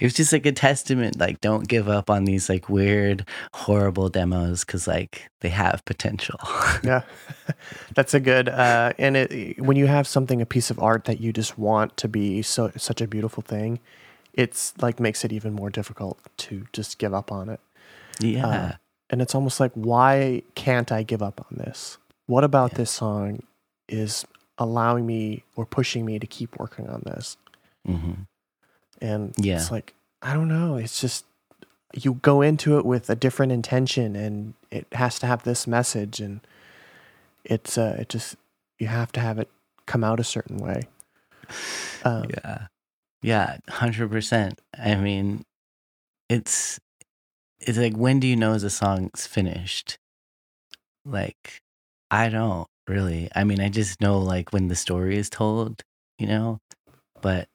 it 0.00 0.06
was 0.06 0.14
just 0.14 0.32
like 0.32 0.46
a 0.46 0.52
testament 0.52 1.18
like 1.18 1.40
don't 1.40 1.68
give 1.68 1.88
up 1.88 2.08
on 2.08 2.24
these 2.24 2.48
like 2.48 2.68
weird 2.68 3.26
horrible 3.52 4.08
demos 4.08 4.64
because 4.64 4.88
like 4.88 5.30
they 5.40 5.50
have 5.50 5.84
potential. 5.84 6.38
Yeah. 6.82 7.02
That's 7.94 8.14
a 8.14 8.20
good 8.20 8.48
uh 8.48 8.92
and 8.98 9.16
it 9.16 9.60
when 9.60 9.76
you 9.76 9.86
have 9.86 10.06
something 10.06 10.40
a 10.40 10.46
piece 10.46 10.70
of 10.70 10.78
art 10.78 11.04
that 11.04 11.20
you 11.20 11.32
just 11.32 11.58
want 11.58 11.96
to 11.98 12.08
be 12.08 12.42
so 12.42 12.72
such 12.76 13.00
a 13.00 13.06
beautiful 13.06 13.42
thing 13.42 13.80
it's 14.32 14.72
like 14.80 14.98
makes 15.00 15.24
it 15.24 15.32
even 15.32 15.52
more 15.52 15.68
difficult 15.68 16.18
to 16.38 16.66
just 16.72 16.98
give 16.98 17.12
up 17.12 17.32
on 17.32 17.48
it. 17.48 17.60
Yeah. 18.20 18.46
Uh, 18.46 18.72
and 19.10 19.20
it's 19.20 19.34
almost 19.34 19.60
like 19.60 19.72
why 19.74 20.42
can't 20.54 20.90
i 20.90 21.02
give 21.02 21.22
up 21.22 21.44
on 21.50 21.58
this? 21.58 21.98
What 22.26 22.44
about 22.44 22.74
this 22.74 22.90
song 22.90 23.42
is 23.88 24.24
allowing 24.56 25.04
me 25.04 25.44
or 25.56 25.66
pushing 25.66 26.06
me 26.06 26.18
to 26.18 26.26
keep 26.26 26.58
working 26.58 26.88
on 26.88 27.02
this? 27.04 27.36
Hmm 27.84 28.22
and 29.00 29.34
Yeah. 29.38 29.56
it's 29.56 29.70
like 29.70 29.94
i 30.22 30.34
don't 30.34 30.48
know. 30.48 30.76
It's 30.76 31.00
just 31.00 31.24
you 31.94 32.14
go 32.14 32.40
into 32.42 32.78
it 32.78 32.84
with 32.86 33.10
a 33.10 33.16
different 33.16 33.50
intention 33.52 34.14
and 34.14 34.54
it 34.70 34.86
has 34.92 35.18
to 35.20 35.26
have 35.26 35.42
this 35.42 35.66
message. 35.66 36.20
And 36.20 36.40
it's 37.44 37.76
uh 37.78 37.96
it 38.00 38.08
just 38.10 38.36
you 38.78 38.86
have 38.86 39.10
to 39.12 39.20
have 39.20 39.38
it 39.38 39.48
come 39.86 40.04
out 40.04 40.20
a 40.20 40.24
certain 40.24 40.58
way. 40.58 40.82
Um, 42.04 42.26
yeah. 42.30 42.66
Yeah 43.22 43.56
100% 43.68 44.54
i 44.78 44.94
mean 44.94 45.42
it's 46.28 46.78
it's 47.60 47.76
like 47.76 47.94
when 47.96 48.20
do 48.20 48.26
you 48.28 48.36
know 48.36 48.56
the 48.58 48.70
song's 48.70 49.26
finished? 49.26 49.98
Like 51.04 51.60
i 52.10 52.28
don't 52.28 52.68
really. 52.86 53.28
I 53.34 53.44
mean 53.44 53.60
i 53.60 53.68
just 53.68 54.00
know 54.00 54.18
like 54.18 54.52
when 54.52 54.68
the 54.68 54.76
story 54.76 55.16
is 55.16 55.30
told 55.30 55.82
you 56.18 56.26
know? 56.26 56.58
But 57.22 57.48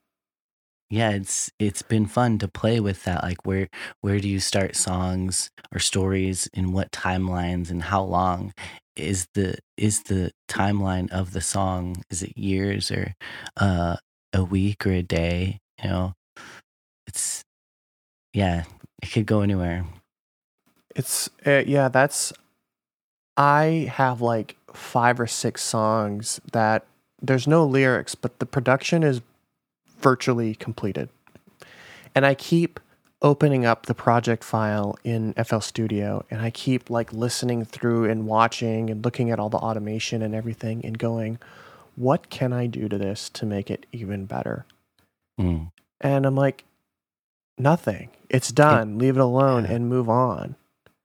yeah 0.90 1.10
it's 1.12 1.52
it's 1.60 1.82
been 1.82 2.06
fun 2.06 2.38
to 2.38 2.48
play 2.48 2.80
with 2.80 3.04
that 3.04 3.24
like 3.24 3.46
where 3.46 3.68
where 4.02 4.20
do 4.20 4.30
you 4.30 4.40
start 4.40 4.76
songs 4.76 5.50
or 5.74 5.80
stories 5.80 6.48
in 6.54 6.72
what 6.72 6.92
timelines 6.92 7.70
and 7.70 7.84
how 7.84 8.04
long? 8.04 8.54
Is 8.96 9.28
the 9.34 9.58
is 9.78 10.04
the 10.04 10.32
timeline 10.48 11.12
of 11.12 11.34
the 11.34 11.42
song 11.42 12.04
is 12.10 12.24
it 12.24 12.38
years 12.38 12.92
or 12.92 13.14
uh 13.58 13.98
a 14.34 14.44
week 14.44 14.86
or 14.88 14.92
a 14.92 15.04
day 15.04 15.60
you 15.84 15.90
know? 15.90 16.14
It's 17.08 17.44
yeah 18.34 18.64
it 19.02 19.12
could 19.12 19.26
go 19.26 19.42
anywhere. 19.42 19.86
It's 20.96 21.30
uh, 21.46 21.64
yeah 21.66 21.90
that's 21.90 22.32
i 23.38 23.90
have 23.92 24.22
like 24.22 24.56
five 24.74 25.20
or 25.20 25.28
six 25.28 25.62
songs 25.62 26.40
that 26.54 26.86
there's 27.22 27.48
no 27.48 27.66
lyrics 27.66 28.16
but 28.16 28.40
the 28.40 28.46
production 28.46 29.04
is 29.04 29.22
virtually 30.10 30.54
completed. 30.54 31.10
And 32.14 32.26
i 32.26 32.34
keep 32.36 32.80
opening 33.22 33.66
up 33.66 33.80
the 33.88 33.96
project 33.96 34.44
file 34.44 34.96
in 35.04 35.34
fl 35.46 35.60
studio 35.60 36.24
and 36.30 36.40
i 36.42 36.50
keep 36.52 36.90
like 36.90 37.12
listening 37.12 37.66
through 37.66 38.02
and 38.12 38.28
watching 38.28 38.90
and 38.92 39.04
looking 39.04 39.32
at 39.32 39.40
all 39.40 39.50
the 39.50 39.58
automation 39.58 40.22
and 40.22 40.36
everything 40.36 40.86
and 40.86 41.00
going 41.00 41.40
what 41.96 42.30
can 42.30 42.54
i 42.54 42.68
do 42.68 42.88
to 42.88 42.98
this 42.98 43.30
to 43.30 43.46
make 43.46 43.72
it 43.72 43.86
even 43.92 44.26
better? 44.26 44.66
Mm. 45.42 45.72
and 46.02 46.26
i'm 46.26 46.36
like 46.36 46.66
nothing. 47.58 48.10
It's 48.30 48.52
done. 48.52 48.98
Leave 48.98 49.18
it 49.18 49.22
alone 49.22 49.66
and 49.66 49.88
move 49.88 50.10
on. 50.10 50.56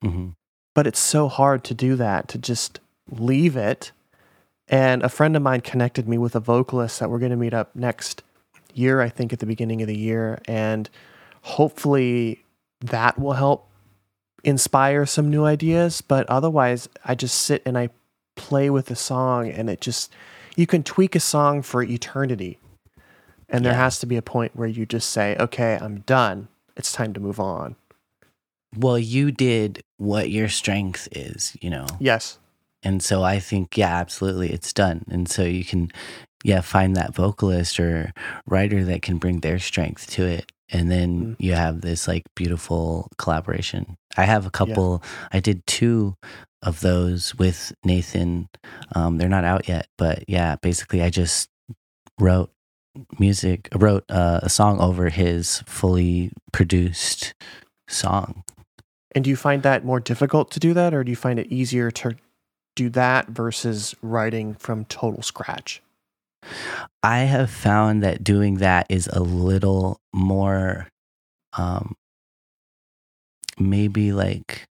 Mhm. 0.05 0.35
But 0.75 0.87
it's 0.87 0.99
so 0.99 1.29
hard 1.29 1.63
to 1.65 1.75
do 1.75 1.95
that, 1.97 2.27
to 2.29 2.39
just 2.39 2.81
leave 3.09 3.57
it. 3.57 3.93
And 4.69 5.03
a 5.03 5.09
friend 5.09 5.37
of 5.37 5.43
mine 5.43 5.61
connected 5.61 6.09
me 6.09 6.19
with 6.19 6.35
a 6.35 6.41
vocalist 6.41 6.99
that 6.99 7.11
we're 7.11 7.19
going 7.19 7.37
to 7.37 7.45
meet 7.45 7.55
up 7.55 7.75
next 7.75 8.23
year, 8.75 9.01
I 9.01 9.09
think, 9.09 9.33
at 9.33 9.39
the 9.39 9.47
beginning 9.47 9.83
of 9.83 9.89
the 9.89 9.97
year. 9.97 10.41
And 10.47 10.89
hopefully 11.43 12.45
that 12.81 13.19
will 13.19 13.33
help 13.35 13.69
inspire 14.45 15.07
some 15.07 15.31
new 15.31 15.45
ideas. 15.45 16.01
But 16.01 16.29
otherwise, 16.29 16.89
I 17.05 17.15
just 17.15 17.39
sit 17.43 17.63
and 17.67 17.77
I 17.77 17.91
play 18.37 18.71
with 18.71 18.87
the 18.87 18.97
song, 18.97 19.49
and 19.51 19.69
it 19.69 19.81
just, 19.81 20.13
you 20.57 20.67
can 20.67 20.83
tweak 20.83 21.15
a 21.15 21.21
song 21.21 21.61
for 21.63 21.83
eternity. 21.83 22.59
And 23.49 23.65
there 23.65 23.73
Yeah. 23.73 23.79
has 23.81 23.99
to 23.99 24.07
be 24.07 24.17
a 24.17 24.23
point 24.23 24.55
where 24.55 24.69
you 24.69 24.87
just 24.87 25.11
say, 25.11 25.37
okay, 25.39 25.77
I'm 25.81 26.01
done. 26.01 26.49
It's 26.77 26.93
time 26.93 27.13
to 27.15 27.21
move 27.21 27.39
on. 27.41 27.77
Well, 28.77 28.99
you 28.99 29.33
did 29.33 29.83
what 29.99 30.31
your 30.31 30.49
strength 30.49 31.09
is, 31.13 31.57
you 31.61 31.69
know. 31.69 31.87
Yes. 31.99 32.39
And 32.83 33.03
so 33.03 33.23
I 33.23 33.41
think, 33.41 33.77
yeah, 33.77 33.95
absolutely, 33.97 34.51
it's 34.53 34.73
done. 34.73 35.05
And 35.11 35.29
so 35.29 35.43
you 35.43 35.65
can, 35.65 35.91
yeah, 36.45 36.61
find 36.61 36.97
that 36.97 37.15
vocalist 37.15 37.79
or 37.79 38.13
writer 38.47 38.85
that 38.85 39.03
can 39.03 39.19
bring 39.19 39.41
their 39.41 39.59
strength 39.59 40.09
to 40.11 40.25
it. 40.25 40.51
And 40.73 40.91
then 40.91 41.37
you 41.39 41.53
have 41.55 41.81
this 41.81 42.07
like 42.07 42.23
beautiful 42.37 43.09
collaboration. 43.19 43.97
I 44.17 44.25
have 44.25 44.47
a 44.47 44.51
couple, 44.51 45.03
I 45.33 45.41
did 45.41 45.67
two 45.67 46.15
of 46.63 46.81
those 46.81 47.35
with 47.35 47.73
Nathan. 47.85 48.49
Um, 48.95 49.19
they're 49.19 49.29
not 49.29 49.45
out 49.45 49.69
yet, 49.69 49.89
but 49.99 50.25
yeah, 50.29 50.57
basically, 50.57 51.03
I 51.03 51.11
just 51.11 51.49
wrote 52.19 52.51
music, 53.19 53.69
wrote 53.75 54.05
uh, 54.09 54.41
a 54.43 54.49
song 54.49 54.81
over 54.81 55.09
his 55.09 55.63
fully 55.67 56.33
produced 56.53 57.35
song. 57.89 58.45
And 59.13 59.25
do 59.25 59.31
you 59.31 59.37
find 59.37 59.63
that 59.63 59.85
more 59.85 60.01
difficult 60.01 60.51
to 60.53 60.61
do 60.61 60.73
that, 60.75 60.95
or 60.95 61.03
do 61.03 61.11
you 61.11 61.17
find 61.17 61.39
it 61.39 61.49
easier 61.49 61.91
to 61.91 62.15
do 62.77 62.89
that 62.91 63.29
versus 63.29 63.95
writing 64.03 64.55
from 64.55 64.85
total 64.85 65.23
scratch? 65.23 65.83
I 67.03 67.21
have 67.21 67.51
found 67.51 68.03
that 68.03 68.23
doing 68.25 68.57
that 68.57 68.87
is 68.89 69.09
a 69.13 69.21
little 69.21 70.01
more, 70.13 70.89
um, 71.57 71.95
maybe 73.59 74.13
like 74.13 74.65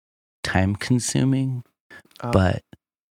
time 0.43 0.75
consuming, 0.75 1.63
Oh. 2.21 2.31
but 2.31 2.61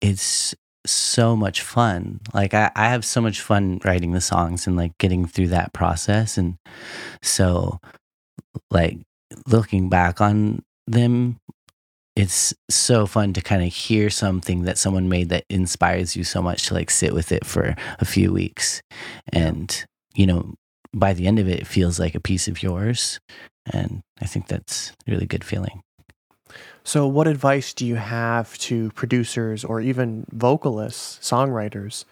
it's 0.01 0.55
so 0.85 1.35
much 1.35 1.61
fun. 1.61 2.19
Like 2.33 2.53
I, 2.53 2.71
I 2.75 2.89
have 2.89 3.03
so 3.05 3.21
much 3.21 3.41
fun 3.41 3.79
writing 3.83 4.11
the 4.11 4.21
songs 4.21 4.67
and 4.67 4.75
like 4.75 4.97
getting 4.99 5.25
through 5.25 5.49
that 5.49 5.73
process. 5.73 6.37
And 6.37 6.57
so 7.21 7.79
like 8.71 8.99
looking 9.47 9.89
back 9.89 10.21
on 10.21 10.63
them, 10.87 11.37
it's 12.15 12.53
so 12.69 13.05
fun 13.05 13.33
to 13.33 13.41
kind 13.41 13.61
of 13.61 13.73
hear 13.73 14.09
something 14.09 14.63
that 14.63 14.77
someone 14.77 15.09
made 15.09 15.29
that 15.29 15.45
inspires 15.49 16.15
you 16.15 16.23
so 16.23 16.41
much 16.41 16.67
to 16.67 16.73
like 16.73 16.89
sit 16.89 17.13
with 17.13 17.31
it 17.31 17.45
for 17.45 17.75
a 17.99 18.05
few 18.05 18.31
weeks. 18.31 18.81
And, 19.33 19.85
you 20.13 20.25
know, 20.25 20.55
by 20.93 21.13
the 21.13 21.27
end 21.27 21.39
of 21.39 21.49
it, 21.49 21.59
it 21.59 21.67
feels 21.67 21.99
like 21.99 22.15
a 22.15 22.21
piece 22.21 22.47
of 22.47 22.63
yours. 22.63 23.19
And 23.65 24.01
I 24.21 24.25
think 24.25 24.47
that's 24.47 24.93
a 25.07 25.11
really 25.11 25.25
good 25.25 25.43
feeling. 25.43 25.81
So, 26.83 27.07
what 27.07 27.27
advice 27.27 27.73
do 27.73 27.85
you 27.85 27.95
have 27.95 28.57
to 28.59 28.91
producers 28.91 29.65
or 29.65 29.81
even 29.81 30.25
vocalists, 30.31 31.17
songwriters 31.27 32.05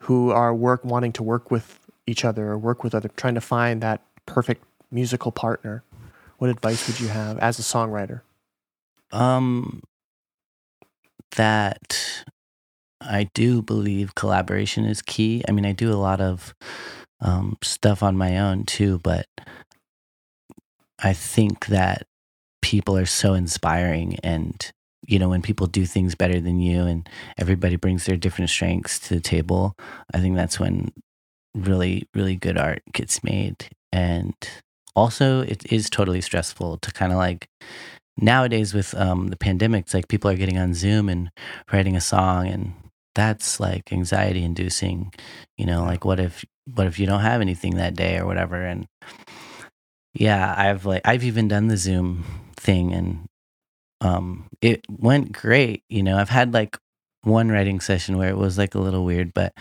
who 0.00 0.30
are 0.30 0.54
work 0.54 0.84
wanting 0.84 1.12
to 1.14 1.22
work 1.22 1.50
with 1.50 1.80
each 2.06 2.24
other 2.24 2.48
or 2.48 2.58
work 2.58 2.84
with 2.84 2.94
other, 2.94 3.08
trying 3.16 3.34
to 3.34 3.40
find 3.40 3.80
that 3.80 4.02
perfect 4.26 4.62
musical 4.90 5.32
partner? 5.32 5.82
What 6.36 6.50
advice 6.50 6.86
would 6.86 7.00
you 7.00 7.08
have 7.08 7.38
as 7.38 7.58
a 7.58 7.62
songwriter? 7.62 8.20
Um, 9.12 9.82
that 11.36 12.24
I 13.00 13.28
do 13.34 13.62
believe 13.62 14.14
collaboration 14.14 14.84
is 14.84 15.02
key. 15.02 15.42
I 15.48 15.52
mean, 15.52 15.66
I 15.66 15.72
do 15.72 15.92
a 15.92 15.96
lot 15.98 16.20
of 16.20 16.54
um, 17.20 17.56
stuff 17.62 18.02
on 18.02 18.16
my 18.16 18.38
own 18.38 18.64
too, 18.64 18.98
but 19.02 19.26
I 20.98 21.12
think 21.12 21.66
that 21.66 22.06
people 22.62 22.96
are 22.96 23.06
so 23.06 23.34
inspiring 23.34 24.16
and 24.22 24.72
you 25.06 25.18
know 25.18 25.28
when 25.28 25.42
people 25.42 25.66
do 25.66 25.84
things 25.84 26.14
better 26.14 26.40
than 26.40 26.60
you 26.60 26.84
and 26.84 27.06
everybody 27.36 27.76
brings 27.76 28.06
their 28.06 28.16
different 28.16 28.48
strengths 28.48 28.98
to 28.98 29.14
the 29.14 29.20
table 29.20 29.74
i 30.14 30.18
think 30.18 30.34
that's 30.34 30.58
when 30.58 30.90
really 31.54 32.08
really 32.14 32.36
good 32.36 32.56
art 32.56 32.80
gets 32.94 33.22
made 33.22 33.68
and 33.92 34.32
also 34.96 35.42
it 35.42 35.70
is 35.70 35.90
totally 35.90 36.22
stressful 36.22 36.78
to 36.78 36.90
kind 36.90 37.12
of 37.12 37.18
like 37.18 37.48
nowadays 38.16 38.72
with 38.72 38.94
um, 38.94 39.28
the 39.28 39.36
pandemic 39.36 39.84
it's 39.84 39.94
like 39.94 40.08
people 40.08 40.30
are 40.30 40.36
getting 40.36 40.58
on 40.58 40.74
zoom 40.74 41.08
and 41.08 41.30
writing 41.72 41.96
a 41.96 42.00
song 42.00 42.46
and 42.46 42.72
that's 43.14 43.60
like 43.60 43.92
anxiety 43.92 44.42
inducing 44.42 45.12
you 45.56 45.66
know 45.66 45.84
like 45.84 46.04
what 46.04 46.20
if 46.20 46.44
what 46.74 46.86
if 46.86 46.98
you 46.98 47.06
don't 47.06 47.20
have 47.20 47.40
anything 47.40 47.76
that 47.76 47.94
day 47.94 48.16
or 48.18 48.26
whatever? 48.26 48.56
And 48.56 48.86
yeah 50.14 50.54
i've 50.56 50.86
like 50.86 51.02
i've 51.04 51.24
even 51.24 51.48
done 51.48 51.66
the 51.66 51.76
zoom 51.76 52.24
thing 52.56 52.92
and 52.92 53.26
um 54.00 54.46
it 54.62 54.84
went 54.88 55.32
great 55.32 55.82
you 55.88 56.02
know? 56.02 56.16
I've 56.16 56.28
had 56.28 56.54
like 56.54 56.78
one 57.22 57.50
writing 57.50 57.80
session 57.80 58.16
where 58.16 58.28
it 58.28 58.36
was 58.36 58.56
like 58.56 58.74
a 58.74 58.80
little 58.80 59.04
weird 59.04 59.34
but 59.34 59.52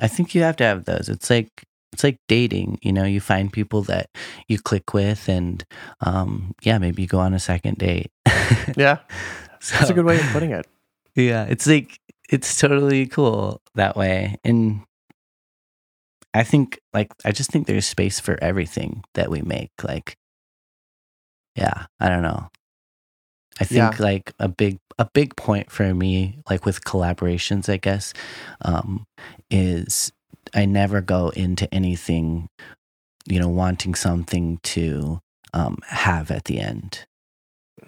i 0.00 0.08
think 0.08 0.34
you 0.34 0.42
have 0.42 0.56
to 0.56 0.64
have 0.64 0.84
those. 0.84 1.08
It's 1.08 1.30
like 1.30 1.48
it's 1.92 2.02
like 2.04 2.18
dating 2.28 2.78
you 2.82 2.92
know 2.92 3.04
you 3.04 3.20
find 3.20 3.52
people 3.52 3.82
that 3.82 4.08
you 4.48 4.58
click 4.58 4.94
with 4.94 5.28
and 5.28 5.64
um 6.00 6.54
yeah 6.62 6.78
maybe 6.78 7.02
you 7.02 7.08
go 7.08 7.18
on 7.18 7.34
a 7.34 7.38
second 7.38 7.78
date 7.78 8.10
Yeah, 8.76 8.98
that's 9.70 9.90
a 9.90 9.94
good 9.94 10.04
way 10.04 10.18
of 10.18 10.26
putting 10.32 10.50
it. 10.52 10.66
yeah 11.14 11.44
it's 11.48 11.66
like 11.66 11.98
it's 12.30 12.58
totally 12.58 13.06
cool 13.06 13.60
that 13.74 13.96
way 13.96 14.36
and 14.44 14.82
i 16.34 16.42
think 16.42 16.80
like 16.94 17.12
i 17.24 17.32
just 17.32 17.50
think 17.50 17.66
there's 17.66 17.86
space 17.86 18.18
for 18.20 18.38
everything 18.42 19.04
that 19.14 19.30
we 19.30 19.42
make 19.42 19.70
like 19.82 20.16
yeah 21.56 21.86
i 22.00 22.08
don't 22.08 22.22
know 22.22 22.48
i 23.60 23.64
think 23.64 23.98
Yeah. 23.98 24.02
like 24.04 24.32
a 24.38 24.48
big 24.48 24.78
a 24.98 25.06
big 25.12 25.36
point 25.36 25.70
for 25.70 25.92
me 25.94 26.38
like 26.48 26.64
with 26.64 26.84
collaborations 26.84 27.68
i 27.68 27.76
guess 27.76 28.14
um 28.62 29.04
is 29.50 30.10
i 30.54 30.64
never 30.64 31.00
go 31.00 31.28
into 31.30 31.72
anything 31.74 32.48
you 33.26 33.38
know 33.38 33.48
wanting 33.48 33.94
something 33.94 34.58
to 34.62 35.20
um 35.54 35.78
have 35.86 36.30
at 36.30 36.44
the 36.44 36.58
end 36.60 37.04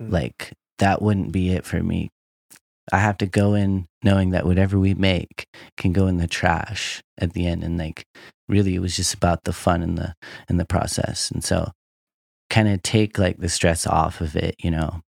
Mm. 0.01 0.11
like 0.11 0.53
that 0.79 1.03
wouldn't 1.03 1.31
be 1.31 1.51
it 1.51 1.65
for 1.65 1.81
me 1.83 2.11
i 2.93 2.99
have 2.99 3.17
to 3.19 3.27
go 3.27 3.55
in 3.55 3.87
knowing 4.03 4.31
that 4.31 4.45
whatever 4.47 4.79
we 4.79 4.95
make 4.95 5.47
can 5.77 5.93
go 5.93 6.07
in 6.09 6.17
the 6.17 6.27
trash 6.27 7.01
at 7.19 7.33
the 7.35 7.47
end 7.47 7.63
and 7.63 7.79
like 7.79 8.05
really 8.49 8.75
it 8.75 8.81
was 8.81 8.97
just 8.97 9.15
about 9.15 9.45
the 9.45 9.53
fun 9.53 9.83
and 9.83 9.97
the 9.97 10.15
and 10.49 10.59
the 10.59 10.65
process 10.65 11.31
and 11.31 11.45
so 11.45 11.71
kind 12.51 12.69
of 12.69 12.83
take 12.83 13.19
like 13.19 13.39
the 13.39 13.49
stress 13.49 13.87
off 13.87 14.21
of 14.21 14.35
it 14.37 14.55
you 14.59 14.71
know 14.71 15.01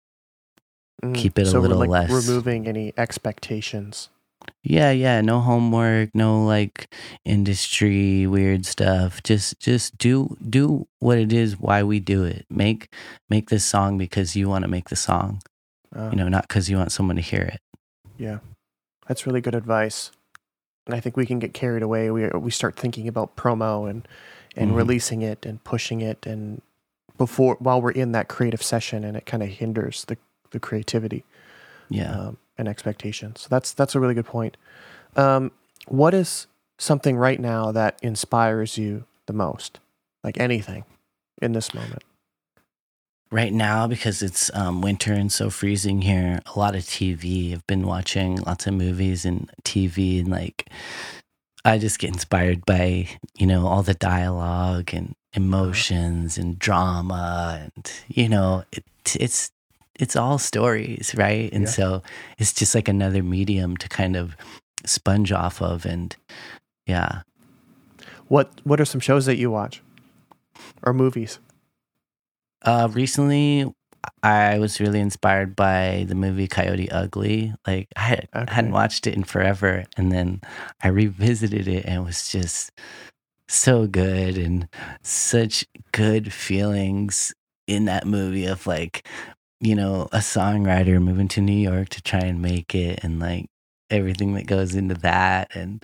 Mm. 1.03 1.13
keep 1.15 1.37
it 1.37 1.43
a 1.43 1.45
so 1.47 1.59
we're, 1.59 1.67
little 1.67 1.79
like, 1.79 1.89
less 1.89 2.27
removing 2.27 2.67
any 2.67 2.93
expectations. 2.97 4.09
Yeah 4.63 4.91
yeah 4.91 5.21
no 5.21 5.39
homework 5.39 6.09
no 6.15 6.43
like 6.45 6.93
industry 7.25 8.25
weird 8.27 8.65
stuff 8.65 9.21
just 9.23 9.59
just 9.59 9.97
do 9.97 10.35
do 10.49 10.87
what 10.99 11.17
it 11.17 11.31
is 11.33 11.59
why 11.59 11.83
we 11.83 11.99
do 11.99 12.23
it 12.23 12.45
make 12.49 12.93
make 13.29 13.49
this 13.49 13.65
song 13.65 13.97
because 13.97 14.35
you 14.35 14.49
want 14.49 14.63
to 14.63 14.67
make 14.69 14.89
the 14.89 14.95
song 14.95 15.41
Uh, 15.95 16.09
you 16.11 16.17
know 16.17 16.27
not 16.27 16.47
because 16.47 16.69
you 16.69 16.77
want 16.77 16.91
someone 16.91 17.15
to 17.15 17.21
hear 17.21 17.41
it 17.41 17.59
Yeah, 18.17 18.39
that's 19.07 19.25
really 19.27 19.41
good 19.41 19.55
advice. 19.55 20.11
And 20.87 20.95
I 20.95 20.99
think 21.01 21.17
we 21.17 21.25
can 21.25 21.39
get 21.39 21.53
carried 21.53 21.83
away. 21.83 22.09
We 22.11 22.27
we 22.29 22.51
start 22.51 22.75
thinking 22.75 23.07
about 23.07 23.35
promo 23.35 23.89
and 23.89 24.07
and 24.55 24.71
Mhm. 24.71 24.75
releasing 24.77 25.21
it 25.21 25.45
and 25.45 25.63
pushing 25.63 26.01
it 26.01 26.25
and 26.25 26.61
before 27.17 27.57
while 27.59 27.81
we're 27.81 27.91
in 27.91 28.11
that 28.13 28.27
creative 28.27 28.61
session, 28.63 29.03
and 29.03 29.17
it 29.17 29.25
kind 29.25 29.43
of 29.43 29.49
hinders 29.49 30.05
the 30.05 30.17
the 30.51 30.59
creativity 30.59 31.23
yeah 31.89 32.11
um, 32.11 32.37
and 32.57 32.67
expectations. 32.67 33.41
So 33.41 33.47
that's 33.49 33.73
that's 33.73 33.95
a 33.95 33.99
really 33.99 34.13
good 34.13 34.25
point. 34.25 34.57
Um, 35.15 35.51
what 35.87 36.13
is 36.13 36.47
something 36.77 37.17
right 37.17 37.39
now 37.39 37.71
that 37.71 37.99
inspires 38.01 38.77
you 38.77 39.05
the 39.27 39.33
most, 39.33 39.79
like 40.23 40.39
anything, 40.39 40.83
in 41.41 41.53
this 41.53 41.73
moment? 41.73 42.03
right 43.31 43.53
now 43.53 43.87
because 43.87 44.21
it's 44.21 44.49
um, 44.53 44.81
winter 44.81 45.13
and 45.13 45.31
so 45.31 45.49
freezing 45.49 46.01
here 46.01 46.39
a 46.55 46.59
lot 46.59 46.75
of 46.75 46.83
tv 46.83 47.53
i've 47.53 47.67
been 47.67 47.85
watching 47.85 48.37
lots 48.43 48.67
of 48.67 48.73
movies 48.73 49.25
and 49.25 49.51
tv 49.63 50.19
and 50.19 50.29
like 50.29 50.69
i 51.63 51.77
just 51.77 51.99
get 51.99 52.13
inspired 52.13 52.65
by 52.65 53.07
you 53.35 53.47
know 53.47 53.67
all 53.67 53.83
the 53.83 53.95
dialogue 53.95 54.91
and 54.93 55.15
emotions 55.33 56.37
and 56.37 56.59
drama 56.59 57.59
and 57.61 57.91
you 58.07 58.29
know 58.29 58.63
it, 58.71 58.85
it's 59.15 59.51
it's 59.99 60.15
all 60.15 60.37
stories 60.37 61.13
right 61.17 61.51
and 61.53 61.63
Yeah. 61.65 61.69
so 61.71 62.03
it's 62.37 62.53
just 62.53 62.75
like 62.75 62.87
another 62.87 63.23
medium 63.23 63.77
to 63.77 63.87
kind 63.89 64.15
of 64.15 64.35
sponge 64.85 65.31
off 65.31 65.61
of 65.61 65.85
and 65.85 66.15
yeah 66.85 67.21
What 68.27 68.49
what 68.63 68.79
are 68.81 68.85
some 68.85 68.99
shows 69.01 69.25
that 69.25 69.37
you 69.37 69.49
watch 69.51 69.81
or 70.83 70.93
movies? 70.93 71.39
Uh, 72.63 72.89
recently, 72.91 73.71
I 74.23 74.57
was 74.59 74.79
really 74.79 74.99
inspired 74.99 75.55
by 75.55 76.05
the 76.07 76.15
movie 76.15 76.47
Coyote 76.47 76.89
Ugly. 76.89 77.53
Like 77.67 77.87
I 77.95 78.01
had, 78.01 78.27
Okay. 78.35 78.53
hadn't 78.53 78.71
watched 78.71 79.05
it 79.07 79.13
in 79.13 79.23
forever, 79.23 79.83
and 79.97 80.11
then 80.11 80.41
I 80.83 80.87
revisited 80.89 81.67
it, 81.67 81.85
and 81.85 82.01
it 82.01 82.05
was 82.05 82.27
just 82.29 82.71
so 83.47 83.85
good 83.87 84.37
and 84.37 84.67
such 85.03 85.65
good 85.91 86.33
feelings 86.33 87.33
in 87.67 87.85
that 87.85 88.07
movie 88.07 88.45
of 88.47 88.65
like, 88.65 89.07
you 89.61 89.75
know, 89.75 90.07
a 90.11 90.17
songwriter 90.19 91.01
moving 91.01 91.27
to 91.29 91.41
New 91.41 91.53
York 91.57 91.89
to 91.89 92.01
try 92.01 92.19
and 92.19 92.41
make 92.41 92.75
it, 92.75 92.99
and 93.03 93.19
like 93.19 93.47
everything 93.89 94.33
that 94.35 94.47
goes 94.47 94.75
into 94.75 94.95
that, 94.95 95.55
and 95.55 95.83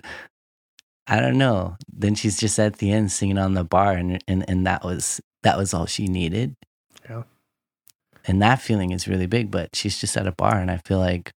I 1.06 1.20
don't 1.20 1.38
know. 1.38 1.76
Then 1.92 2.14
she's 2.14 2.38
just 2.38 2.58
at 2.58 2.76
the 2.78 2.92
end 2.92 3.10
singing 3.12 3.38
on 3.38 3.54
the 3.54 3.64
bar, 3.64 3.92
and 3.94 4.22
and 4.28 4.44
and 4.48 4.66
that 4.66 4.84
was 4.84 5.20
that 5.42 5.58
was 5.58 5.74
all 5.74 5.86
she 5.86 6.06
needed 6.06 6.54
Yeah. 7.10 7.24
and 8.24 8.40
that 8.42 8.60
feeling 8.62 8.92
is 8.92 9.08
really 9.08 9.26
big 9.26 9.50
but 9.50 9.74
she's 9.74 9.98
just 9.98 10.16
at 10.16 10.28
a 10.28 10.30
bar 10.30 10.56
and 10.60 10.70
i 10.70 10.76
feel 10.76 11.00
like 11.00 11.32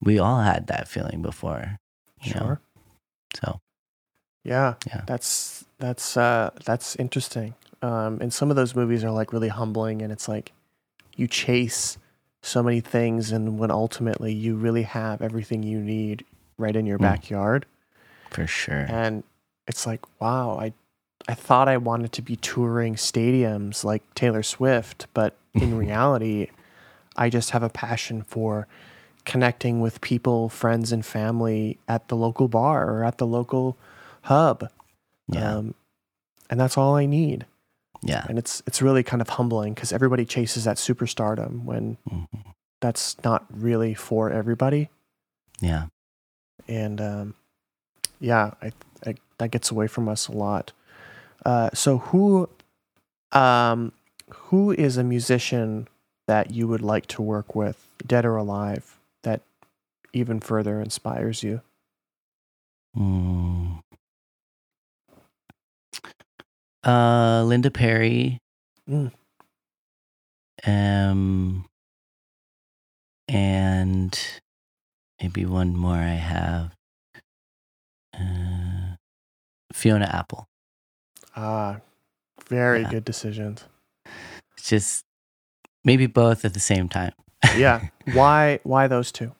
we 0.00 0.20
all 0.20 0.38
had 0.42 0.68
that 0.68 0.86
feeling 0.86 1.22
before 1.22 1.78
you 2.22 2.34
know 2.34 2.40
Sure. 2.40 2.60
so 3.34 3.60
Yeah. 4.44 4.74
Yeah. 4.86 5.02
That's 5.08 5.64
that's 5.80 6.16
uh 6.16 6.50
that's 6.64 6.94
interesting. 6.96 7.54
Um 7.82 8.18
and 8.20 8.32
some 8.32 8.48
of 8.50 8.54
those 8.56 8.76
movies 8.76 9.02
are 9.02 9.10
like 9.10 9.32
really 9.32 9.48
humbling 9.48 10.00
and 10.00 10.12
it's 10.12 10.28
like 10.28 10.52
you 11.18 11.26
chase 11.26 11.98
so 12.42 12.62
many 12.62 12.80
things 12.80 13.30
and 13.32 13.58
when 13.58 13.70
ultimately 13.70 14.32
you 14.32 14.54
really 14.56 14.84
have 14.84 15.20
everything 15.20 15.62
you 15.62 15.80
need 15.80 16.24
right 16.56 16.76
in 16.76 16.86
your 16.86 16.98
Mm. 16.98 17.02
backyard 17.02 17.66
for 18.30 18.46
sure 18.46 18.86
and 18.88 19.24
it's 19.66 19.86
like 19.86 20.00
wow, 20.20 20.58
I 20.58 20.72
I 21.28 21.34
thought 21.34 21.68
I 21.68 21.76
wanted 21.76 22.12
to 22.12 22.22
be 22.22 22.36
touring 22.36 22.94
stadiums 22.94 23.84
like 23.84 24.02
Taylor 24.14 24.42
Swift, 24.42 25.06
but 25.12 25.36
in 25.54 25.74
reality 25.86 26.48
I 27.16 27.28
just 27.28 27.50
have 27.50 27.62
a 27.64 27.68
passion 27.68 28.22
for 28.22 28.66
connecting 29.24 29.80
with 29.80 30.00
people, 30.00 30.48
friends 30.48 30.90
and 30.92 31.04
family 31.04 31.76
at 31.86 32.08
the 32.08 32.16
local 32.16 32.48
bar 32.48 32.88
or 32.88 33.04
at 33.04 33.18
the 33.18 33.26
local 33.26 33.76
hub. 34.22 34.70
yeah 35.28 35.56
Um, 35.58 35.74
and 36.48 36.58
that's 36.58 36.78
all 36.78 36.94
I 36.94 37.04
need. 37.04 37.44
Yeah 38.02 38.24
And 38.28 38.38
it's 38.38 38.62
it's 38.66 38.80
really 38.82 39.02
kind 39.02 39.20
of 39.22 39.28
humbling 39.30 39.74
because 39.74 39.92
everybody 39.92 40.24
chases 40.24 40.64
that 40.64 40.76
superstardom 40.76 41.64
when 41.64 41.96
Mhm. 42.10 42.26
that's 42.80 43.16
not 43.24 43.44
really 43.50 43.94
for 43.94 44.30
everybody. 44.30 44.88
yeah 45.60 45.86
And 46.68 47.00
um, 47.00 47.34
yeah, 48.20 48.52
I, 48.62 48.72
I 49.06 49.14
that 49.38 49.50
gets 49.50 49.70
away 49.70 49.86
from 49.88 50.08
us 50.08 50.28
a 50.28 50.32
lot. 50.32 50.72
Uh, 51.46 51.70
so 51.72 51.98
who 51.98 52.48
um, 53.32 53.92
who 54.50 54.72
is 54.72 54.96
a 54.96 55.04
musician 55.04 55.88
that 56.26 56.50
you 56.50 56.68
would 56.68 56.82
like 56.82 57.06
to 57.06 57.22
work 57.22 57.54
with, 57.54 57.78
dead 58.06 58.24
or 58.24 58.36
alive, 58.36 58.98
that 59.22 59.40
even 60.12 60.40
further 60.40 60.80
inspires 60.80 61.42
you? 61.42 61.60
Mm. 62.96 63.57
Uh 66.88 67.42
linda 67.44 67.70
perry 67.70 68.38
Mm. 68.88 69.12
um 70.66 71.66
and 73.28 74.18
maybe 75.20 75.44
one 75.44 75.76
more 75.76 75.96
i 75.96 76.16
have 76.16 76.72
uh, 78.14 78.96
fiona 79.72 80.06
apple 80.06 80.46
Ah, 81.36 81.80
very 82.48 82.82
Yeah. 82.82 82.90
good 82.90 83.04
decisions. 83.04 83.64
It's 84.56 84.68
just 84.68 85.04
maybe 85.84 86.06
both 86.06 86.44
at 86.44 86.52
the 86.54 86.58
same 86.60 86.88
time. 86.88 87.12
Yeah. 87.56 87.80
why 88.12 88.58
why 88.64 88.88
those 88.88 89.12
two? 89.12 89.30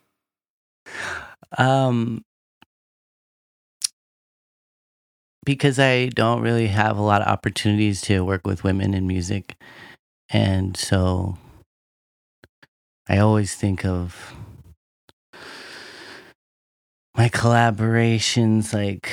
Um, 1.57 2.23
because 5.49 5.79
I 5.79 6.09
don't 6.09 6.43
really 6.43 6.67
have 6.67 6.99
a 6.99 7.03
lot 7.03 7.23
of 7.23 7.29
opportunities 7.29 8.03
to 8.03 8.23
work 8.23 8.47
with 8.47 8.65
women 8.65 8.93
in 8.93 9.07
music. 9.07 9.57
And 10.29 10.77
so 10.77 11.39
I 13.09 13.17
always 13.17 13.55
think 13.55 13.83
of 13.83 14.35
my 17.17 17.31
collaborations 17.31 18.75
like, 18.75 19.11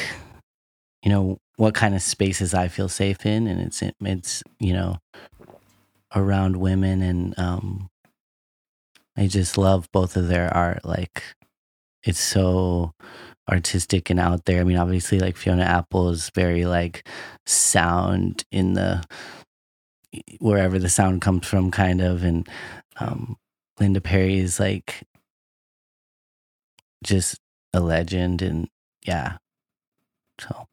you 1.04 1.10
know, 1.10 1.38
what 1.56 1.74
kind 1.74 1.96
of 1.96 2.02
spaces 2.02 2.54
I 2.54 2.68
feel 2.68 2.90
safe 2.90 3.26
in. 3.26 3.48
And 3.48 3.62
it's, 3.62 3.82
it's, 4.02 4.44
you 4.60 4.74
know, 4.74 4.98
around 6.14 6.58
women. 6.58 7.02
And 7.02 7.40
um, 7.40 7.88
I 9.16 9.28
just 9.28 9.58
love 9.58 9.88
both 9.94 10.18
of 10.18 10.28
their 10.28 10.54
art. 10.54 10.84
Like, 10.84 11.24
it's 12.04 12.20
so 12.20 12.92
artistic 13.50 14.10
and 14.10 14.20
out 14.20 14.46
there. 14.46 14.62
I 14.62 14.64
mean, 14.64 14.78
obviously, 14.78 15.20
like 15.20 15.38
Fiona 15.38 15.64
Apple 15.64 16.10
is 16.10 16.32
very 16.34 16.66
like 16.66 17.08
sound 17.46 18.43
in 18.52 18.74
the 18.74 19.04
wherever 20.39 20.80
the 20.80 20.89
sound 20.89 21.22
comes 21.22 21.46
from, 21.48 21.72
kind 21.72 22.02
of, 22.02 22.24
and 22.24 22.48
um, 23.00 23.38
Linda 23.80 24.02
Perry 24.02 24.38
is 24.38 24.60
like 24.60 25.04
just 27.04 27.39
a 27.74 27.80
legend, 27.80 28.41
and 28.41 28.68
yeah. 29.06 29.38
So 30.39 30.68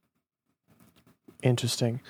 Interesting. 1.42 2.00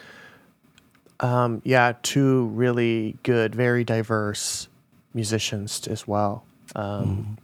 Um, 1.20 1.62
yeah, 1.64 1.94
two 2.02 2.46
really 2.48 3.16
good, 3.22 3.54
very 3.54 3.84
diverse 3.84 4.68
musicians 5.14 5.86
as 5.88 6.06
well. 6.06 6.44
Um, 6.74 7.38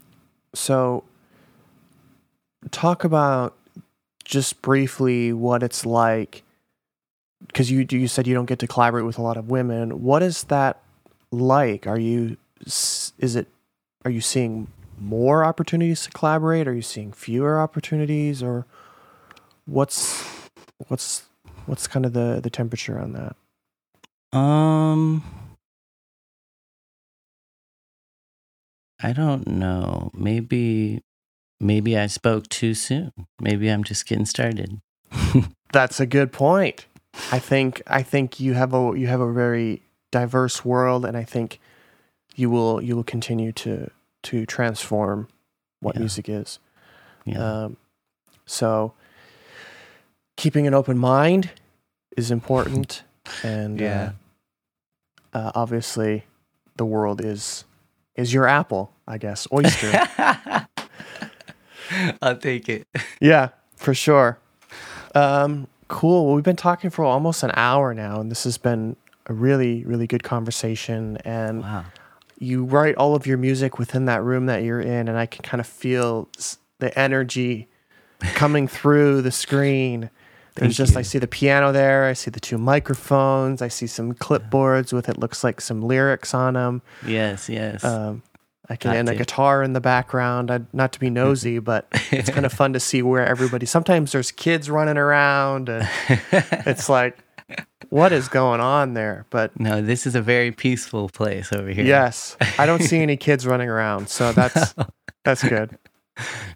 So, 0.55 1.05
talk 2.71 3.05
about 3.05 3.57
just 4.25 4.61
briefly 4.63 5.33
what 5.33 5.63
it's 5.63 5.87
like 5.87 6.43
because 7.47 7.71
you 7.71 7.87
you 7.91 8.09
said 8.09 8.27
you 8.27 8.35
don't 8.35 8.47
get 8.47 8.59
to 8.59 8.67
collaborate 8.67 9.05
with 9.05 9.19
a 9.19 9.23
lot 9.23 9.37
of 9.37 9.49
women. 9.51 10.03
What 10.03 10.23
is 10.23 10.45
that 10.45 10.83
like? 11.31 11.87
Are 11.87 11.99
you 11.99 12.37
is 12.67 13.13
it 13.21 13.47
are 14.05 14.11
you 14.11 14.21
seeing 14.21 14.69
more 15.01 15.45
opportunities 15.45 16.03
to 16.05 16.11
collaborate? 16.11 16.67
Are 16.67 16.75
you 16.75 16.83
seeing 16.83 17.13
fewer 17.13 17.61
opportunities, 17.61 18.43
or 18.43 18.67
what's 19.67 20.25
what's 20.89 21.25
what's 21.67 21.87
kind 21.87 22.07
of 22.07 22.13
the 22.13 22.41
the 22.43 22.51
temperature 22.51 22.99
on 22.99 23.13
that? 23.13 23.37
Um, 24.39 25.23
I 29.03 29.13
don't 29.13 29.47
know. 29.47 30.11
Maybe, 30.15 31.03
maybe 31.61 31.99
I 31.99 32.07
spoke 32.07 32.49
too 32.49 32.75
soon. 32.75 33.13
Maybe 33.41 33.69
I'm 33.69 33.85
just 33.85 34.07
getting 34.07 34.27
started. 34.27 34.81
That's 35.73 36.01
a 36.01 36.07
good 36.07 36.33
point. 36.33 36.87
I 37.33 37.39
think 37.39 37.83
I 37.87 38.03
think 38.03 38.39
you 38.41 38.55
have 38.55 38.73
a 38.75 38.93
you 38.97 39.07
have 39.09 39.21
a 39.21 39.33
very 39.33 39.83
diverse 40.13 40.65
world, 40.65 41.05
and 41.05 41.17
I 41.17 41.25
think 41.25 41.59
you 42.37 42.49
will 42.51 42.81
you 42.83 42.95
will 42.97 43.05
continue 43.05 43.53
to 43.53 43.91
to 44.25 44.47
transform 44.47 45.29
what 45.81 45.95
Yeah. 45.97 46.01
music 46.01 46.29
is. 46.29 46.59
Yeah. 47.25 47.65
Um, 47.65 47.77
so 48.47 48.95
keeping 50.37 50.67
an 50.67 50.75
open 50.75 50.97
mind 50.99 51.51
is 52.17 52.31
important, 52.31 53.03
and 53.43 53.81
Yeah. 53.81 54.13
uh, 55.35 55.39
uh, 55.39 55.53
obviously 55.55 56.25
the 56.77 56.85
world 56.87 57.21
is 57.25 57.65
is 58.15 58.33
your 58.33 58.47
apple, 58.47 58.93
I 59.07 59.19
guess, 59.19 59.47
oyster. 59.53 60.07
I'll 62.23 62.37
take 62.37 62.69
it. 62.69 62.87
Yeah, 63.21 63.49
for 63.77 63.95
sure. 63.95 64.39
Um, 65.15 65.67
cool. 65.89 66.27
Well, 66.27 66.35
we've 66.35 66.45
been 66.45 66.57
talking 66.57 66.91
for 66.91 67.05
almost 67.05 67.43
an 67.43 67.51
hour 67.55 67.95
now, 67.95 68.21
and 68.21 68.31
this 68.31 68.45
has 68.45 68.59
been 68.59 68.97
a 69.27 69.33
really, 69.35 69.85
really 69.85 70.07
good 70.07 70.23
conversation. 70.23 71.17
And 71.25 71.63
Wow. 71.63 71.85
you 72.39 72.65
write 72.65 72.95
all 72.97 73.15
of 73.15 73.27
your 73.27 73.39
music 73.39 73.79
within 73.79 74.05
that 74.07 74.23
room 74.23 74.47
that 74.47 74.63
you're 74.63 74.81
in, 74.81 75.09
and 75.09 75.19
I 75.19 75.27
can 75.27 75.43
kind 75.43 75.61
of 75.61 75.67
feel 75.67 76.29
the 76.79 76.97
energy 76.99 77.69
coming 78.35 78.69
through 78.79 79.23
the 79.23 79.33
screen. 79.33 80.11
There's 80.55 80.77
Thank 80.77 80.89
just, 80.89 80.97
I 80.97 81.03
see 81.03 81.19
the 81.19 81.29
piano 81.29 81.71
there, 81.73 82.07
I 82.07 82.15
see 82.15 82.31
the 82.33 82.41
two 82.41 82.59
microphones, 82.59 83.63
I 83.63 83.69
see 83.69 83.87
some 83.87 84.13
clipboards 84.13 84.93
with 84.93 85.09
it 85.09 85.17
looks 85.19 85.45
like 85.45 85.61
some 85.61 85.83
lyrics 85.83 86.35
on 86.35 86.55
them. 86.55 86.83
Yes, 87.07 87.49
yes. 87.49 87.85
Um, 87.85 88.23
I 88.71 88.77
can 88.77 88.95
and 88.95 89.09
a 89.09 89.15
guitar 89.15 89.63
in 89.63 89.73
the 89.73 89.81
background. 89.81 90.51
I, 90.51 90.61
not 90.73 90.93
to 90.93 91.01
be 91.01 91.09
nosy, 91.09 91.57
mm-hmm. 91.57 91.65
but 91.65 91.89
it's 92.11 92.29
kind 92.29 92.45
of 92.45 92.53
fun 92.63 92.75
to 92.75 92.81
see 92.81 93.03
where 93.03 93.27
everybody. 93.27 93.65
Sometimes 93.65 94.13
there's 94.13 94.31
kids 94.31 94.69
running 94.69 94.99
around, 94.99 95.69
and 95.69 95.89
it's 96.33 96.89
like, 96.89 97.19
what 97.89 98.13
is 98.13 98.29
going 98.29 98.61
on 98.61 98.93
there? 98.93 99.25
But 99.31 99.59
no, 99.59 99.81
this 99.81 100.07
is 100.07 100.15
a 100.15 100.21
very 100.21 100.53
peaceful 100.53 101.09
place 101.09 101.53
over 101.53 101.71
here. 101.71 101.85
yes, 101.85 102.37
I 102.59 102.67
don't 102.67 102.83
see 102.83 102.99
any 102.99 103.17
kids 103.29 103.47
running 103.47 103.69
around, 103.69 104.11
so 104.11 104.33
that's 104.33 104.75
that's 105.25 105.43
good. 105.43 105.79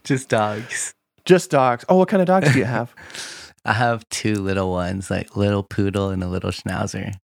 just 0.05 0.29
dogs. 0.29 0.95
Just 1.25 1.51
dogs. 1.51 1.85
Oh, 1.89 1.97
what 1.97 2.09
kind 2.09 2.21
of 2.21 2.27
dogs 2.27 2.53
do 2.53 2.59
you 2.59 2.65
have? 2.65 2.95
I 3.65 3.75
have 3.75 4.07
two 4.09 4.35
little 4.35 4.71
ones, 4.71 5.11
like 5.11 5.37
little 5.37 5.63
poodle 5.63 6.11
and 6.11 6.23
a 6.23 6.29
little 6.29 6.51
schnauzer. 6.51 7.15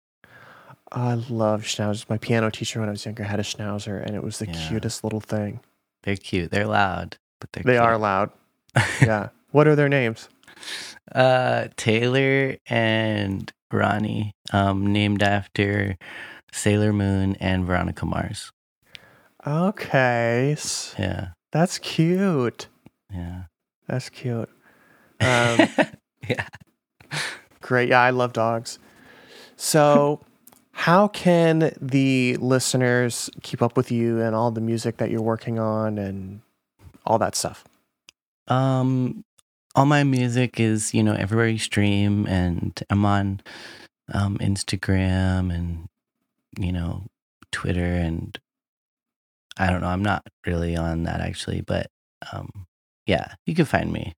I 0.90 1.14
love 1.14 1.62
schnauzers. 1.62 2.08
My 2.08 2.18
piano 2.18 2.50
teacher 2.50 2.80
when 2.80 2.88
I 2.88 2.92
was 2.92 3.04
younger 3.04 3.24
had 3.24 3.38
a 3.40 3.42
schnauzer, 3.42 4.02
and 4.04 4.14
it 4.16 4.22
was 4.22 4.38
the 4.38 4.46
Yeah. 4.46 4.68
cutest 4.68 5.04
little 5.04 5.20
thing. 5.20 5.60
They're 6.02 6.16
cute. 6.16 6.50
They're 6.50 6.66
loud, 6.66 7.16
but 7.40 7.52
they're 7.52 7.62
They 7.64 7.72
cute. 7.72 7.82
are 7.82 7.98
loud. 7.98 8.30
yeah. 9.02 9.28
What 9.50 9.66
are 9.68 9.76
their 9.76 9.88
names? 9.88 10.28
Uh, 11.14 11.68
Sailor 11.78 12.56
and 12.68 13.52
Ronnie, 13.72 14.32
um, 14.52 14.86
named 14.92 15.22
after 15.22 15.96
Sailor 16.52 16.92
Moon 16.92 17.36
and 17.40 17.64
Veronica 17.66 18.06
Mars. 18.06 18.50
Okay. 19.46 20.56
Yeah, 20.98 21.28
That's 21.52 21.78
cute. 21.78 22.68
yeah, 23.12 23.42
That's 23.86 24.08
cute. 24.08 24.48
Um, 25.20 25.68
yeah. 26.28 26.46
Great. 27.60 27.88
Yeah, 27.88 28.00
I 28.00 28.10
love 28.10 28.32
dogs. 28.32 28.78
So, 29.56 30.20
how 30.78 31.08
can 31.08 31.72
the 31.80 32.36
listeners 32.36 33.28
keep 33.42 33.62
up 33.62 33.76
with 33.76 33.90
you 33.90 34.20
and 34.20 34.32
all 34.32 34.52
the 34.52 34.60
music 34.60 34.98
that 34.98 35.10
you're 35.10 35.20
working 35.20 35.58
on 35.58 35.98
and 35.98 36.40
all 37.04 37.18
that 37.18 37.34
stuff? 37.34 37.64
Um, 38.46 39.24
all 39.74 39.86
my 39.86 40.04
music 40.04 40.60
is 40.60 40.94
you 40.94 41.02
know 41.02 41.14
everywhere 41.14 41.48
you 41.48 41.58
stream, 41.58 42.26
and 42.26 42.80
I'm 42.90 43.04
on 43.04 43.40
um 44.14 44.38
Instagram 44.38 45.52
and 45.52 45.88
you 46.60 46.70
know 46.70 47.06
Twitter 47.50 47.94
and 47.94 48.38
I 49.58 49.70
don't 49.70 49.80
know. 49.80 49.88
I'm 49.88 50.04
not 50.04 50.28
really 50.46 50.76
on 50.76 51.02
that 51.02 51.20
actually, 51.20 51.60
but 51.60 51.88
um, 52.32 52.66
yeah, 53.04 53.34
you 53.46 53.56
can 53.56 53.64
find 53.64 53.92
me, 53.92 54.14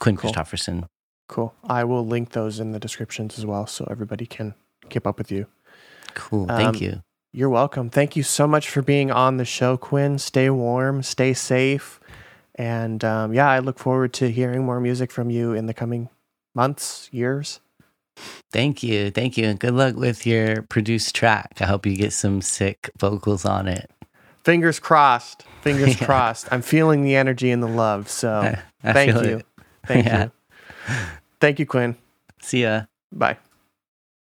Quinn 0.00 0.16
Cool. 0.16 0.30
Christopherson. 0.30 0.86
Cool. 1.28 1.54
I 1.64 1.84
will 1.84 2.06
link 2.06 2.30
those 2.30 2.60
in 2.60 2.72
the 2.72 2.80
descriptions 2.80 3.38
as 3.38 3.44
well 3.44 3.66
so 3.66 3.86
everybody 3.90 4.24
can 4.24 4.54
keep 4.88 5.06
up 5.06 5.18
with 5.18 5.30
you. 5.30 5.48
Cool. 6.14 6.46
Thank 6.46 6.76
Um, 6.76 6.82
you. 6.82 7.02
You're 7.32 7.48
welcome. 7.50 7.88
Thank 7.88 8.14
you 8.14 8.22
so 8.22 8.46
much 8.46 8.68
for 8.68 8.82
being 8.82 9.10
on 9.10 9.38
the 9.38 9.44
show, 9.44 9.76
Quinn. 9.78 10.18
Stay 10.18 10.50
warm, 10.50 11.02
stay 11.02 11.32
safe. 11.32 11.98
And 12.56 13.02
um, 13.04 13.32
yeah, 13.32 13.48
I 13.48 13.58
look 13.60 13.78
forward 13.78 14.12
to 14.14 14.30
hearing 14.30 14.64
more 14.66 14.80
music 14.80 15.10
from 15.10 15.30
you 15.30 15.52
in 15.54 15.64
the 15.66 15.72
coming 15.72 16.10
months, 16.54 17.08
years. 17.10 17.60
Thank 18.50 18.82
you. 18.82 19.10
Thank 19.10 19.38
you. 19.38 19.46
And 19.46 19.58
good 19.58 19.72
luck 19.72 19.96
with 19.96 20.26
your 20.26 20.60
produced 20.62 21.14
track. 21.14 21.56
I 21.60 21.64
hope 21.64 21.86
you 21.86 21.96
get 21.96 22.12
some 22.12 22.42
sick 22.42 22.90
vocals 22.98 23.46
on 23.46 23.66
it. 23.68 23.90
Fingers 24.44 24.78
crossed. 24.78 25.44
Fingers 25.62 25.96
Yeah. 26.00 26.06
crossed. 26.06 26.48
I'm 26.52 26.60
feeling 26.60 27.02
the 27.04 27.16
energy 27.16 27.50
and 27.50 27.62
the 27.62 27.68
love. 27.68 28.10
So 28.10 28.30
I- 28.40 28.62
I 28.84 28.92
thank 28.92 29.12
you. 29.14 29.36
it. 29.38 29.46
Thank 29.86 30.06
Yeah. 30.12 30.24
you. 30.24 30.94
Thank 31.40 31.58
you, 31.58 31.64
Quinn. 31.64 31.96
See 32.42 32.62
ya. 32.64 32.82
Bye. 33.10 33.38